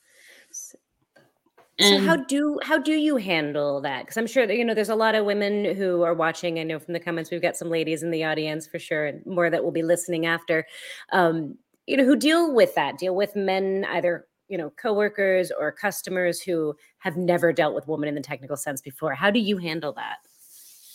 so 0.51 1.97
how 1.97 2.15
do 2.15 2.59
how 2.61 2.77
do 2.77 2.91
you 2.91 3.17
handle 3.17 3.82
that? 3.82 4.03
Because 4.03 4.17
I'm 4.17 4.27
sure 4.27 4.45
that 4.45 4.55
you 4.55 4.63
know 4.63 4.75
there's 4.75 4.89
a 4.89 4.95
lot 4.95 5.15
of 5.15 5.25
women 5.25 5.75
who 5.75 6.03
are 6.03 6.13
watching. 6.13 6.59
I 6.59 6.63
know 6.63 6.77
from 6.77 6.93
the 6.93 6.99
comments 6.99 7.32
we've 7.32 7.41
got 7.41 7.57
some 7.57 7.71
ladies 7.71 8.03
in 8.03 8.11
the 8.11 8.23
audience 8.23 8.67
for 8.67 8.77
sure, 8.77 9.07
and 9.07 9.25
more 9.25 9.49
that 9.49 9.63
will 9.63 9.71
be 9.71 9.82
listening 9.82 10.27
after. 10.27 10.67
Um, 11.11 11.57
you 11.92 11.98
know, 11.98 12.06
who 12.06 12.16
deal 12.16 12.54
with 12.56 12.74
that, 12.76 12.98
deal 12.98 13.14
with 13.14 13.36
men 13.36 13.86
either 13.92 14.26
you 14.48 14.58
know 14.58 14.70
coworkers 14.82 15.52
or 15.52 15.74
customers 15.74 16.42
who 16.42 16.74
have 17.00 17.18
never 17.18 17.52
dealt 17.52 17.76
with 17.76 17.86
women 17.86 18.08
in 18.08 18.16
the 18.16 18.22
technical 18.22 18.56
sense 18.56 18.80
before. 18.80 19.14
How 19.14 19.30
do 19.30 19.39
you 19.39 19.58
handle 19.58 19.92
that? 19.94 20.20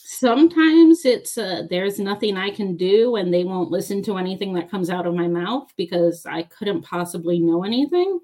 Sometimes 0.06 1.04
it's 1.04 1.36
uh, 1.36 1.64
there's 1.68 1.98
nothing 1.98 2.38
I 2.38 2.48
can 2.48 2.78
do, 2.78 3.16
and 3.16 3.32
they 3.32 3.44
won't 3.44 3.70
listen 3.70 4.02
to 4.04 4.16
anything 4.16 4.54
that 4.54 4.70
comes 4.70 4.88
out 4.88 5.06
of 5.06 5.14
my 5.14 5.28
mouth 5.28 5.70
because 5.76 6.24
I 6.24 6.44
couldn't 6.44 6.80
possibly 6.80 7.40
know 7.40 7.62
anything. 7.62 8.18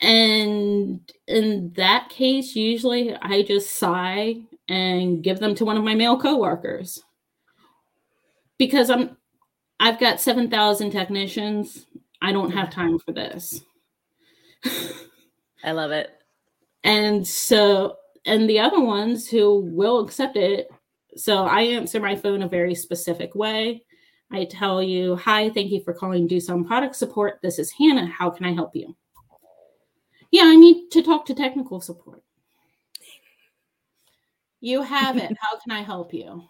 And 0.00 1.00
in 1.26 1.72
that 1.74 2.10
case, 2.10 2.54
usually 2.54 3.12
I 3.16 3.42
just 3.42 3.74
sigh 3.74 4.36
and 4.68 5.20
give 5.24 5.40
them 5.40 5.56
to 5.56 5.64
one 5.64 5.76
of 5.76 5.82
my 5.82 5.96
male 5.96 6.20
coworkers 6.20 7.02
because 8.56 8.88
I'm 8.88 9.16
I've 9.78 10.00
got 10.00 10.20
7,000 10.20 10.90
technicians. 10.90 11.86
I 12.22 12.32
don't 12.32 12.50
have 12.50 12.70
time 12.70 12.98
for 12.98 13.12
this. 13.12 13.60
I 15.64 15.72
love 15.72 15.90
it. 15.90 16.10
And 16.84 17.26
so 17.26 17.96
and 18.24 18.48
the 18.50 18.58
other 18.58 18.80
ones 18.80 19.28
who 19.28 19.60
will 19.60 20.00
accept 20.00 20.36
it. 20.36 20.68
So 21.16 21.44
I 21.44 21.62
answer 21.62 22.00
my 22.00 22.16
phone 22.16 22.42
a 22.42 22.48
very 22.48 22.74
specific 22.74 23.34
way. 23.34 23.82
I 24.30 24.44
tell 24.44 24.82
you, 24.82 25.16
"Hi, 25.16 25.50
thank 25.50 25.70
you 25.70 25.80
for 25.82 25.94
calling 25.94 26.28
Doosan 26.28 26.66
Product 26.66 26.96
Support. 26.96 27.40
This 27.42 27.58
is 27.58 27.70
Hannah. 27.70 28.06
How 28.06 28.28
can 28.28 28.44
I 28.44 28.52
help 28.52 28.74
you?" 28.74 28.96
Yeah, 30.30 30.42
I 30.44 30.56
need 30.56 30.90
to 30.90 31.02
talk 31.02 31.24
to 31.26 31.34
technical 31.34 31.80
support. 31.80 32.22
You 34.60 34.82
have 34.82 35.16
it. 35.16 35.36
How 35.40 35.58
can 35.60 35.70
I 35.70 35.82
help 35.82 36.12
you? 36.12 36.42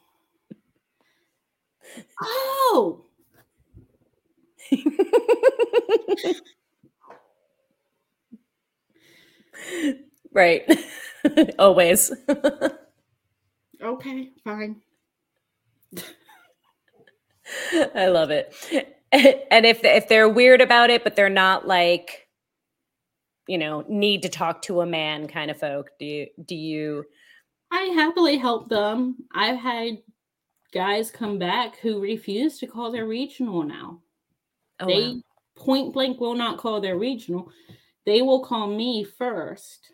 Oh. 2.22 3.05
right. 10.32 10.62
Always. 11.58 12.12
okay, 13.82 14.30
fine. 14.44 14.80
I 17.94 18.06
love 18.08 18.30
it. 18.30 18.54
And 19.12 19.64
if 19.64 19.84
if 19.84 20.08
they're 20.08 20.28
weird 20.28 20.60
about 20.60 20.90
it, 20.90 21.04
but 21.04 21.16
they're 21.16 21.28
not 21.28 21.66
like 21.66 22.26
you 23.46 23.58
know 23.58 23.84
need 23.88 24.22
to 24.22 24.28
talk 24.28 24.62
to 24.62 24.80
a 24.80 24.86
man 24.86 25.28
kind 25.28 25.50
of 25.50 25.58
folk 25.58 25.90
do 25.98 26.04
you 26.04 26.26
do 26.44 26.54
you 26.54 27.04
i 27.70 27.82
happily 27.94 28.36
help 28.36 28.68
them 28.68 29.16
i've 29.34 29.58
had 29.58 29.98
guys 30.72 31.10
come 31.10 31.38
back 31.38 31.78
who 31.78 32.00
refuse 32.00 32.58
to 32.58 32.66
call 32.66 32.90
their 32.90 33.06
regional 33.06 33.62
now 33.62 34.00
oh, 34.80 34.86
they 34.86 35.08
wow. 35.08 35.20
point 35.56 35.92
blank 35.92 36.20
will 36.20 36.34
not 36.34 36.58
call 36.58 36.80
their 36.80 36.98
regional 36.98 37.50
they 38.04 38.22
will 38.22 38.44
call 38.44 38.66
me 38.66 39.04
first 39.04 39.92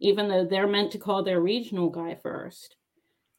even 0.00 0.28
though 0.28 0.44
they're 0.44 0.66
meant 0.66 0.92
to 0.92 0.98
call 0.98 1.22
their 1.22 1.40
regional 1.40 1.88
guy 1.88 2.14
first 2.14 2.76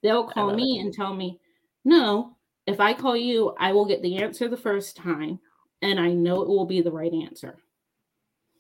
they'll 0.04 0.28
call 0.28 0.54
me 0.54 0.78
it. 0.78 0.82
and 0.84 0.94
tell 0.94 1.14
me 1.14 1.40
no 1.86 2.36
if 2.66 2.80
i 2.80 2.94
call 2.94 3.16
you 3.16 3.54
i 3.60 3.72
will 3.72 3.86
get 3.86 4.02
the 4.02 4.18
answer 4.18 4.48
the 4.48 4.58
first 4.58 4.96
time 4.96 5.40
and 5.82 6.00
i 6.00 6.12
know 6.12 6.42
it 6.42 6.48
will 6.48 6.66
be 6.66 6.82
the 6.82 6.92
right 6.92 7.14
answer 7.14 7.58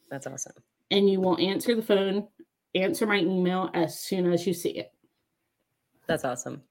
that's 0.09 0.27
awesome 0.27 0.53
and 0.91 1.09
you 1.09 1.19
will 1.19 1.37
answer 1.39 1.75
the 1.75 1.81
phone, 1.81 2.27
answer 2.75 3.05
my 3.05 3.19
email 3.19 3.69
as 3.73 3.99
soon 3.99 4.31
as 4.31 4.45
you 4.45 4.53
see 4.53 4.71
it. 4.71 4.91
That's 6.07 6.25
awesome. 6.25 6.63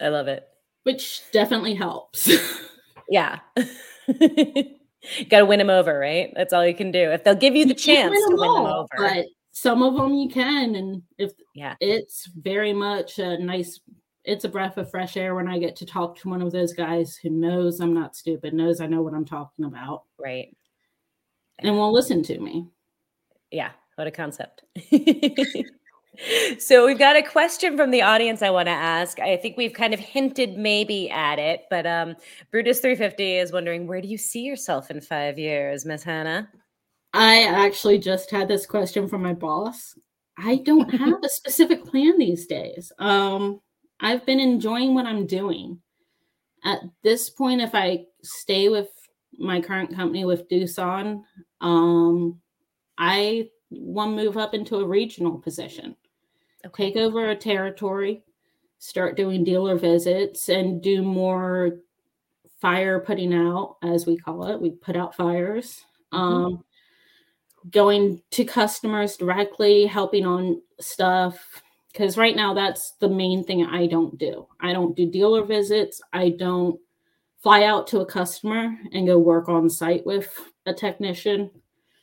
I 0.00 0.08
love 0.08 0.28
it. 0.28 0.46
Which 0.82 1.22
definitely 1.32 1.74
helps. 1.74 2.30
yeah. 3.08 3.40
Got 5.28 5.40
to 5.40 5.46
win 5.46 5.58
them 5.58 5.70
over, 5.70 5.98
right? 5.98 6.32
That's 6.34 6.52
all 6.52 6.66
you 6.66 6.74
can 6.74 6.90
do. 6.90 7.10
If 7.10 7.24
they'll 7.24 7.34
give 7.34 7.56
you 7.56 7.64
the 7.64 7.70
you 7.70 7.74
chance 7.74 8.10
win 8.10 8.30
to 8.30 8.36
win 8.36 8.48
all, 8.48 8.64
them 8.64 8.72
over. 8.72 8.88
But 8.96 9.26
some 9.52 9.82
of 9.82 9.94
them 9.94 10.14
you 10.14 10.28
can. 10.28 10.74
And 10.74 11.02
if 11.18 11.32
yeah, 11.54 11.74
it's 11.80 12.26
very 12.26 12.72
much 12.72 13.18
a 13.18 13.38
nice, 13.38 13.80
it's 14.24 14.44
a 14.44 14.48
breath 14.48 14.76
of 14.76 14.90
fresh 14.90 15.16
air 15.16 15.34
when 15.34 15.48
I 15.48 15.58
get 15.58 15.76
to 15.76 15.86
talk 15.86 16.18
to 16.18 16.28
one 16.28 16.42
of 16.42 16.52
those 16.52 16.72
guys 16.72 17.16
who 17.16 17.30
knows 17.30 17.80
I'm 17.80 17.94
not 17.94 18.16
stupid, 18.16 18.54
knows 18.54 18.80
I 18.80 18.86
know 18.86 19.02
what 19.02 19.14
I'm 19.14 19.24
talking 19.24 19.64
about. 19.64 20.02
Right. 20.18 20.56
And 21.58 21.74
will 21.74 21.92
listen 21.92 22.22
to 22.24 22.38
me 22.38 22.66
yeah, 23.50 23.70
what 23.94 24.06
a 24.06 24.10
concept. 24.10 24.64
so 26.58 26.86
we've 26.86 26.98
got 26.98 27.16
a 27.16 27.22
question 27.22 27.76
from 27.76 27.90
the 27.90 28.02
audience 28.02 28.42
I 28.42 28.50
want 28.50 28.66
to 28.66 28.72
ask. 28.72 29.18
I 29.20 29.36
think 29.36 29.56
we've 29.56 29.72
kind 29.72 29.94
of 29.94 30.00
hinted 30.00 30.56
maybe 30.56 31.10
at 31.10 31.38
it, 31.38 31.64
but 31.70 31.86
um, 31.86 32.16
Brutus 32.50 32.80
350 32.80 33.38
is 33.38 33.52
wondering 33.52 33.86
where 33.86 34.00
do 34.00 34.08
you 34.08 34.18
see 34.18 34.42
yourself 34.42 34.90
in 34.90 35.00
five 35.00 35.38
years, 35.38 35.84
Miss 35.84 36.02
Hannah? 36.02 36.48
I 37.12 37.44
actually 37.44 37.98
just 37.98 38.30
had 38.30 38.48
this 38.48 38.66
question 38.66 39.08
from 39.08 39.22
my 39.22 39.32
boss. 39.32 39.98
I 40.38 40.56
don't 40.56 40.92
have 41.00 41.22
a 41.24 41.28
specific 41.28 41.84
plan 41.84 42.18
these 42.18 42.46
days. 42.46 42.92
Um, 42.98 43.60
I've 44.00 44.26
been 44.26 44.40
enjoying 44.40 44.94
what 44.94 45.06
I'm 45.06 45.26
doing. 45.26 45.80
At 46.64 46.80
this 47.02 47.30
point, 47.30 47.60
if 47.60 47.74
I 47.74 48.04
stay 48.22 48.68
with 48.68 48.88
my 49.38 49.60
current 49.60 49.94
company 49.94 50.24
with 50.24 50.48
Doosan, 50.48 51.22
um, 51.60 52.40
I 52.98 53.48
want 53.70 54.16
to 54.16 54.24
move 54.24 54.36
up 54.36 54.54
into 54.54 54.76
a 54.76 54.86
regional 54.86 55.38
position, 55.38 55.96
okay. 56.64 56.92
take 56.92 56.96
over 56.96 57.30
a 57.30 57.36
territory, 57.36 58.22
start 58.78 59.16
doing 59.16 59.44
dealer 59.44 59.76
visits, 59.76 60.48
and 60.48 60.82
do 60.82 61.02
more 61.02 61.78
fire 62.60 63.00
putting 63.00 63.34
out, 63.34 63.76
as 63.82 64.06
we 64.06 64.16
call 64.16 64.46
it. 64.46 64.60
We 64.60 64.70
put 64.70 64.96
out 64.96 65.14
fires. 65.14 65.84
Mm-hmm. 66.12 66.16
Um, 66.24 66.64
going 67.70 68.22
to 68.30 68.44
customers 68.44 69.16
directly, 69.16 69.86
helping 69.86 70.24
on 70.26 70.62
stuff. 70.80 71.62
Because 71.92 72.16
right 72.18 72.36
now, 72.36 72.52
that's 72.52 72.92
the 73.00 73.08
main 73.08 73.42
thing 73.42 73.64
I 73.64 73.86
don't 73.86 74.18
do. 74.18 74.46
I 74.60 74.72
don't 74.72 74.94
do 74.94 75.10
dealer 75.10 75.44
visits. 75.44 76.00
I 76.12 76.30
don't 76.30 76.78
fly 77.42 77.64
out 77.64 77.86
to 77.88 78.00
a 78.00 78.06
customer 78.06 78.76
and 78.92 79.06
go 79.06 79.18
work 79.18 79.48
on 79.48 79.70
site 79.70 80.04
with 80.04 80.28
a 80.66 80.74
technician. 80.74 81.50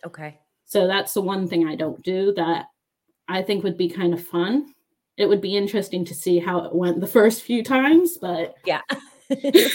Okay. 0.06 0.40
So 0.66 0.88
that's 0.88 1.14
the 1.14 1.22
one 1.22 1.48
thing 1.48 1.68
I 1.68 1.76
don't 1.76 2.02
do 2.02 2.34
that 2.34 2.68
I 3.34 3.42
think 3.42 3.64
would 3.64 3.78
be 3.78 3.90
kind 3.90 4.14
of 4.14 4.24
fun. 4.24 4.74
It 5.18 5.26
would 5.26 5.42
be 5.42 5.58
interesting 5.58 6.06
to 6.06 6.14
see 6.14 6.38
how 6.38 6.60
it 6.66 6.76
went 6.76 7.02
the 7.02 7.08
first 7.08 7.42
few 7.42 7.64
times, 7.64 8.18
but 8.22 8.54
yeah. 8.64 8.82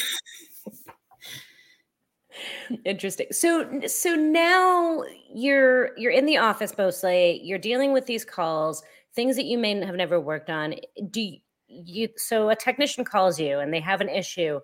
Interesting. 2.84 3.26
So 3.32 3.80
so 3.88 4.14
now 4.14 5.02
you're 5.34 5.90
you're 5.98 6.12
in 6.12 6.24
the 6.26 6.36
office 6.36 6.72
mostly. 6.78 7.40
You're 7.42 7.59
dealing 7.59 7.92
with 7.92 8.06
these 8.06 8.24
calls, 8.24 8.84
things 9.14 9.34
that 9.34 9.46
you 9.46 9.59
may 9.59 9.74
have 9.84 9.96
never 9.96 10.20
worked 10.20 10.50
on. 10.50 10.76
Do 11.11 11.20
you, 11.20 11.38
you 11.66 12.09
so 12.16 12.50
a 12.50 12.56
technician 12.56 13.04
calls 13.04 13.40
you 13.40 13.59
and 13.59 13.74
they 13.74 13.80
have 13.80 14.00
an 14.00 14.09
issue. 14.09 14.61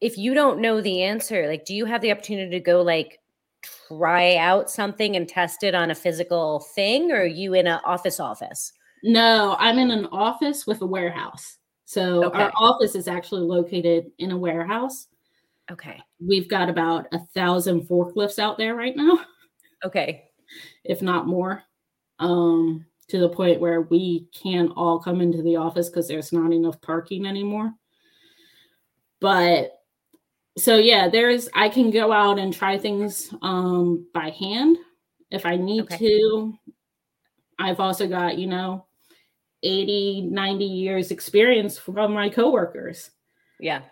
If 0.00 0.16
you 0.16 0.32
don't 0.32 0.60
know 0.60 0.80
the 0.80 1.02
answer, 1.02 1.48
like 1.48 1.66
do 1.66 1.74
you 1.74 1.84
have 1.84 2.00
the 2.00 2.12
opportunity 2.12 2.50
to 2.50 2.60
go 2.60 2.80
like 2.80 3.18
try 3.88 4.36
out 4.36 4.70
something 4.70 5.16
and 5.16 5.28
test 5.28 5.62
it 5.62 5.74
on 5.74 5.90
a 5.90 5.94
physical 5.94 6.60
thing 6.74 7.10
or 7.10 7.22
are 7.22 7.26
you 7.26 7.54
in 7.54 7.66
an 7.66 7.80
office 7.84 8.20
office? 8.20 8.72
No 9.02 9.56
i'm 9.58 9.78
in 9.78 9.90
an 9.90 10.06
office 10.06 10.66
with 10.66 10.80
a 10.82 10.86
warehouse. 10.86 11.58
So 11.84 12.24
okay. 12.24 12.42
our 12.42 12.52
office 12.58 12.94
is 12.94 13.08
actually 13.08 13.42
located 13.42 14.10
in 14.18 14.32
a 14.32 14.36
warehouse. 14.36 15.08
Okay. 15.70 16.00
We've 16.20 16.48
got 16.48 16.68
about 16.68 17.06
a 17.12 17.20
thousand 17.34 17.82
forklifts 17.88 18.38
out 18.38 18.58
there 18.58 18.74
right 18.74 18.96
now. 18.96 19.18
Okay. 19.84 20.24
If 20.84 21.02
not 21.02 21.26
more. 21.26 21.62
Um 22.18 22.86
to 23.08 23.18
the 23.18 23.28
point 23.28 23.60
where 23.60 23.82
we 23.82 24.26
can't 24.34 24.72
all 24.74 24.98
come 24.98 25.20
into 25.20 25.42
the 25.42 25.56
office 25.56 25.88
because 25.88 26.08
there's 26.08 26.32
not 26.32 26.52
enough 26.52 26.80
parking 26.80 27.26
anymore. 27.26 27.72
But 29.20 29.75
so 30.58 30.76
yeah, 30.76 31.08
there's 31.08 31.48
I 31.54 31.68
can 31.68 31.90
go 31.90 32.12
out 32.12 32.38
and 32.38 32.52
try 32.52 32.78
things 32.78 33.32
um 33.42 34.06
by 34.14 34.30
hand 34.30 34.76
if 35.30 35.44
I 35.46 35.56
need 35.56 35.82
okay. 35.82 35.98
to. 35.98 36.54
I've 37.58 37.80
also 37.80 38.06
got, 38.06 38.38
you 38.38 38.46
know, 38.46 38.86
80, 39.62 40.28
90 40.30 40.64
years 40.64 41.10
experience 41.10 41.78
from 41.78 42.12
my 42.12 42.28
coworkers. 42.28 43.10
Yeah. 43.58 43.82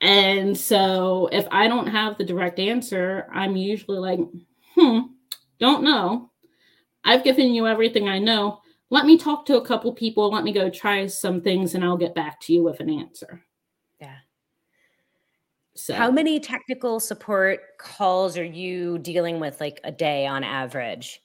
And 0.00 0.56
so 0.56 1.28
if 1.32 1.46
I 1.50 1.68
don't 1.68 1.86
have 1.86 2.18
the 2.18 2.24
direct 2.24 2.58
answer, 2.58 3.26
I'm 3.32 3.56
usually 3.56 3.98
like, 3.98 4.20
hmm, 4.74 5.00
don't 5.58 5.82
know. 5.82 6.30
I've 7.04 7.24
given 7.24 7.54
you 7.54 7.66
everything 7.66 8.08
I 8.08 8.18
know. 8.18 8.60
Let 8.90 9.06
me 9.06 9.16
talk 9.16 9.46
to 9.46 9.56
a 9.56 9.64
couple 9.64 9.92
people. 9.92 10.30
Let 10.30 10.44
me 10.44 10.52
go 10.52 10.68
try 10.70 11.06
some 11.06 11.40
things 11.40 11.74
and 11.74 11.84
I'll 11.84 11.96
get 11.96 12.14
back 12.14 12.40
to 12.42 12.52
you 12.52 12.62
with 12.62 12.80
an 12.80 12.90
answer. 12.90 13.42
So, 15.76 15.94
how 15.94 16.10
many 16.10 16.40
technical 16.40 17.00
support 17.00 17.60
calls 17.78 18.38
are 18.38 18.44
you 18.44 18.98
dealing 18.98 19.40
with 19.40 19.60
like 19.60 19.78
a 19.84 19.92
day 19.92 20.26
on 20.26 20.42
average? 20.42 21.20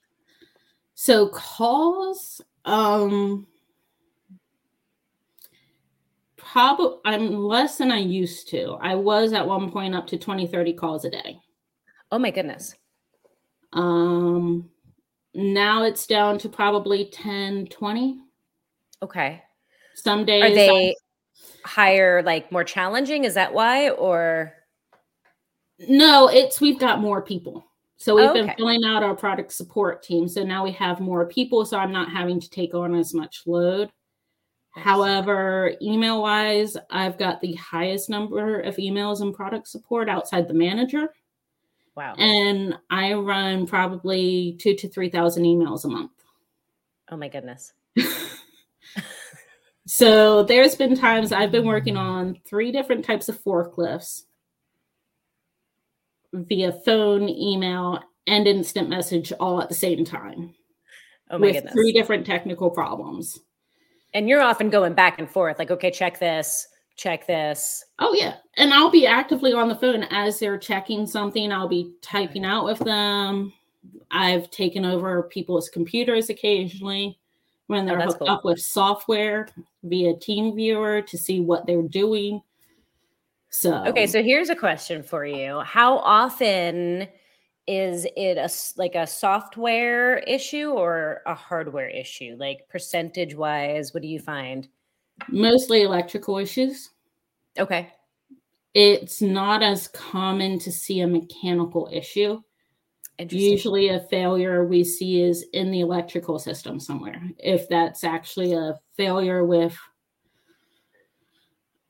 So 0.93 1.30
calls, 1.30 2.41
um, 2.66 3.47
probably 6.36 6.97
I'm 7.06 7.34
less 7.34 7.78
than 7.78 7.91
I 7.91 7.99
used 7.99 8.49
to. 8.49 8.78
I 8.82 8.95
was 8.95 9.32
at 9.32 9.47
one 9.47 9.72
point 9.72 9.95
up 9.95 10.06
to 10.08 10.18
20, 10.18 10.47
30 10.47 10.74
calls 10.74 11.06
a 11.06 11.10
day. 11.10 11.39
Oh 12.12 12.20
my 12.20 12.30
goodness. 12.30 12.76
Um, 13.72 14.70
now 15.34 15.84
it's 15.84 16.06
down 16.06 16.38
to 16.39 16.49
probably 16.49 17.06
10, 17.06 17.68
20. 17.68 18.20
Okay. 19.02 19.41
Some 19.95 20.26
days 20.26 20.43
Are 20.43 20.54
they 20.54 20.95
higher, 21.66 22.22
like 22.24 22.51
more 22.51 22.64
challenging? 22.64 23.24
Is 23.24 23.34
that 23.36 23.53
why? 23.53 23.89
Or 23.89 24.53
no, 25.80 26.28
it's 26.28 26.62
we've 26.62 26.80
got 26.80 26.99
more 27.01 27.22
people. 27.22 27.66
So 27.97 28.16
we've 28.16 28.30
Oh, 28.30 28.34
been 28.34 28.51
filling 28.57 28.84
out 28.84 29.03
our 29.03 29.16
product 29.16 29.51
support 29.51 30.01
team. 30.01 30.28
So 30.28 30.43
now 30.43 30.64
we 30.64 30.72
have 30.72 30.99
more 30.99 31.26
people. 31.28 31.66
So 31.66 31.78
I'm 31.78 31.91
not 31.91 32.09
having 32.12 32.39
to 32.39 32.49
take 32.49 32.74
on 32.74 32.95
as 32.95 33.14
much 33.14 33.43
load. 33.45 33.91
Nice. 34.76 34.86
However, 34.86 35.74
email 35.82 36.22
wise, 36.22 36.78
I've 36.89 37.18
got 37.20 37.41
the 37.41 37.53
highest 37.55 38.09
number 38.09 38.62
of 38.62 38.78
emails 38.78 39.22
in 39.22 39.34
product 39.34 39.68
support 39.68 40.09
outside 40.09 40.47
the 40.47 40.53
manager. 40.53 41.09
wow. 41.95 42.16
And 42.18 42.78
I 42.89 43.14
run 43.14 43.68
probably 43.68 44.55
two 44.59 44.76
to 44.76 44.88
3,000 44.89 45.43
emails 45.43 45.84
a 45.86 45.89
month. 45.89 46.12
oh 47.12 47.18
my 47.18 47.28
goodness. 47.28 47.74
So 49.88 50.43
there's 50.43 50.75
been 50.75 50.95
times 50.95 51.32
I've 51.32 51.51
been 51.51 51.65
working 51.65 51.97
on 51.97 52.39
three 52.45 52.71
different 52.71 53.03
types 53.05 53.29
of 53.29 53.43
forklifts 53.43 54.23
via 56.34 56.71
phone, 56.71 57.27
email, 57.29 57.99
and 58.27 58.47
instant 58.47 58.89
message 58.89 59.34
all 59.39 59.61
at 59.61 59.69
the 59.69 59.75
same 59.75 60.05
time 60.05 60.53
Oh 61.32 61.39
my 61.39 61.47
with 61.47 61.55
goodness. 61.55 61.73
three 61.73 61.91
different 61.93 62.25
technical 62.25 62.69
problems. 62.69 63.39
and 64.13 64.27
you're 64.29 64.41
often 64.41 64.69
going 64.69 64.93
back 64.93 65.19
and 65.19 65.29
forth, 65.29 65.57
like, 65.59 65.71
okay, 65.71 65.91
check 65.91 66.19
this, 66.19 66.67
check 66.97 67.25
this. 67.27 67.84
Oh 67.99 68.13
yeah, 68.13 68.38
and 68.57 68.73
I'll 68.73 68.91
be 68.91 69.07
actively 69.07 69.53
on 69.53 69.69
the 69.69 69.75
phone 69.75 70.03
as 70.11 70.39
they're 70.39 70.57
checking 70.57 71.07
something. 71.07 71.51
I'll 71.51 71.67
be 71.69 71.93
typing 72.01 72.45
out 72.45 72.65
with 72.65 72.79
them. 72.79 73.53
I've 74.11 74.51
taken 74.51 74.86
over 74.86 75.23
people's 75.23 75.69
computers 75.69 76.29
occasionally 76.29 77.17
when 77.72 77.86
they're 77.86 78.01
Oh, 78.01 78.05
hooked 78.05 78.19
cool. 78.19 78.30
up 78.30 78.43
with 78.43 78.59
software 78.59 79.47
via 79.84 80.13
TeamViewer 80.15 81.07
to 81.07 81.17
see 81.17 81.39
what 81.39 81.65
they're 81.65 81.82
doing. 81.82 82.41
So 83.49 83.86
Okay, 83.86 84.05
so 84.07 84.22
here's 84.22 84.49
a 84.49 84.55
question 84.55 85.01
for 85.01 85.26
you. 85.26 85.61
How 85.61 85.97
often 85.99 87.07
is 87.67 88.05
it 88.17 88.38
a 88.38 88.49
like 88.78 88.95
a 88.95 89.07
software 89.07 90.17
issue 90.19 90.72
or 90.72 91.22
a 91.26 91.34
hardware 91.34 91.88
issue? 91.88 92.36
Like 92.38 92.67
percentage 92.69 93.36
wise, 93.36 93.93
what 93.93 94.03
do 94.03 94.09
you 94.09 94.19
find? 94.19 94.67
mostly 95.30 95.84
electrical 95.84 96.39
issues. 96.39 96.89
Okay. 97.57 97.89
It's 98.74 99.22
not 99.22 99.61
as 99.61 99.88
common 99.89 100.57
to 100.59 100.72
see 100.72 101.01
a 101.01 101.07
mechanical 101.07 101.88
issue. 101.91 102.41
Usually, 103.20 103.89
a 103.89 103.99
failure 103.99 104.66
we 104.66 104.84
see 104.84 105.22
is 105.22 105.45
in 105.53 105.70
the 105.70 105.82
electrical 105.82 106.39
system 106.39 106.80
somewhere. 106.80 107.22
If 107.38 107.70
that's 107.70 108.03
actually 108.03 108.53
a 108.53 108.80
failure 108.97 109.45
with, 109.45 109.78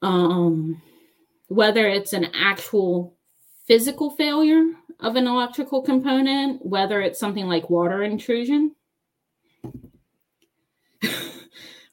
um, 0.01 0.81
whether 1.47 1.87
it's 1.87 2.13
an 2.13 2.27
actual 2.35 3.15
physical 3.65 4.09
failure 4.11 4.73
of 4.99 5.15
an 5.15 5.27
electrical 5.27 5.81
component, 5.81 6.65
whether 6.65 7.01
it's 7.01 7.19
something 7.19 7.47
like 7.47 7.69
water 7.69 8.03
intrusion, 8.03 8.75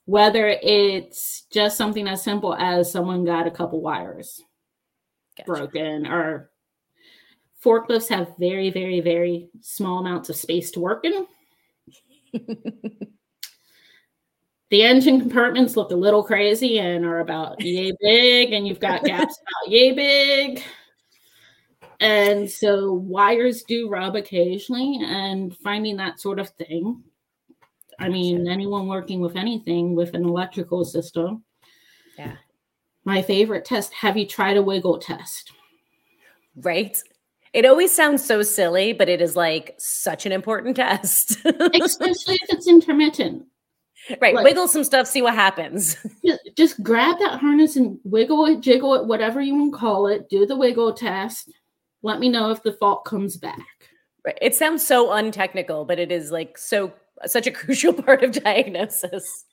whether 0.05 0.49
it's 0.49 1.43
just 1.53 1.77
something 1.77 2.09
as 2.09 2.23
simple 2.23 2.55
as 2.55 2.91
someone 2.91 3.25
got 3.25 3.47
a 3.47 3.51
couple 3.51 3.81
wires 3.81 4.43
Gotcha. 5.37 5.47
broken 5.47 6.07
or 6.07 6.51
forklifts 7.65 8.09
have 8.09 8.37
very 8.39 8.71
very 8.71 9.01
very 9.01 9.49
small 9.61 9.99
amounts 9.99 10.29
of 10.29 10.37
space 10.37 10.71
to 10.71 10.81
work 10.81 11.05
in 11.05 11.27
the 14.71 14.83
engine 14.83 15.19
compartments 15.21 15.77
look 15.77 15.91
a 15.91 15.97
little 15.97 16.23
crazy 16.23 16.79
and 16.79 17.05
are 17.05 17.21
about 17.21 17.61
yay 17.65 17.91
big 18.01 18.53
and 18.53 18.67
you've 18.69 18.81
got 18.81 19.03
gaps 19.05 19.39
about 19.41 19.73
yay 19.73 19.93
big 19.93 20.63
and 22.01 22.49
so 22.49 22.93
wires 22.93 23.65
do 23.65 23.89
rub 23.89 24.15
occasionally 24.15 25.01
and 25.05 25.57
finding 25.57 25.97
that 25.97 26.21
sort 26.21 26.39
of 26.39 26.49
thing 26.51 27.03
i 27.99 28.09
mean 28.09 28.45
Gotcha. 28.45 28.53
anyone 28.53 28.87
working 28.87 29.21
with 29.21 29.37
anything 29.37 29.95
with 29.97 30.15
an 30.15 30.25
electrical 30.25 30.85
system 30.85 31.43
Yeah. 32.17 32.37
my 33.05 33.21
favorite 33.23 33.65
test 33.65 33.93
have 33.95 34.17
you 34.17 34.27
tried 34.27 34.57
a 34.57 34.63
wiggle 34.63 34.99
test 34.99 35.53
right? 36.63 36.97
It 37.53 37.65
always 37.65 37.91
sounds 37.95 38.25
so 38.25 38.43
silly, 38.43 38.93
but 38.93 39.09
it 39.09 39.21
is 39.21 39.37
like 39.37 39.75
such 39.79 40.27
an 40.27 40.33
important 40.33 40.77
test. 40.77 41.39
especially 41.45 42.35
if 42.43 42.51
it's 42.51 42.69
intermittent. 42.69 43.45
right. 44.21 44.35
like- 44.35 44.45
Wiggle 44.45 44.69
some 44.69 44.85
stuff, 44.85 45.07
see 45.07 45.23
what 45.23 45.35
happens. 45.35 45.97
Just 46.57 46.83
grab 46.83 47.19
that 47.21 47.41
harness 47.41 47.77
and 47.77 47.99
wiggle 48.05 48.45
it, 48.47 48.61
jiggle 48.61 48.95
it, 48.95 49.07
whatever 49.07 49.41
you 49.41 49.55
want 49.55 49.73
to 49.73 49.79
call 49.79 50.07
it. 50.09 50.29
Do 50.29 50.45
the 50.47 50.57
wiggle 50.57 50.93
test. 50.95 51.51
Let 52.03 52.21
me 52.21 52.29
know 52.29 52.51
if 52.51 52.63
the 52.63 52.73
fault 52.75 53.05
comes 53.05 53.37
back. 53.37 53.67
Right. 54.25 54.39
It 54.43 54.55
sounds 54.55 54.87
so 54.87 55.13
untechnical, 55.13 55.85
but 55.85 55.99
it 55.99 56.13
is 56.13 56.31
like 56.31 56.59
so 56.59 56.93
such 57.27 57.47
a 57.47 57.51
crucial 57.53 57.93
part 57.93 58.23
of 58.23 58.33
diagnosis. 58.33 59.45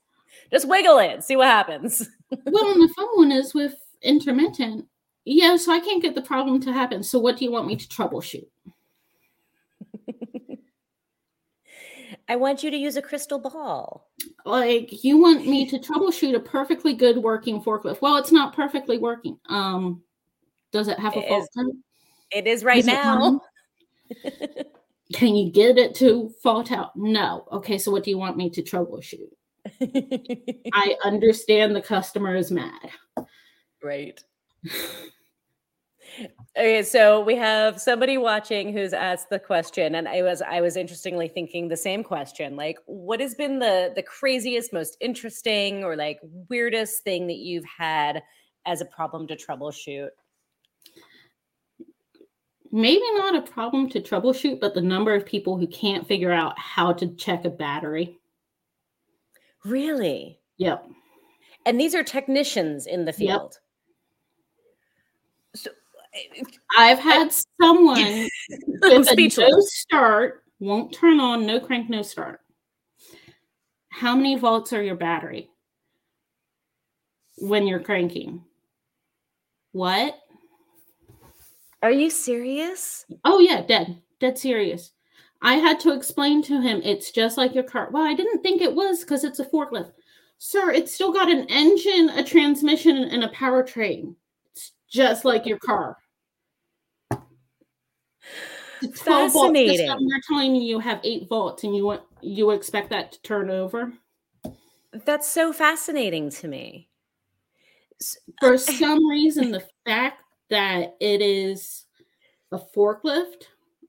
Just 0.52 0.68
wiggle 0.68 1.00
it, 1.00 1.24
see 1.24 1.36
what 1.36 1.48
happens. 1.48 2.08
well, 2.30 2.72
and 2.72 2.82
the 2.82 2.94
fun 2.96 3.08
one 3.16 3.32
is 3.32 3.54
with 3.56 3.74
intermittent. 4.02 4.86
Yeah, 5.26 5.58
so 5.58 5.72
I 5.72 5.80
can't 5.80 6.02
get 6.02 6.16
the 6.16 6.22
problem 6.22 6.62
to 6.62 6.72
happen. 6.72 7.02
So 7.04 7.20
what 7.20 7.38
do 7.38 7.46
you 7.46 7.52
want 7.52 7.68
me 7.68 7.76
to 7.76 7.88
troubleshoot? 7.88 8.46
I 12.28 12.36
want 12.36 12.64
you 12.64 12.72
to 12.72 12.78
use 12.78 12.96
a 12.96 13.02
crystal 13.02 13.40
ball. 13.40 14.08
Like 14.46 15.04
you 15.04 15.18
want 15.18 15.48
me 15.48 15.68
to 15.68 15.80
troubleshoot 15.80 16.36
a 16.36 16.40
perfectly 16.40 16.94
good 16.94 17.18
working 17.18 17.62
forklift. 17.62 18.02
Well, 18.02 18.18
it's 18.18 18.32
not 18.32 18.56
perfectly 18.56 18.98
working. 18.98 19.40
Um, 19.50 20.04
does 20.72 20.88
it 20.88 21.00
have 21.00 21.16
a 21.18 21.28
fault? 21.28 21.50
It 22.32 22.48
is 22.48 22.64
right 22.64 22.80
Is 22.80 22.86
now. 22.86 23.42
Can 25.14 25.36
you 25.36 25.52
get 25.52 25.78
it 25.78 25.96
to 25.96 26.34
fault 26.42 26.72
out? 26.72 26.96
No. 26.96 27.48
Okay, 27.52 27.78
so 27.78 27.92
what 27.92 28.04
do 28.04 28.10
you 28.10 28.18
want 28.18 28.38
me 28.38 28.50
to 28.52 28.62
troubleshoot? 28.62 29.30
I 30.74 30.96
understand 31.04 31.76
the 31.76 31.82
customer 31.82 32.36
is 32.36 32.52
mad. 32.52 32.90
right. 33.84 34.20
Okay, 36.58 36.84
so 36.84 37.22
we 37.22 37.36
have 37.36 37.82
somebody 37.82 38.18
watching 38.18 38.72
who's 38.72 38.94
asked 38.94 39.30
the 39.30 39.40
question, 39.40 39.96
and 39.96 40.08
I 40.08 40.22
was 40.22 40.42
I 40.42 40.62
was 40.62 40.78
interestingly 40.78 41.28
thinking 41.28 41.68
the 41.68 41.78
same 41.78 42.04
question. 42.04 42.56
Like, 42.56 42.78
what 42.86 43.20
has 43.20 43.36
been 43.36 43.60
the 43.60 43.92
the 43.96 44.04
craziest, 44.04 44.72
most 44.72 44.98
interesting, 45.02 45.84
or 45.84 45.96
like 45.96 46.20
weirdest 46.50 47.04
thing 47.04 47.28
that 47.28 47.38
you've 47.38 47.66
had 47.66 48.24
as 48.66 48.82
a 48.82 48.86
problem 48.86 49.28
to 49.28 49.36
troubleshoot? 49.36 50.10
Maybe 52.72 53.04
not 53.14 53.36
a 53.36 53.42
problem 53.42 53.90
to 53.90 54.02
troubleshoot, 54.02 54.60
but 54.60 54.74
the 54.74 54.82
number 54.82 55.14
of 55.14 55.26
people 55.26 55.58
who 55.58 55.68
can't 55.68 56.08
figure 56.08 56.32
out 56.32 56.58
how 56.60 56.94
to 56.94 57.08
check 57.16 57.46
a 57.46 57.50
battery. 57.50 58.20
Really? 59.64 60.40
Yep. 60.58 60.86
And 61.66 61.80
these 61.80 61.96
are 61.96 62.04
technicians 62.04 62.86
in 62.86 63.06
the 63.06 63.14
field. 63.14 63.56
Eh, 63.56 63.65
I've 66.78 67.00
had 67.00 67.32
someone 67.62 67.98
I'm 67.98 68.24
with 68.68 68.84
a 68.84 68.90
no 68.90 69.04
speechless. 69.04 69.78
start, 69.78 70.44
won't 70.60 70.94
turn 70.94 71.20
on, 71.20 71.46
no 71.46 71.60
crank, 71.60 71.90
no 71.90 72.02
start. 72.02 72.42
How 73.90 74.16
many 74.16 74.36
volts 74.36 74.74
are 74.74 74.84
your 74.84 74.96
battery 74.96 75.50
when 77.38 77.68
you're 77.68 77.80
cranking? 77.80 78.44
What? 79.72 80.18
Are 81.82 81.92
you 81.92 82.10
serious? 82.10 83.06
Oh 83.24 83.40
yeah, 83.40 83.62
dead. 83.62 84.02
Dead 84.20 84.38
serious. 84.38 84.92
I 85.42 85.56
had 85.56 85.80
to 85.82 85.94
explain 85.94 86.42
to 86.44 86.60
him 86.62 86.82
it's 86.84 87.12
just 87.12 87.38
like 87.38 87.54
your 87.54 87.64
car. 87.64 87.90
Well, 87.92 88.04
I 88.04 88.14
didn't 88.14 88.42
think 88.42 88.62
it 88.62 88.74
was 88.74 89.02
because 89.02 89.24
it's 89.24 89.40
a 89.40 89.46
forklift. 89.46 89.92
Sir, 90.38 90.72
it's 90.72 90.94
still 90.94 91.14
got 91.14 91.30
an 91.30 91.46
engine, 91.50 92.10
a 92.10 92.24
transmission, 92.24 92.98
and 92.98 93.24
a 93.24 93.30
powertrain. 93.30 94.16
It's 94.52 94.72
just 94.90 95.24
like 95.26 95.46
your 95.46 95.60
car. 95.60 95.98
It's 98.90 99.02
12 99.02 99.34
volts. 99.34 99.54
This 99.54 99.82
Fascinating. 99.82 100.08
They're 100.08 100.22
telling 100.28 100.54
me 100.54 100.66
you 100.66 100.80
have 100.80 101.00
eight 101.04 101.28
volts 101.30 101.64
and 101.64 101.76
you 101.76 101.86
want 101.86 102.02
you 102.22 102.52
expect 102.52 102.90
that 102.90 103.12
to 103.14 103.22
turn 103.22 103.50
over. 103.50 103.94
That's 105.06 105.28
so 105.28 105.52
fascinating 105.52 106.30
to 106.32 106.48
me. 106.48 106.90
Uh, 108.42 108.48
For 108.48 108.58
some 108.58 109.08
reason, 109.08 109.52
the 109.52 109.64
fact 109.86 110.22
that 110.50 110.96
it 111.00 111.22
is 111.22 111.86
a 112.52 112.60
forklift 112.60 113.44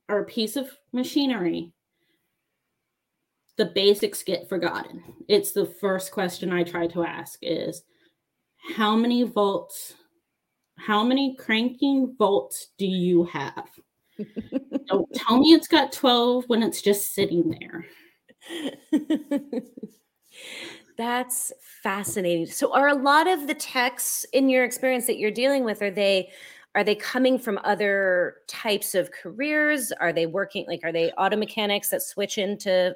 or 0.08 0.20
a 0.20 0.24
piece 0.24 0.56
of 0.56 0.70
machinery 0.92 1.72
the 3.56 3.66
basics 3.66 4.22
get 4.22 4.48
forgotten. 4.48 5.02
It's 5.28 5.52
the 5.52 5.66
first 5.66 6.12
question 6.12 6.52
I 6.52 6.62
try 6.62 6.86
to 6.88 7.04
ask 7.04 7.38
is 7.42 7.82
how 8.76 8.96
many 8.96 9.22
volts, 9.22 9.94
how 10.76 11.02
many 11.02 11.36
cranking 11.36 12.14
volts 12.18 12.68
do 12.78 12.86
you 12.86 13.24
have? 13.24 13.68
Don't 14.86 15.12
tell 15.14 15.38
me 15.38 15.52
it's 15.52 15.68
got 15.68 15.92
12 15.92 16.44
when 16.46 16.62
it's 16.62 16.82
just 16.82 17.14
sitting 17.14 17.56
there. 17.60 17.86
That's 20.96 21.52
fascinating. 21.82 22.46
So 22.46 22.72
are 22.72 22.88
a 22.88 22.94
lot 22.94 23.26
of 23.26 23.46
the 23.46 23.54
techs 23.54 24.24
in 24.32 24.48
your 24.48 24.64
experience 24.64 25.06
that 25.06 25.18
you're 25.18 25.30
dealing 25.30 25.64
with 25.64 25.82
are 25.82 25.90
they 25.90 26.30
are 26.74 26.84
they 26.84 26.94
coming 26.94 27.38
from 27.38 27.58
other 27.64 28.36
types 28.48 28.94
of 28.94 29.10
careers? 29.10 29.92
Are 29.92 30.12
they 30.12 30.26
working 30.26 30.64
like 30.66 30.80
are 30.84 30.92
they 30.92 31.10
auto 31.12 31.36
mechanics 31.36 31.90
that 31.90 32.02
switch 32.02 32.38
into 32.38 32.94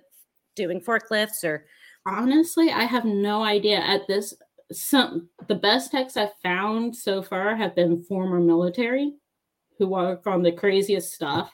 doing 0.57 0.81
forklifts 0.81 1.45
or 1.45 1.67
honestly, 2.07 2.71
I 2.71 2.85
have 2.85 3.05
no 3.05 3.43
idea 3.43 3.79
at 3.79 4.07
this 4.09 4.35
some 4.73 5.29
the 5.49 5.55
best 5.55 5.91
techs 5.91 6.17
I've 6.17 6.35
found 6.43 6.95
so 6.95 7.23
far 7.23 7.57
have 7.57 7.75
been 7.75 8.03
former 8.05 8.41
military 8.41 9.15
who 9.81 9.89
work 9.89 10.27
on 10.27 10.43
the 10.43 10.53
craziest 10.53 11.13
stuff. 11.13 11.53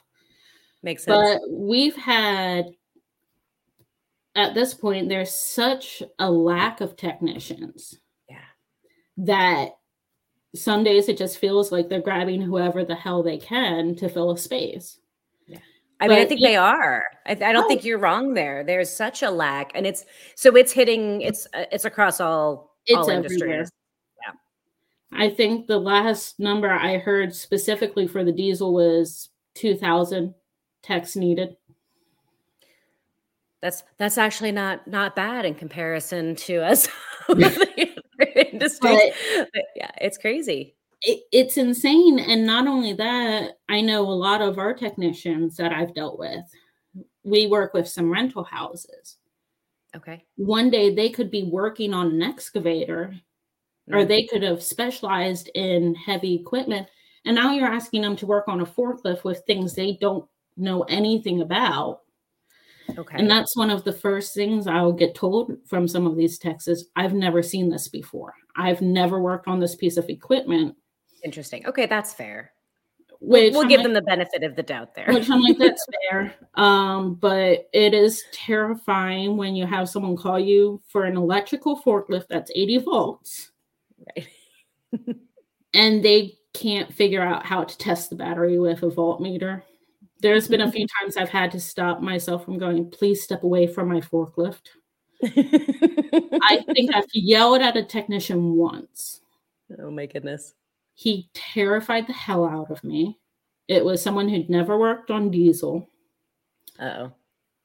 Makes 0.83 1.05
sense. 1.05 1.17
But 1.17 1.49
we've 1.49 1.95
had 1.95 2.65
at 4.35 4.53
this 4.53 4.73
point, 4.73 5.09
there's 5.09 5.35
such 5.35 6.03
a 6.19 6.29
lack 6.29 6.79
of 6.81 6.95
technicians. 6.95 7.97
Yeah. 8.29 8.37
That 9.17 9.69
some 10.55 10.83
days 10.83 11.09
it 11.09 11.17
just 11.17 11.39
feels 11.39 11.71
like 11.71 11.89
they're 11.89 12.01
grabbing 12.01 12.41
whoever 12.41 12.85
the 12.85 12.95
hell 12.95 13.23
they 13.23 13.37
can 13.37 13.95
to 13.95 14.09
fill 14.09 14.31
a 14.31 14.37
space. 14.37 14.99
Yeah. 15.47 15.57
I 15.99 16.07
but 16.07 16.13
mean, 16.13 16.23
I 16.23 16.25
think 16.25 16.41
they 16.41 16.55
are. 16.55 17.03
I, 17.25 17.31
I 17.31 17.35
don't 17.35 17.65
oh. 17.65 17.67
think 17.67 17.83
you're 17.83 17.97
wrong 17.97 18.33
there. 18.35 18.63
There's 18.63 18.95
such 18.95 19.23
a 19.23 19.31
lack, 19.31 19.71
and 19.73 19.87
it's 19.87 20.05
so 20.35 20.55
it's 20.55 20.71
hitting. 20.71 21.21
It's 21.21 21.47
uh, 21.55 21.65
it's 21.71 21.85
across 21.85 22.21
all 22.21 22.77
it's 22.85 22.97
all 22.97 23.09
everywhere. 23.09 23.61
industries. 23.61 23.71
I 25.11 25.29
think 25.29 25.67
the 25.67 25.79
last 25.79 26.39
number 26.39 26.69
I 26.69 26.97
heard 26.97 27.33
specifically 27.33 28.07
for 28.07 28.23
the 28.23 28.31
diesel 28.31 28.73
was 28.73 29.29
2,000 29.55 30.33
techs 30.83 31.15
needed 31.15 31.57
that's 33.61 33.83
that's 33.97 34.17
actually 34.17 34.51
not 34.51 34.87
not 34.87 35.15
bad 35.15 35.43
in 35.43 35.55
comparison 35.55 36.35
to 36.35 36.57
us 36.57 36.87
but 39.51 39.63
yeah, 39.75 39.91
it's 40.01 40.17
crazy. 40.17 40.75
It, 41.01 41.23
it's 41.31 41.57
insane, 41.57 42.19
and 42.19 42.45
not 42.45 42.67
only 42.67 42.93
that, 42.93 43.57
I 43.69 43.81
know 43.81 44.01
a 44.01 44.11
lot 44.11 44.41
of 44.41 44.57
our 44.57 44.73
technicians 44.73 45.55
that 45.57 45.71
I've 45.71 45.93
dealt 45.93 46.17
with. 46.17 46.43
We 47.23 47.47
work 47.47 47.73
with 47.73 47.87
some 47.87 48.11
rental 48.11 48.43
houses. 48.43 49.17
Okay. 49.95 50.23
One 50.37 50.69
day 50.69 50.93
they 50.93 51.09
could 51.09 51.29
be 51.29 51.43
working 51.43 51.93
on 51.93 52.07
an 52.07 52.23
excavator. 52.23 53.13
Or 53.91 54.05
they 54.05 54.25
could 54.25 54.43
have 54.43 54.61
specialized 54.61 55.49
in 55.55 55.95
heavy 55.95 56.35
equipment, 56.35 56.87
and 57.25 57.35
now 57.35 57.51
you're 57.51 57.67
asking 57.67 58.01
them 58.01 58.15
to 58.17 58.25
work 58.25 58.47
on 58.47 58.61
a 58.61 58.65
forklift 58.65 59.23
with 59.23 59.43
things 59.45 59.73
they 59.73 59.97
don't 59.99 60.27
know 60.57 60.81
anything 60.83 61.41
about 61.41 62.01
Okay. 62.97 63.17
And 63.17 63.29
that's 63.29 63.55
one 63.55 63.69
of 63.69 63.83
the 63.83 63.93
first 63.93 64.33
things 64.33 64.67
I'll 64.67 64.93
get 64.93 65.15
told 65.15 65.57
from 65.65 65.87
some 65.87 66.07
of 66.07 66.15
these 66.15 66.37
texts 66.37 66.85
I've 66.95 67.13
never 67.13 67.41
seen 67.43 67.69
this 67.69 67.87
before. 67.87 68.33
I've 68.55 68.81
never 68.81 69.19
worked 69.19 69.47
on 69.47 69.59
this 69.59 69.75
piece 69.75 69.97
of 69.97 70.09
equipment. 70.09 70.75
Interesting. 71.23 71.65
Okay, 71.65 71.85
that's 71.85 72.13
fair. 72.13 72.51
Which 73.19 73.53
we'll, 73.53 73.67
give 73.67 73.79
like, 73.79 73.85
them 73.85 73.93
the 73.93 74.01
benefit 74.03 74.43
of 74.43 74.55
the 74.55 74.61
doubt 74.61 74.93
there. 74.93 75.07
Which 75.07 75.29
I'm 75.29 75.41
like, 75.41 75.57
that's 75.57 75.85
fair. 76.09 76.35
Um, 76.53 77.15
but 77.15 77.67
it 77.73 77.93
is 77.95 78.23
terrifying 78.31 79.37
when 79.37 79.55
you 79.55 79.65
have 79.65 79.89
someone 79.89 80.15
call 80.15 80.39
you 80.39 80.81
for 80.87 81.05
an 81.05 81.17
electrical 81.17 81.81
forklift 81.81 82.27
that's 82.29 82.51
80 82.55 82.77
volts. 82.79 83.51
And 85.73 86.03
they 86.03 86.37
can't 86.53 86.93
figure 86.93 87.21
out 87.21 87.45
how 87.45 87.63
to 87.63 87.77
test 87.77 88.09
the 88.09 88.15
battery 88.15 88.57
with 88.57 88.83
a 88.83 88.87
voltmeter. 88.87 89.61
There's 90.21 90.47
been 90.47 90.61
a 90.61 90.71
few 90.71 90.87
times 91.01 91.17
I've 91.17 91.29
had 91.29 91.51
to 91.51 91.59
stop 91.59 92.01
myself 92.01 92.45
from 92.45 92.57
going, 92.57 92.89
please 92.89 93.21
step 93.21 93.43
away 93.43 93.67
from 93.67 93.89
my 93.89 94.01
forklift. 94.01 94.69
I 95.23 96.63
think 96.73 96.95
I've 96.95 97.05
yelled 97.13 97.61
at 97.61 97.77
a 97.77 97.83
technician 97.83 98.53
once. 98.53 99.21
Oh 99.79 99.91
my 99.91 100.05
goodness. 100.05 100.53
He 100.95 101.29
terrified 101.33 102.07
the 102.07 102.13
hell 102.13 102.45
out 102.45 102.71
of 102.71 102.83
me. 102.83 103.19
It 103.67 103.83
was 103.83 104.01
someone 104.01 104.29
who'd 104.29 104.49
never 104.49 104.77
worked 104.77 105.11
on 105.11 105.29
diesel. 105.29 105.89
oh. 106.79 107.11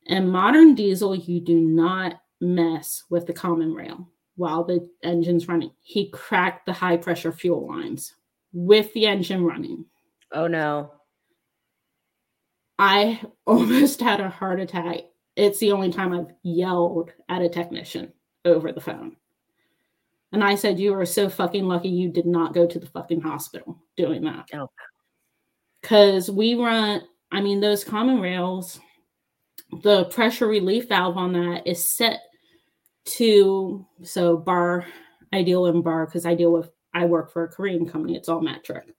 And 0.09 0.33
modern 0.33 0.75
diesel, 0.75 1.15
you 1.15 1.41
do 1.41 1.61
not 1.61 2.21
mess 2.41 3.05
with 3.09 3.27
the 3.27 3.33
common 3.33 3.73
rail 3.73 4.12
while 4.37 4.65
the 4.65 4.89
engine's 5.03 5.49
running. 5.49 5.73
He 5.83 6.11
cracked 6.11 6.67
the 6.67 6.73
high 6.73 6.97
pressure 6.97 7.33
fuel 7.33 7.69
lines 7.69 8.15
with 8.53 8.93
the 8.93 9.07
engine 9.07 9.45
running. 9.45 9.87
Oh 10.33 10.47
no. 10.47 10.93
I 12.79 13.21
almost 13.47 14.01
had 14.01 14.21
a 14.21 14.29
heart 14.29 14.61
attack. 14.61 15.01
It's 15.37 15.59
the 15.59 15.73
only 15.73 15.93
time 15.93 16.13
I've 16.13 16.35
yelled 16.43 17.11
at 17.29 17.43
a 17.43 17.49
technician 17.49 18.13
over 18.45 18.73
the 18.73 18.81
phone. 18.81 19.17
And 20.33 20.43
I 20.43 20.55
said, 20.55 20.81
You 20.81 20.95
are 20.95 21.07
so 21.07 21.29
fucking 21.29 21.65
lucky 21.65 21.89
you 21.89 22.11
did 22.11 22.27
not 22.27 22.55
go 22.55 22.67
to 22.67 22.79
the 22.79 22.87
fucking 22.87 23.21
hospital 23.21 23.79
doing 23.97 24.25
that. 24.25 24.49
Oh. 24.55 24.71
Because 25.81 26.31
we 26.31 26.55
run, 26.55 27.03
I 27.31 27.41
mean, 27.41 27.61
those 27.61 27.85
common 27.85 28.21
rails, 28.21 28.81
the 29.83 30.05
pressure 30.07 30.47
relief 30.47 30.89
valve 30.89 31.17
on 31.17 31.33
that 31.33 31.67
is 31.67 31.85
set 31.85 32.21
to, 33.05 33.87
so 34.03 34.37
bar, 34.37 34.87
I 35.33 35.43
deal 35.43 35.67
in 35.67 35.83
bar 35.83 36.07
because 36.07 36.27
I 36.27 36.35
deal 36.35 36.53
with, 36.53 36.71
I 36.95 37.07
work 37.07 37.33
for 37.33 37.45
a 37.45 37.49
Korean 37.49 37.89
company. 37.89 38.17
It's 38.17 38.29
all 38.29 38.41
metric. 38.41 38.95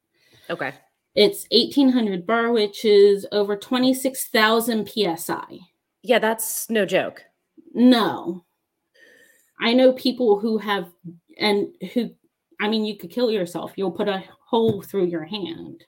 Okay. 0.49 0.73
It's 1.15 1.45
1800 1.51 2.25
bar, 2.25 2.51
which 2.51 2.85
is 2.85 3.27
over 3.31 3.55
26,000 3.55 4.89
psi. 4.89 5.59
Yeah, 6.01 6.19
that's 6.19 6.69
no 6.69 6.85
joke. 6.85 7.23
No. 7.73 8.43
I 9.59 9.73
know 9.73 9.93
people 9.93 10.39
who 10.39 10.57
have, 10.57 10.91
and 11.37 11.67
who, 11.93 12.09
I 12.59 12.67
mean, 12.67 12.83
you 12.83 12.97
could 12.97 13.11
kill 13.11 13.31
yourself. 13.31 13.73
You'll 13.75 13.91
put 13.91 14.09
a 14.09 14.23
hole 14.45 14.81
through 14.81 15.05
your 15.05 15.23
hand. 15.23 15.85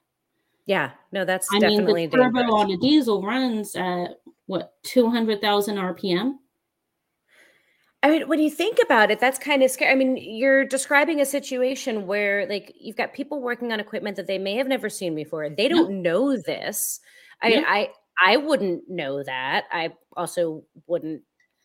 Yeah, 0.67 0.91
no, 1.11 1.25
that's 1.25 1.47
I 1.53 1.59
definitely 1.59 1.93
mean, 1.93 2.09
the 2.09 2.17
turbo 2.17 2.39
dangerous. 2.39 2.61
on 2.61 2.71
a 2.71 2.77
diesel 2.77 3.21
runs 3.21 3.75
at 3.75 4.19
what 4.45 4.73
200,000 4.83 5.75
RPM. 5.75 6.35
I 8.05 8.09
mean, 8.09 8.27
when 8.27 8.39
you 8.39 8.51
think 8.51 8.77
about 8.85 9.09
it, 9.09 9.19
that's 9.19 9.39
kind 9.39 9.63
of 9.63 9.71
scary. 9.71 9.91
I 9.91 9.95
mean, 9.95 10.15
you're 10.15 10.63
describing 10.63 11.21
a 11.21 11.25
situation 11.25 12.05
where, 12.05 12.47
like, 12.47 12.71
you've 12.79 12.95
got 12.95 13.15
people 13.15 13.41
working 13.41 13.71
on 13.73 13.79
equipment 13.79 14.15
that 14.17 14.27
they 14.27 14.37
may 14.37 14.55
have 14.57 14.67
never 14.67 14.91
seen 14.91 15.15
before. 15.15 15.49
They 15.49 15.67
don't 15.67 16.03
know 16.03 16.37
this. 16.37 16.99
I, 17.41 17.47
yeah. 17.47 17.63
I, 17.65 17.89
I 18.23 18.37
wouldn't 18.37 18.87
know 18.87 19.23
that. 19.23 19.63
I 19.71 19.91
also 20.15 20.63
wouldn't 20.85 21.23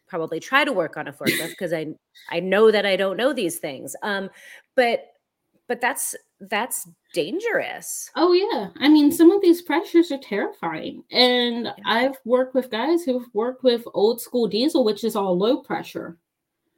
probably 0.08 0.40
try 0.40 0.64
to 0.64 0.72
work 0.72 0.96
on 0.96 1.08
a 1.08 1.12
forklift 1.12 1.50
because 1.50 1.74
I, 1.74 1.88
I 2.30 2.40
know 2.40 2.70
that 2.70 2.86
I 2.86 2.96
don't 2.96 3.18
know 3.18 3.34
these 3.34 3.58
things. 3.58 3.94
Um, 4.02 4.30
but, 4.76 5.08
but 5.68 5.82
that's 5.82 6.16
that's 6.48 6.88
dangerous. 7.12 8.10
Oh 8.16 8.32
yeah. 8.32 8.68
I 8.82 8.88
mean, 8.88 9.12
some 9.12 9.30
of 9.30 9.42
these 9.42 9.60
pressures 9.60 10.10
are 10.10 10.18
terrifying. 10.18 11.04
And 11.12 11.66
yeah. 11.66 11.72
I've 11.84 12.16
worked 12.24 12.54
with 12.54 12.70
guys 12.70 13.04
who've 13.04 13.28
worked 13.34 13.62
with 13.62 13.82
old 13.92 14.22
school 14.22 14.48
diesel, 14.48 14.84
which 14.84 15.04
is 15.04 15.16
all 15.16 15.36
low 15.36 15.58
pressure. 15.58 16.16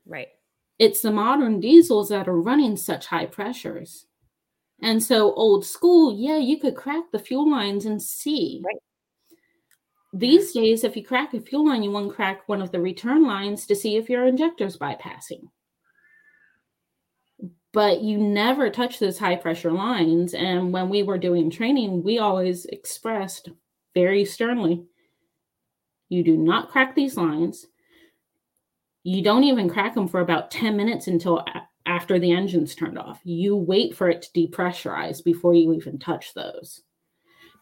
Right. 0.07 0.29
It's 0.79 1.01
the 1.01 1.13
modern 1.13 1.61
diesels 1.61 2.09
that 2.09 2.29
are 2.29 2.41
running 2.41 2.77
such 2.77 3.07
high 3.07 3.27
pressures. 3.27 4.07
And 4.83 5.03
so, 5.03 5.33
old 5.35 5.65
school, 5.65 6.17
yeah, 6.19 6.39
you 6.39 6.59
could 6.59 6.75
crack 6.75 7.05
the 7.13 7.19
fuel 7.19 7.49
lines 7.49 7.87
and 7.87 8.03
see. 8.03 8.63
Right. 8.65 8.77
These 10.13 10.53
days, 10.53 10.85
if 10.85 10.97
you 10.97 11.05
crack 11.05 11.33
a 11.35 11.41
fuel 11.41 11.67
line, 11.67 11.83
you 11.83 11.91
want 11.91 12.09
to 12.09 12.15
crack 12.15 12.49
one 12.49 12.61
of 12.61 12.73
the 12.73 12.81
return 12.81 13.25
lines 13.27 13.67
to 13.67 13.77
see 13.77 13.97
if 13.97 14.11
your 14.11 14.27
injector's 14.27 14.77
bypassing. 14.77 15.45
But 17.73 18.03
you 18.03 18.19
never 18.19 18.69
touch 18.69 18.99
those 18.99 19.19
high 19.19 19.37
pressure 19.37 19.73
lines. 19.73 20.35
And 20.35 20.73
when 20.73 20.91
we 20.91 21.03
were 21.03 21.17
doing 21.17 21.49
training, 21.49 22.03
we 22.03 22.19
always 22.19 22.67
expressed 22.67 23.49
very 23.95 24.25
sternly 24.25 24.85
you 26.13 26.23
do 26.23 26.37
not 26.37 26.69
crack 26.69 26.95
these 26.95 27.17
lines 27.17 27.67
you 29.05 29.23
don't 29.23 29.45
even 29.45 29.69
crack 29.69 29.95
them 29.95 30.09
for 30.09 30.21
about 30.21 30.51
10 30.51 30.77
minutes 30.77 31.07
until 31.07 31.39
a- 31.39 31.69
after 31.87 32.19
the 32.19 32.33
engine's 32.33 32.75
turned 32.75 32.99
off. 32.99 33.21
You 33.25 33.57
wait 33.57 33.97
for 33.97 34.09
it 34.09 34.23
to 34.23 34.31
depressurize 34.31 35.23
before 35.25 35.55
you 35.55 35.73
even 35.73 35.99
touch 35.99 36.35
those 36.35 36.83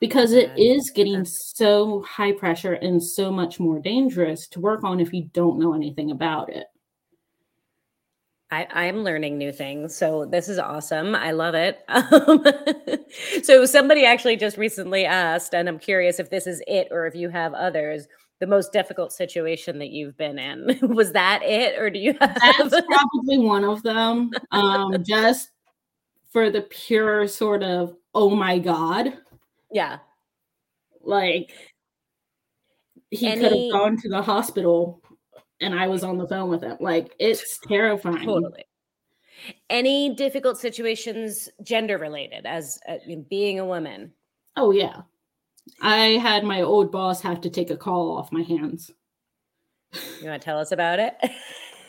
because 0.00 0.32
it 0.32 0.50
is 0.58 0.90
getting 0.94 1.24
so 1.24 2.02
high 2.02 2.32
pressure 2.32 2.72
and 2.72 3.02
so 3.02 3.30
much 3.30 3.60
more 3.60 3.78
dangerous 3.78 4.48
to 4.48 4.60
work 4.60 4.82
on 4.82 4.98
if 4.98 5.12
you 5.12 5.28
don't 5.32 5.58
know 5.58 5.74
anything 5.74 6.10
about 6.10 6.50
it. 6.50 6.66
I, 8.52 8.86
am 8.86 9.04
learning 9.04 9.38
new 9.38 9.52
things. 9.52 9.94
So 9.94 10.24
this 10.24 10.48
is 10.48 10.58
awesome. 10.58 11.14
I 11.14 11.30
love 11.30 11.54
it. 11.54 11.84
Um, 11.88 12.44
so 13.42 13.64
somebody 13.64 14.04
actually 14.04 14.36
just 14.36 14.56
recently 14.56 15.04
asked, 15.04 15.54
and 15.54 15.68
I'm 15.68 15.78
curious 15.78 16.18
if 16.18 16.30
this 16.30 16.46
is 16.46 16.62
it 16.66 16.88
or 16.90 17.06
if 17.06 17.14
you 17.14 17.28
have 17.28 17.54
others 17.54 18.06
the 18.40 18.46
most 18.46 18.72
difficult 18.72 19.12
situation 19.12 19.78
that 19.78 19.90
you've 19.90 20.16
been 20.16 20.38
in. 20.38 20.78
Was 20.82 21.12
that 21.12 21.42
it, 21.42 21.78
or 21.78 21.90
do 21.90 21.98
you 21.98 22.14
have? 22.20 22.36
That's 22.40 22.86
probably 22.86 23.38
one 23.38 23.64
of 23.64 23.82
them. 23.82 24.30
Um, 24.50 25.02
just 25.06 25.50
for 26.30 26.50
the 26.50 26.62
pure 26.62 27.28
sort 27.28 27.62
of 27.62 27.96
oh 28.14 28.30
my 28.30 28.58
god. 28.58 29.12
Yeah. 29.70 29.98
Like 31.02 31.52
he 33.10 33.26
Any- 33.26 33.40
could 33.40 33.52
have 33.52 33.72
gone 33.72 33.96
to 33.98 34.08
the 34.08 34.22
hospital 34.22 35.02
and 35.60 35.78
I 35.78 35.88
was 35.88 36.02
on 36.02 36.18
the 36.18 36.26
phone 36.26 36.48
with 36.48 36.62
him. 36.62 36.76
Like 36.80 37.14
it's 37.18 37.58
terrifying. 37.66 38.24
Totally. 38.26 38.64
Any 39.70 40.14
difficult 40.14 40.58
situations, 40.58 41.48
gender 41.62 41.96
related, 41.96 42.44
as 42.44 42.78
uh, 42.86 42.96
being 43.28 43.58
a 43.58 43.64
woman? 43.64 44.12
Oh 44.56 44.70
yeah. 44.70 45.02
I 45.80 46.18
had 46.18 46.44
my 46.44 46.62
old 46.62 46.92
boss 46.92 47.20
have 47.22 47.40
to 47.42 47.50
take 47.50 47.70
a 47.70 47.76
call 47.76 48.16
off 48.16 48.32
my 48.32 48.42
hands. 48.42 48.90
You 50.20 50.28
want 50.28 50.40
to 50.40 50.44
tell 50.44 50.58
us 50.58 50.72
about 50.72 50.98
it? 50.98 51.16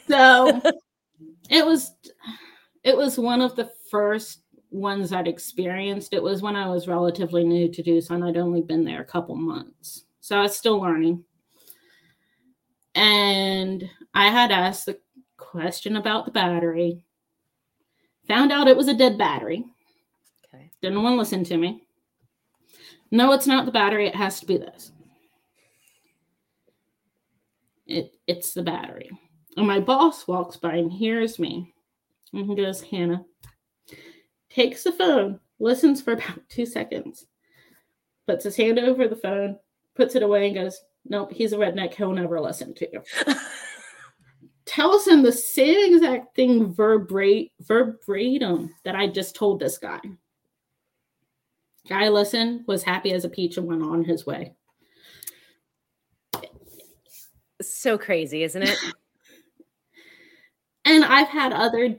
So 0.08 0.62
it 1.50 1.66
was 1.66 1.94
it 2.84 2.98
was 2.98 3.18
one 3.18 3.40
of 3.40 3.56
the 3.56 3.72
first 3.90 4.42
ones 4.72 5.14
I'd 5.14 5.28
experienced. 5.28 6.14
It 6.14 6.24
was 6.24 6.42
when 6.42 6.56
I 6.56 6.68
was 6.68 6.88
relatively 6.88 7.44
new 7.44 7.70
to 7.70 7.84
Doosan. 7.84 8.28
I'd 8.28 8.36
only 8.38 8.62
been 8.62 8.84
there 8.84 9.02
a 9.02 9.06
couple 9.06 9.36
months. 9.36 10.06
So 10.20 10.38
I 10.38 10.42
was 10.42 10.58
still 10.58 10.80
learning. 10.80 11.24
And 12.96 13.90
I 14.14 14.30
had 14.30 14.52
asked 14.52 14.86
the 14.86 15.00
question 15.38 15.96
about 15.98 16.26
the 16.26 16.32
battery. 16.32 17.00
Found 18.28 18.52
out 18.52 18.68
it 18.68 18.78
was 18.78 18.88
a 18.88 18.94
dead 18.94 19.18
battery. 19.18 19.64
okay. 20.46 20.72
Didn't 20.82 21.04
want 21.04 21.14
to 21.14 21.20
listen 21.20 21.44
to 21.46 21.58
me. 21.58 21.84
No, 23.12 23.34
it's 23.34 23.48
not 23.48 23.66
the 23.66 23.72
battery. 23.72 24.08
It 24.08 24.16
has 24.16 24.40
to 24.40 24.46
be 24.46 24.58
this. 24.58 24.92
It, 27.86 28.16
it's 28.26 28.54
the 28.54 28.64
battery. 28.64 29.10
And 29.58 29.68
my 29.68 29.82
boss 29.82 30.28
walks 30.28 30.56
by 30.56 30.76
and 30.76 30.92
hears 30.92 31.38
me. 31.38 31.74
And 32.34 32.46
he 32.46 32.56
goes, 32.56 32.82
Hannah, 32.82 33.26
takes 34.50 34.84
the 34.84 34.94
phone, 34.94 35.40
listens 35.60 36.02
for 36.02 36.14
about 36.14 36.40
two 36.50 36.66
seconds, 36.66 37.26
puts 38.26 38.46
his 38.46 38.56
hand 38.56 38.80
over 38.80 39.08
the 39.08 39.16
phone, 39.18 39.58
puts 39.96 40.16
it 40.16 40.24
away, 40.24 40.48
and 40.48 40.56
goes, 40.56 40.82
Nope, 41.04 41.32
he's 41.32 41.52
a 41.52 41.58
redneck. 41.58 41.96
He'll 41.96 42.12
never 42.12 42.40
listen 42.40 42.76
to 42.76 42.88
you. 42.94 43.02
Tells 44.66 45.08
him 45.08 45.24
the 45.24 45.32
same 45.32 45.96
exact 45.96 46.36
thing 46.36 46.72
verbatim 46.74 47.50
that 48.84 48.96
I 48.96 49.08
just 49.08 49.36
told 49.36 49.60
this 49.60 49.80
guy. 49.80 50.00
Guy 51.88 52.10
listened, 52.10 52.66
was 52.68 52.84
happy 52.84 53.12
as 53.14 53.26
a 53.26 53.30
peach, 53.30 53.58
and 53.58 53.68
went 53.68 53.84
on 53.84 54.04
his 54.04 54.26
way. 54.26 54.54
so 57.62 57.98
crazy, 57.98 58.44
isn't 58.44 58.64
it? 58.64 58.78
And 60.84 61.06
I've 61.06 61.28
had 61.28 61.54
other 61.54 61.96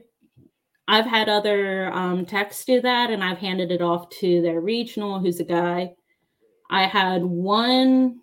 I've 0.89 1.05
had 1.05 1.29
other 1.29 1.91
um, 1.93 2.25
techs 2.25 2.65
do 2.65 2.81
that, 2.81 3.09
and 3.09 3.23
I've 3.23 3.37
handed 3.37 3.71
it 3.71 3.81
off 3.81 4.09
to 4.19 4.41
their 4.41 4.59
regional, 4.59 5.19
who's 5.19 5.39
a 5.39 5.45
guy. 5.45 5.93
I 6.69 6.85
had 6.85 7.23
one 7.23 8.19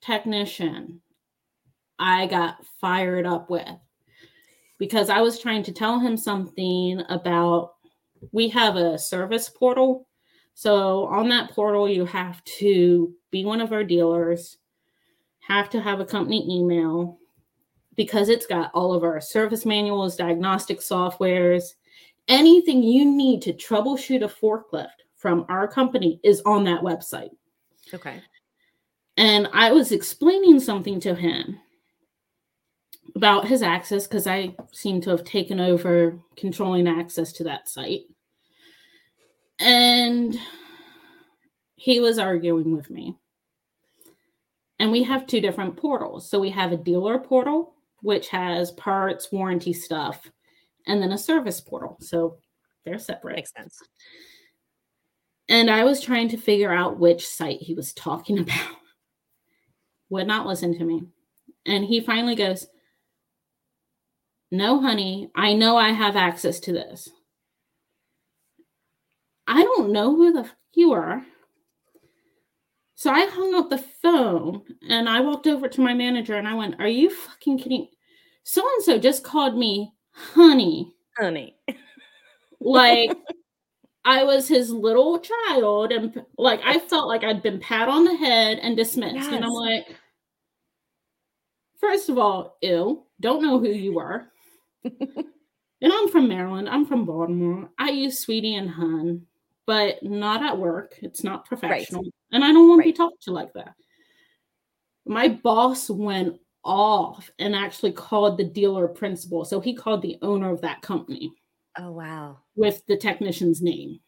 technician 0.00 1.00
I 1.98 2.26
got 2.26 2.64
fired 2.80 3.26
up 3.26 3.50
with 3.50 3.68
because 4.78 5.10
I 5.10 5.20
was 5.20 5.40
trying 5.40 5.62
to 5.64 5.72
tell 5.72 5.98
him 5.98 6.16
something 6.16 7.02
about 7.08 7.72
we 8.32 8.48
have 8.50 8.76
a 8.76 8.98
service 8.98 9.48
portal. 9.48 10.06
So 10.56 11.04
on 11.08 11.28
that 11.28 11.50
portal, 11.50 11.86
you 11.86 12.06
have 12.06 12.42
to 12.44 13.14
be 13.30 13.44
one 13.44 13.60
of 13.60 13.72
our 13.72 13.84
dealers, 13.84 14.56
have 15.40 15.68
to 15.68 15.82
have 15.82 16.00
a 16.00 16.04
company 16.06 16.46
email 16.48 17.18
because 17.94 18.30
it's 18.30 18.46
got 18.46 18.70
all 18.72 18.94
of 18.94 19.04
our 19.04 19.20
service 19.20 19.66
manuals, 19.66 20.16
diagnostic 20.16 20.80
softwares, 20.80 21.74
anything 22.28 22.82
you 22.82 23.04
need 23.04 23.42
to 23.42 23.52
troubleshoot 23.52 24.24
a 24.24 24.28
forklift 24.28 24.88
from 25.14 25.44
our 25.50 25.68
company 25.68 26.18
is 26.24 26.40
on 26.46 26.64
that 26.64 26.80
website. 26.80 27.36
Okay. 27.92 28.22
And 29.18 29.50
I 29.52 29.72
was 29.72 29.92
explaining 29.92 30.58
something 30.60 31.00
to 31.00 31.14
him 31.14 31.60
about 33.14 33.46
his 33.46 33.60
access 33.60 34.06
because 34.06 34.26
I 34.26 34.56
seem 34.72 35.02
to 35.02 35.10
have 35.10 35.24
taken 35.24 35.60
over 35.60 36.18
controlling 36.34 36.88
access 36.88 37.30
to 37.34 37.44
that 37.44 37.68
site. 37.68 38.04
And 39.58 40.38
he 41.76 42.00
was 42.00 42.18
arguing 42.18 42.76
with 42.76 42.90
me. 42.90 43.16
And 44.78 44.90
we 44.90 45.02
have 45.04 45.26
two 45.26 45.40
different 45.40 45.76
portals. 45.76 46.28
So 46.28 46.38
we 46.38 46.50
have 46.50 46.72
a 46.72 46.76
dealer 46.76 47.18
portal, 47.18 47.74
which 48.02 48.28
has 48.28 48.72
parts, 48.72 49.32
warranty 49.32 49.72
stuff, 49.72 50.30
and 50.86 51.00
then 51.00 51.12
a 51.12 51.18
service 51.18 51.60
portal. 51.60 51.96
So 52.00 52.38
they're 52.84 52.98
separate. 52.98 53.36
Makes 53.36 53.52
sense. 53.56 53.82
And 55.48 55.70
I 55.70 55.84
was 55.84 56.00
trying 56.00 56.28
to 56.30 56.36
figure 56.36 56.72
out 56.72 56.98
which 56.98 57.26
site 57.26 57.60
he 57.60 57.74
was 57.74 57.92
talking 57.92 58.38
about. 58.40 58.76
Would 60.10 60.26
not 60.26 60.46
listen 60.46 60.76
to 60.78 60.84
me. 60.84 61.02
And 61.66 61.84
he 61.84 62.00
finally 62.00 62.34
goes, 62.34 62.66
No, 64.50 64.80
honey, 64.80 65.30
I 65.34 65.54
know 65.54 65.76
I 65.76 65.90
have 65.90 66.16
access 66.16 66.60
to 66.60 66.72
this. 66.72 67.08
I 69.46 69.62
don't 69.62 69.92
know 69.92 70.14
who 70.16 70.32
the 70.32 70.40
f- 70.40 70.54
you 70.74 70.92
are. 70.92 71.24
So 72.94 73.10
I 73.10 73.26
hung 73.26 73.54
up 73.54 73.68
the 73.68 73.78
phone 73.78 74.62
and 74.88 75.08
I 75.08 75.20
walked 75.20 75.46
over 75.46 75.68
to 75.68 75.80
my 75.80 75.94
manager 75.94 76.34
and 76.34 76.48
I 76.48 76.54
went, 76.54 76.80
Are 76.80 76.88
you 76.88 77.10
fucking 77.10 77.58
kidding? 77.58 77.88
So 78.42 78.66
and 78.66 78.84
so 78.84 78.98
just 78.98 79.22
called 79.24 79.56
me 79.56 79.92
honey 80.12 80.94
Honey. 81.18 81.56
like 82.60 83.10
I 84.04 84.22
was 84.22 84.46
his 84.46 84.70
little 84.70 85.18
child, 85.18 85.90
and 85.90 86.24
like 86.38 86.60
I 86.64 86.78
felt 86.78 87.08
like 87.08 87.24
I'd 87.24 87.42
been 87.42 87.58
pat 87.58 87.88
on 87.88 88.04
the 88.04 88.14
head 88.14 88.60
and 88.62 88.76
dismissed. 88.76 89.30
And 89.30 89.44
I'm 89.44 89.50
like, 89.50 89.96
first 91.80 92.08
of 92.08 92.16
all, 92.16 92.56
ew, 92.62 93.02
don't 93.18 93.42
know 93.42 93.58
who 93.58 93.68
you 93.68 93.98
are. 93.98 94.30
and 94.84 95.02
I'm 95.82 96.08
from 96.08 96.28
Maryland. 96.28 96.68
I'm 96.68 96.86
from 96.86 97.04
Baltimore. 97.04 97.68
I 97.80 97.90
use 97.90 98.20
sweetie 98.20 98.54
and 98.54 98.70
hun, 98.70 99.22
but 99.66 100.02
not 100.02 100.44
at 100.44 100.56
work. 100.56 100.98
It's 101.02 101.24
not 101.24 101.44
professional. 101.44 102.04
And 102.32 102.44
I 102.44 102.52
don't 102.52 102.68
want 102.68 102.82
to 102.82 102.88
be 102.88 102.92
talked 102.92 103.22
to 103.24 103.32
like 103.32 103.52
that. 103.54 103.74
My 105.04 105.28
boss 105.28 105.90
went 105.90 106.38
off 106.64 107.30
and 107.38 107.54
actually 107.54 107.92
called 107.92 108.38
the 108.38 108.44
dealer 108.44 108.88
principal. 108.88 109.44
So 109.44 109.60
he 109.60 109.74
called 109.74 110.02
the 110.02 110.18
owner 110.22 110.52
of 110.52 110.60
that 110.62 110.82
company 110.82 111.32
Oh 111.78 111.92
wow. 111.92 112.38
with 112.54 112.84
the 112.86 112.96
technician's 112.96 113.62
name. 113.62 114.00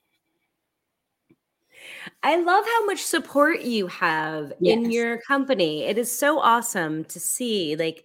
I 2.23 2.37
love 2.37 2.65
how 2.65 2.87
much 2.87 3.03
support 3.03 3.61
you 3.61 3.87
have 3.87 4.53
in 4.61 4.91
your 4.91 5.19
company. 5.19 5.85
It 5.85 5.99
is 5.99 6.11
so 6.11 6.41
awesome 6.41 7.05
to 7.05 7.21
see, 7.21 7.77
like, 7.77 8.05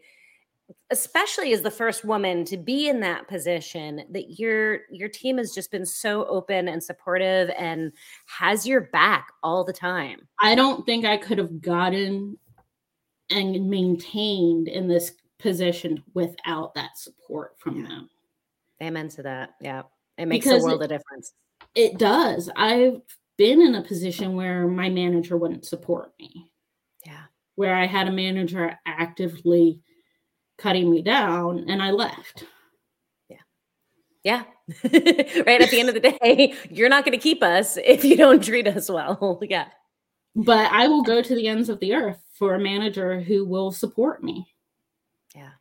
especially 0.92 1.54
as 1.54 1.62
the 1.62 1.72
first 1.72 2.06
woman 2.06 2.46
to 2.46 2.58
be 2.58 2.88
in 2.88 3.00
that 3.02 3.28
position, 3.28 4.04
that 4.12 4.40
your 4.40 4.82
your 4.92 5.10
team 5.10 5.38
has 5.38 5.54
just 5.54 5.72
been 5.72 5.86
so 5.86 6.26
open 6.26 6.68
and 6.68 6.84
supportive 6.84 7.50
and 7.58 7.92
has 8.28 8.66
your 8.68 8.82
back 8.82 9.28
all 9.44 9.64
the 9.64 9.74
time. 9.74 10.28
I 10.42 10.56
don't 10.56 10.86
think 10.86 11.06
I 11.06 11.18
could 11.18 11.38
have 11.38 11.62
gotten 11.62 12.38
and 13.30 13.70
maintained 13.70 14.68
in 14.68 14.88
this 14.88 15.14
position 15.40 16.04
without 16.14 16.74
that 16.76 16.98
support 16.98 17.60
from 17.60 17.82
Yeah. 17.82 17.88
them. 17.90 18.10
Amen 18.82 19.10
to 19.10 19.24
that. 19.24 19.56
Yeah. 19.62 19.84
It 20.18 20.28
makes 20.28 20.46
Because 20.46 20.64
a 20.64 20.68
world 20.68 20.82
it- 20.82 20.86
of 20.86 20.90
difference. 21.00 21.34
It 21.76 21.98
does. 21.98 22.50
I've 22.56 23.02
been 23.38 23.62
in 23.62 23.76
a 23.76 23.82
position 23.82 24.36
where 24.36 24.68
my 24.68 24.90
manager 24.90 25.38
wouldn't 25.38 25.66
support 25.66 26.14
me, 26.20 26.52
Yeah. 27.06 27.24
where 27.56 27.74
I 27.76 27.88
had 27.88 28.08
a 28.08 28.12
manager 28.12 28.78
actively 28.86 29.82
cutting 30.64 30.90
me 30.90 31.02
down 31.02 31.66
and 31.68 31.84
I 31.84 31.92
left. 31.92 32.46
Yeah. 33.30 33.38
Yeah. 34.24 34.44
right. 34.84 35.62
At 35.62 35.70
the 35.70 35.80
end 35.80 35.90
of 35.90 35.96
the 35.96 36.00
day, 36.00 36.56
you're 36.72 36.90
not 36.90 37.04
going 37.04 37.18
to 37.18 37.22
keep 37.22 37.44
us 37.44 37.78
if 37.84 38.06
you 38.06 38.16
don't 38.16 38.42
treat 38.42 38.66
us 38.66 38.90
well. 38.90 39.40
yeah. 39.50 39.68
But 40.36 40.72
I 40.72 40.88
will 40.88 41.04
go 41.04 41.22
to 41.22 41.36
the 41.36 41.50
ends 41.50 41.68
of 41.68 41.82
the 41.82 41.94
earth 41.94 42.18
for 42.34 42.56
a 42.56 42.60
manager 42.60 43.20
who 43.20 43.46
will 43.46 43.72
support 43.72 44.24
me. 44.24 44.48
Yeah. 45.36 45.52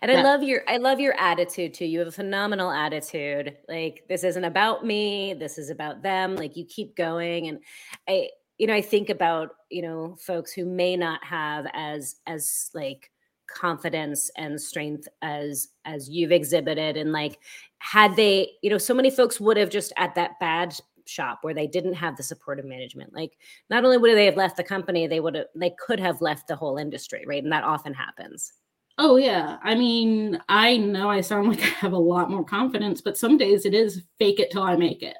And 0.00 0.10
I 0.10 0.22
love 0.22 0.42
your 0.42 0.62
I 0.66 0.78
love 0.78 0.98
your 0.98 1.14
attitude 1.20 1.74
too. 1.74 1.84
You 1.84 1.98
have 1.98 2.08
a 2.08 2.12
phenomenal 2.12 2.70
attitude. 2.70 3.56
Like 3.68 4.04
this 4.08 4.24
isn't 4.24 4.44
about 4.44 4.84
me, 4.84 5.34
this 5.34 5.58
is 5.58 5.68
about 5.68 6.02
them. 6.02 6.36
Like 6.36 6.56
you 6.56 6.64
keep 6.64 6.96
going 6.96 7.48
and 7.48 7.60
I 8.08 8.30
you 8.58 8.66
know, 8.66 8.74
I 8.74 8.82
think 8.82 9.08
about, 9.08 9.50
you 9.70 9.82
know, 9.82 10.16
folks 10.20 10.52
who 10.52 10.64
may 10.64 10.96
not 10.96 11.24
have 11.24 11.66
as 11.72 12.16
as 12.26 12.70
like 12.74 13.10
confidence 13.54 14.30
and 14.36 14.60
strength 14.60 15.08
as 15.22 15.68
as 15.84 16.08
you've 16.08 16.32
exhibited. 16.32 16.96
And 16.96 17.12
like 17.12 17.38
had 17.78 18.16
they, 18.16 18.52
you 18.62 18.70
know, 18.70 18.78
so 18.78 18.94
many 18.94 19.10
folks 19.10 19.40
would 19.40 19.56
have 19.56 19.70
just 19.70 19.92
at 19.96 20.14
that 20.14 20.38
bad 20.40 20.74
shop 21.10 21.40
where 21.42 21.54
they 21.54 21.66
didn't 21.66 21.94
have 21.94 22.16
the 22.16 22.22
supportive 22.22 22.64
management 22.64 23.12
like 23.12 23.36
not 23.68 23.84
only 23.84 23.98
would 23.98 24.14
they 24.14 24.26
have 24.26 24.36
left 24.36 24.56
the 24.56 24.62
company 24.62 25.06
they 25.06 25.20
would 25.20 25.34
have 25.34 25.46
they 25.54 25.74
could 25.84 25.98
have 25.98 26.20
left 26.22 26.46
the 26.46 26.56
whole 26.56 26.76
industry 26.78 27.24
right? 27.26 27.42
And 27.42 27.52
that 27.52 27.64
often 27.64 27.92
happens. 27.92 28.52
Oh 28.98 29.16
yeah. 29.16 29.58
I 29.62 29.74
mean 29.74 30.40
i 30.48 30.76
know 30.76 31.10
i 31.10 31.20
sound 31.20 31.48
like 31.48 31.62
i 31.62 31.66
have 31.66 31.92
a 31.92 31.98
lot 31.98 32.30
more 32.30 32.44
confidence 32.44 33.00
but 33.00 33.18
some 33.18 33.36
days 33.36 33.66
it 33.66 33.74
is 33.74 34.02
fake 34.18 34.40
it 34.40 34.50
till 34.50 34.62
i 34.62 34.76
make 34.76 35.02
it. 35.02 35.16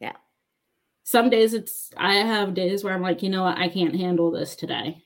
Yeah. 0.00 0.16
Some 1.04 1.30
days 1.30 1.54
it's 1.54 1.90
i 1.96 2.14
have 2.14 2.54
days 2.54 2.82
where 2.82 2.94
i'm 2.94 3.02
like 3.02 3.22
you 3.22 3.30
know 3.30 3.44
what? 3.44 3.58
I 3.58 3.68
can't 3.68 3.94
handle 3.94 4.30
this 4.30 4.56
today 4.56 5.03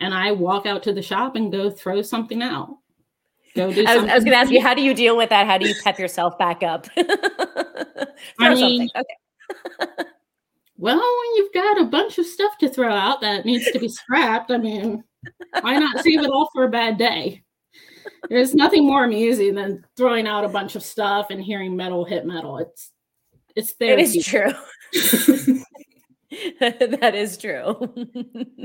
and 0.00 0.14
i 0.14 0.32
walk 0.32 0.66
out 0.66 0.82
to 0.82 0.92
the 0.92 1.02
shop 1.02 1.36
and 1.36 1.52
go 1.52 1.70
throw 1.70 2.02
something 2.02 2.42
out 2.42 2.76
Go 3.54 3.72
do 3.72 3.84
I 3.86 3.96
was, 3.96 4.04
was 4.04 4.24
going 4.24 4.32
to 4.32 4.38
ask 4.38 4.50
you, 4.50 4.62
how 4.62 4.74
do 4.74 4.82
you 4.82 4.94
deal 4.94 5.16
with 5.16 5.28
that? 5.28 5.46
How 5.46 5.58
do 5.58 5.68
you 5.68 5.74
pep 5.84 5.98
yourself 5.98 6.38
back 6.38 6.62
up? 6.62 6.86
I 8.40 8.54
mean, 8.54 8.88
okay. 8.96 9.94
well, 10.78 10.96
when 10.96 11.36
you've 11.36 11.52
got 11.52 11.80
a 11.80 11.84
bunch 11.84 12.18
of 12.18 12.24
stuff 12.24 12.56
to 12.60 12.68
throw 12.68 12.90
out 12.90 13.20
that 13.20 13.44
needs 13.44 13.70
to 13.72 13.78
be 13.78 13.88
scrapped, 13.88 14.50
I 14.50 14.56
mean, 14.56 15.04
why 15.60 15.78
not 15.78 16.02
save 16.02 16.20
it 16.20 16.30
all 16.30 16.48
for 16.54 16.64
a 16.64 16.70
bad 16.70 16.96
day? 16.96 17.42
There's 18.30 18.54
nothing 18.54 18.86
more 18.86 19.04
amusing 19.04 19.54
than 19.54 19.84
throwing 19.96 20.26
out 20.26 20.44
a 20.44 20.48
bunch 20.48 20.74
of 20.74 20.82
stuff 20.82 21.26
and 21.30 21.42
hearing 21.42 21.76
metal 21.76 22.04
hit 22.04 22.24
metal. 22.24 22.58
It's 22.58 22.90
it's 23.54 23.74
there. 23.74 23.98
It 23.98 24.00
is 24.00 24.24
true. 24.24 24.52
that 26.60 27.14
is 27.14 27.36
true. 27.36 27.76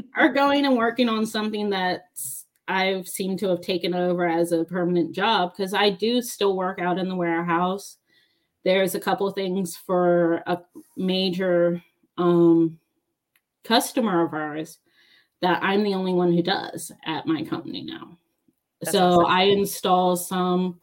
or 0.17 0.29
going 0.29 0.65
and 0.65 0.77
working 0.77 1.09
on 1.09 1.25
something 1.25 1.69
that's 1.69 2.45
I've 2.67 3.07
seemed 3.07 3.39
to 3.39 3.49
have 3.49 3.61
taken 3.61 3.93
over 3.93 4.27
as 4.27 4.51
a 4.51 4.65
permanent 4.65 5.15
job 5.15 5.53
because 5.55 5.73
I 5.73 5.89
do 5.89 6.21
still 6.21 6.55
work 6.55 6.79
out 6.79 6.97
in 6.97 7.07
the 7.07 7.15
warehouse. 7.15 7.97
There's 8.65 8.95
a 8.95 8.99
couple 8.99 9.29
things 9.31 9.77
for 9.77 10.43
a 10.45 10.59
major 10.97 11.81
um, 12.17 12.79
customer 13.63 14.25
of 14.25 14.33
ours 14.33 14.79
that 15.41 15.63
I'm 15.63 15.83
the 15.83 15.93
only 15.93 16.13
one 16.13 16.33
who 16.33 16.41
does 16.41 16.91
at 17.05 17.25
my 17.25 17.43
company 17.43 17.83
now. 17.83 18.17
That's 18.81 18.91
so. 18.91 19.25
I 19.25 19.43
install 19.43 20.15
some 20.15 20.79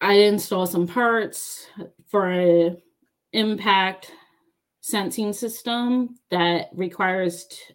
I 0.00 0.14
install 0.14 0.66
some 0.66 0.86
parts 0.86 1.66
for 2.06 2.30
a 2.32 2.76
impact 3.32 4.12
sensing 4.88 5.32
system 5.32 6.16
that 6.30 6.68
requires 6.72 7.44
t- 7.44 7.74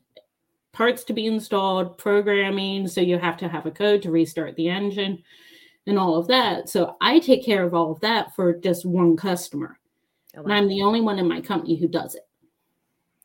parts 0.71 1.03
to 1.03 1.13
be 1.13 1.27
installed, 1.27 1.97
programming. 1.97 2.87
So 2.87 3.01
you 3.01 3.19
have 3.19 3.37
to 3.37 3.47
have 3.47 3.65
a 3.65 3.71
code 3.71 4.01
to 4.03 4.11
restart 4.11 4.55
the 4.55 4.69
engine 4.69 5.23
and 5.85 5.99
all 5.99 6.17
of 6.17 6.27
that. 6.27 6.69
So 6.69 6.97
I 7.01 7.19
take 7.19 7.45
care 7.45 7.63
of 7.63 7.73
all 7.73 7.91
of 7.91 7.99
that 7.99 8.35
for 8.35 8.53
just 8.53 8.85
one 8.85 9.15
customer. 9.15 9.79
Oh, 10.35 10.41
wow. 10.41 10.45
And 10.45 10.53
I'm 10.53 10.67
the 10.67 10.81
only 10.81 11.01
one 11.01 11.19
in 11.19 11.27
my 11.27 11.41
company 11.41 11.75
who 11.75 11.87
does 11.87 12.15
it. 12.15 12.27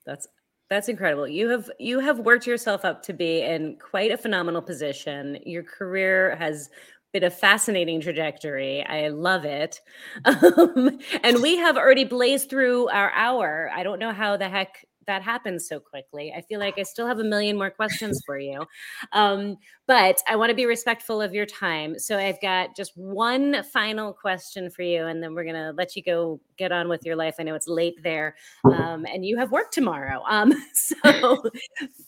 That's 0.04 0.28
that's 0.68 0.90
incredible. 0.90 1.26
You 1.26 1.48
have 1.48 1.70
you 1.78 1.98
have 2.00 2.18
worked 2.18 2.46
yourself 2.46 2.84
up 2.84 3.02
to 3.04 3.14
be 3.14 3.40
in 3.40 3.78
quite 3.78 4.10
a 4.10 4.18
phenomenal 4.18 4.60
position. 4.60 5.38
Your 5.46 5.62
career 5.62 6.36
has 6.36 6.68
been 7.12 7.24
a 7.24 7.30
fascinating 7.30 8.00
trajectory. 8.00 8.84
I 8.84 9.08
love 9.08 9.44
it. 9.44 9.80
Um, 10.24 10.98
and 11.22 11.42
we 11.42 11.56
have 11.56 11.76
already 11.76 12.04
blazed 12.04 12.50
through 12.50 12.88
our 12.88 13.10
hour. 13.12 13.70
I 13.74 13.82
don't 13.82 13.98
know 13.98 14.12
how 14.12 14.36
the 14.36 14.48
heck 14.48 14.84
that 15.08 15.22
happens 15.22 15.66
so 15.66 15.80
quickly. 15.80 16.32
I 16.36 16.42
feel 16.42 16.60
like 16.60 16.78
I 16.78 16.84
still 16.84 17.06
have 17.06 17.18
a 17.18 17.24
million 17.24 17.56
more 17.56 17.70
questions 17.70 18.22
for 18.24 18.38
you. 18.38 18.64
Um, 19.12 19.56
but 19.88 20.18
I 20.28 20.36
want 20.36 20.50
to 20.50 20.54
be 20.54 20.66
respectful 20.66 21.20
of 21.22 21.32
your 21.34 21.46
time. 21.46 21.98
So 21.98 22.18
I've 22.18 22.40
got 22.42 22.76
just 22.76 22.92
one 22.94 23.62
final 23.64 24.12
question 24.12 24.70
for 24.70 24.82
you, 24.82 25.06
and 25.06 25.22
then 25.22 25.34
we're 25.34 25.44
going 25.44 25.56
to 25.56 25.72
let 25.76 25.96
you 25.96 26.02
go 26.02 26.40
get 26.58 26.72
on 26.72 26.88
with 26.88 27.06
your 27.06 27.16
life. 27.16 27.36
I 27.40 27.42
know 27.42 27.54
it's 27.54 27.66
late 27.66 28.02
there, 28.02 28.36
um, 28.64 29.06
and 29.06 29.24
you 29.24 29.38
have 29.38 29.50
work 29.50 29.70
tomorrow. 29.70 30.22
Um, 30.28 30.52
so, 30.74 31.42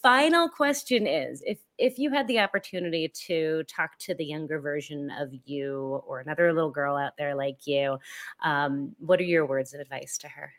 final 0.03 0.49
question 0.49 1.07
is 1.07 1.43
if 1.47 1.59
if 1.79 1.99
you 1.99 2.11
had 2.11 2.29
the 2.29 2.39
opportunity 2.39 3.09
to 3.27 3.63
talk 3.65 3.97
to 4.01 4.15
the 4.15 4.25
younger 4.27 4.61
version 4.61 5.11
of 5.19 5.31
you 5.47 6.03
or 6.07 6.21
another 6.21 6.53
little 6.53 6.71
girl 6.71 6.97
out 6.97 7.17
there 7.17 7.35
like 7.35 7.67
you, 7.67 7.99
um, 8.43 8.95
what 8.99 9.19
are 9.21 9.25
your 9.25 9.47
words 9.47 9.73
of 9.73 9.81
advice 9.81 10.19
to 10.19 10.29
her? 10.29 10.53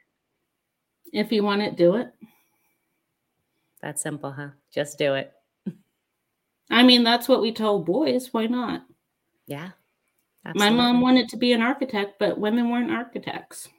If 1.12 1.32
you 1.32 1.44
want 1.44 1.62
it, 1.62 1.76
do 1.76 1.96
it. 1.96 2.12
That's 3.82 4.02
simple, 4.02 4.32
huh? 4.32 4.50
Just 4.74 4.98
do 4.98 5.16
it. 5.16 5.34
I 6.70 6.84
mean, 6.84 7.04
that's 7.04 7.28
what 7.28 7.42
we 7.42 7.52
told 7.52 7.86
boys. 7.86 8.30
Why 8.32 8.48
not? 8.48 8.84
Yeah. 9.46 9.72
Absolutely. 10.46 10.76
My 10.76 10.84
mom 10.84 11.02
wanted 11.02 11.30
to 11.30 11.38
be 11.38 11.52
an 11.52 11.62
architect, 11.62 12.16
but 12.18 12.40
women 12.40 12.70
weren't 12.70 12.92
architects. 12.92 13.70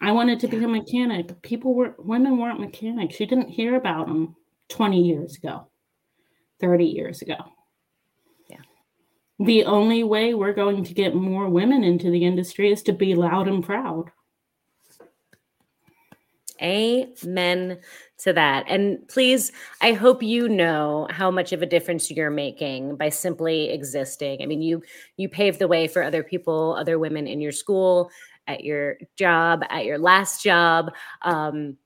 I 0.00 0.12
wanted 0.12 0.40
to 0.40 0.46
yeah. 0.46 0.58
be 0.58 0.64
a 0.64 0.68
mechanic. 0.68 1.42
People 1.42 1.74
were 1.74 1.94
women 1.98 2.38
weren't 2.38 2.60
mechanics. 2.60 3.18
You 3.18 3.26
didn't 3.26 3.48
hear 3.48 3.76
about 3.76 4.06
them 4.06 4.36
20 4.68 5.02
years 5.02 5.36
ago, 5.36 5.66
30 6.60 6.84
years 6.84 7.22
ago. 7.22 7.36
Yeah. 8.48 8.60
The 9.40 9.64
only 9.64 10.04
way 10.04 10.34
we're 10.34 10.52
going 10.52 10.84
to 10.84 10.94
get 10.94 11.14
more 11.14 11.48
women 11.48 11.84
into 11.84 12.10
the 12.10 12.24
industry 12.24 12.72
is 12.72 12.82
to 12.84 12.92
be 12.92 13.14
loud 13.14 13.48
and 13.48 13.64
proud. 13.64 14.10
Amen 16.62 17.78
to 18.18 18.32
that. 18.34 18.64
And 18.68 19.06
please, 19.08 19.50
I 19.80 19.92
hope 19.92 20.22
you 20.22 20.48
know 20.48 21.08
how 21.10 21.30
much 21.30 21.52
of 21.52 21.62
a 21.62 21.66
difference 21.66 22.10
you're 22.10 22.30
making 22.30 22.96
by 22.96 23.08
simply 23.08 23.70
existing. 23.70 24.42
I 24.42 24.46
mean, 24.46 24.60
you 24.60 24.82
you 25.16 25.28
pave 25.28 25.58
the 25.58 25.68
way 25.68 25.88
for 25.88 26.02
other 26.02 26.22
people, 26.22 26.76
other 26.78 26.98
women 26.98 27.26
in 27.26 27.40
your 27.40 27.52
school, 27.52 28.10
at 28.46 28.62
your 28.64 28.96
job, 29.16 29.64
at 29.70 29.86
your 29.86 29.98
last 29.98 30.42
job. 30.42 30.92
Um, 31.22 31.78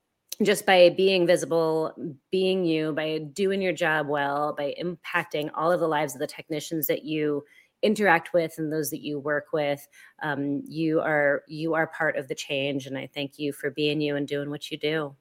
just 0.43 0.65
by 0.65 0.89
being 0.89 1.25
visible, 1.25 1.93
being 2.29 2.65
you, 2.65 2.91
by 2.91 3.19
doing 3.31 3.61
your 3.61 3.71
job 3.71 4.07
well, 4.07 4.53
by 4.57 4.75
impacting 4.81 5.49
all 5.55 5.71
of 5.71 5.79
the 5.79 5.87
lives 5.87 6.13
of 6.13 6.19
the 6.19 6.27
technicians 6.27 6.87
that 6.87 7.05
you 7.05 7.45
interact 7.85 8.33
with 8.33 8.53
and 8.57 8.71
those 8.71 8.89
that 8.89 9.01
you 9.01 9.19
work 9.19 9.47
with 9.53 9.87
um, 10.23 10.63
you 10.67 10.99
are 10.99 11.43
you 11.47 11.73
are 11.73 11.87
part 11.87 12.17
of 12.17 12.27
the 12.27 12.35
change 12.35 12.87
and 12.87 12.97
i 12.97 13.07
thank 13.13 13.37
you 13.37 13.53
for 13.53 13.69
being 13.71 14.01
you 14.01 14.15
and 14.15 14.27
doing 14.27 14.49
what 14.49 14.71
you 14.71 14.77
do. 14.77 15.15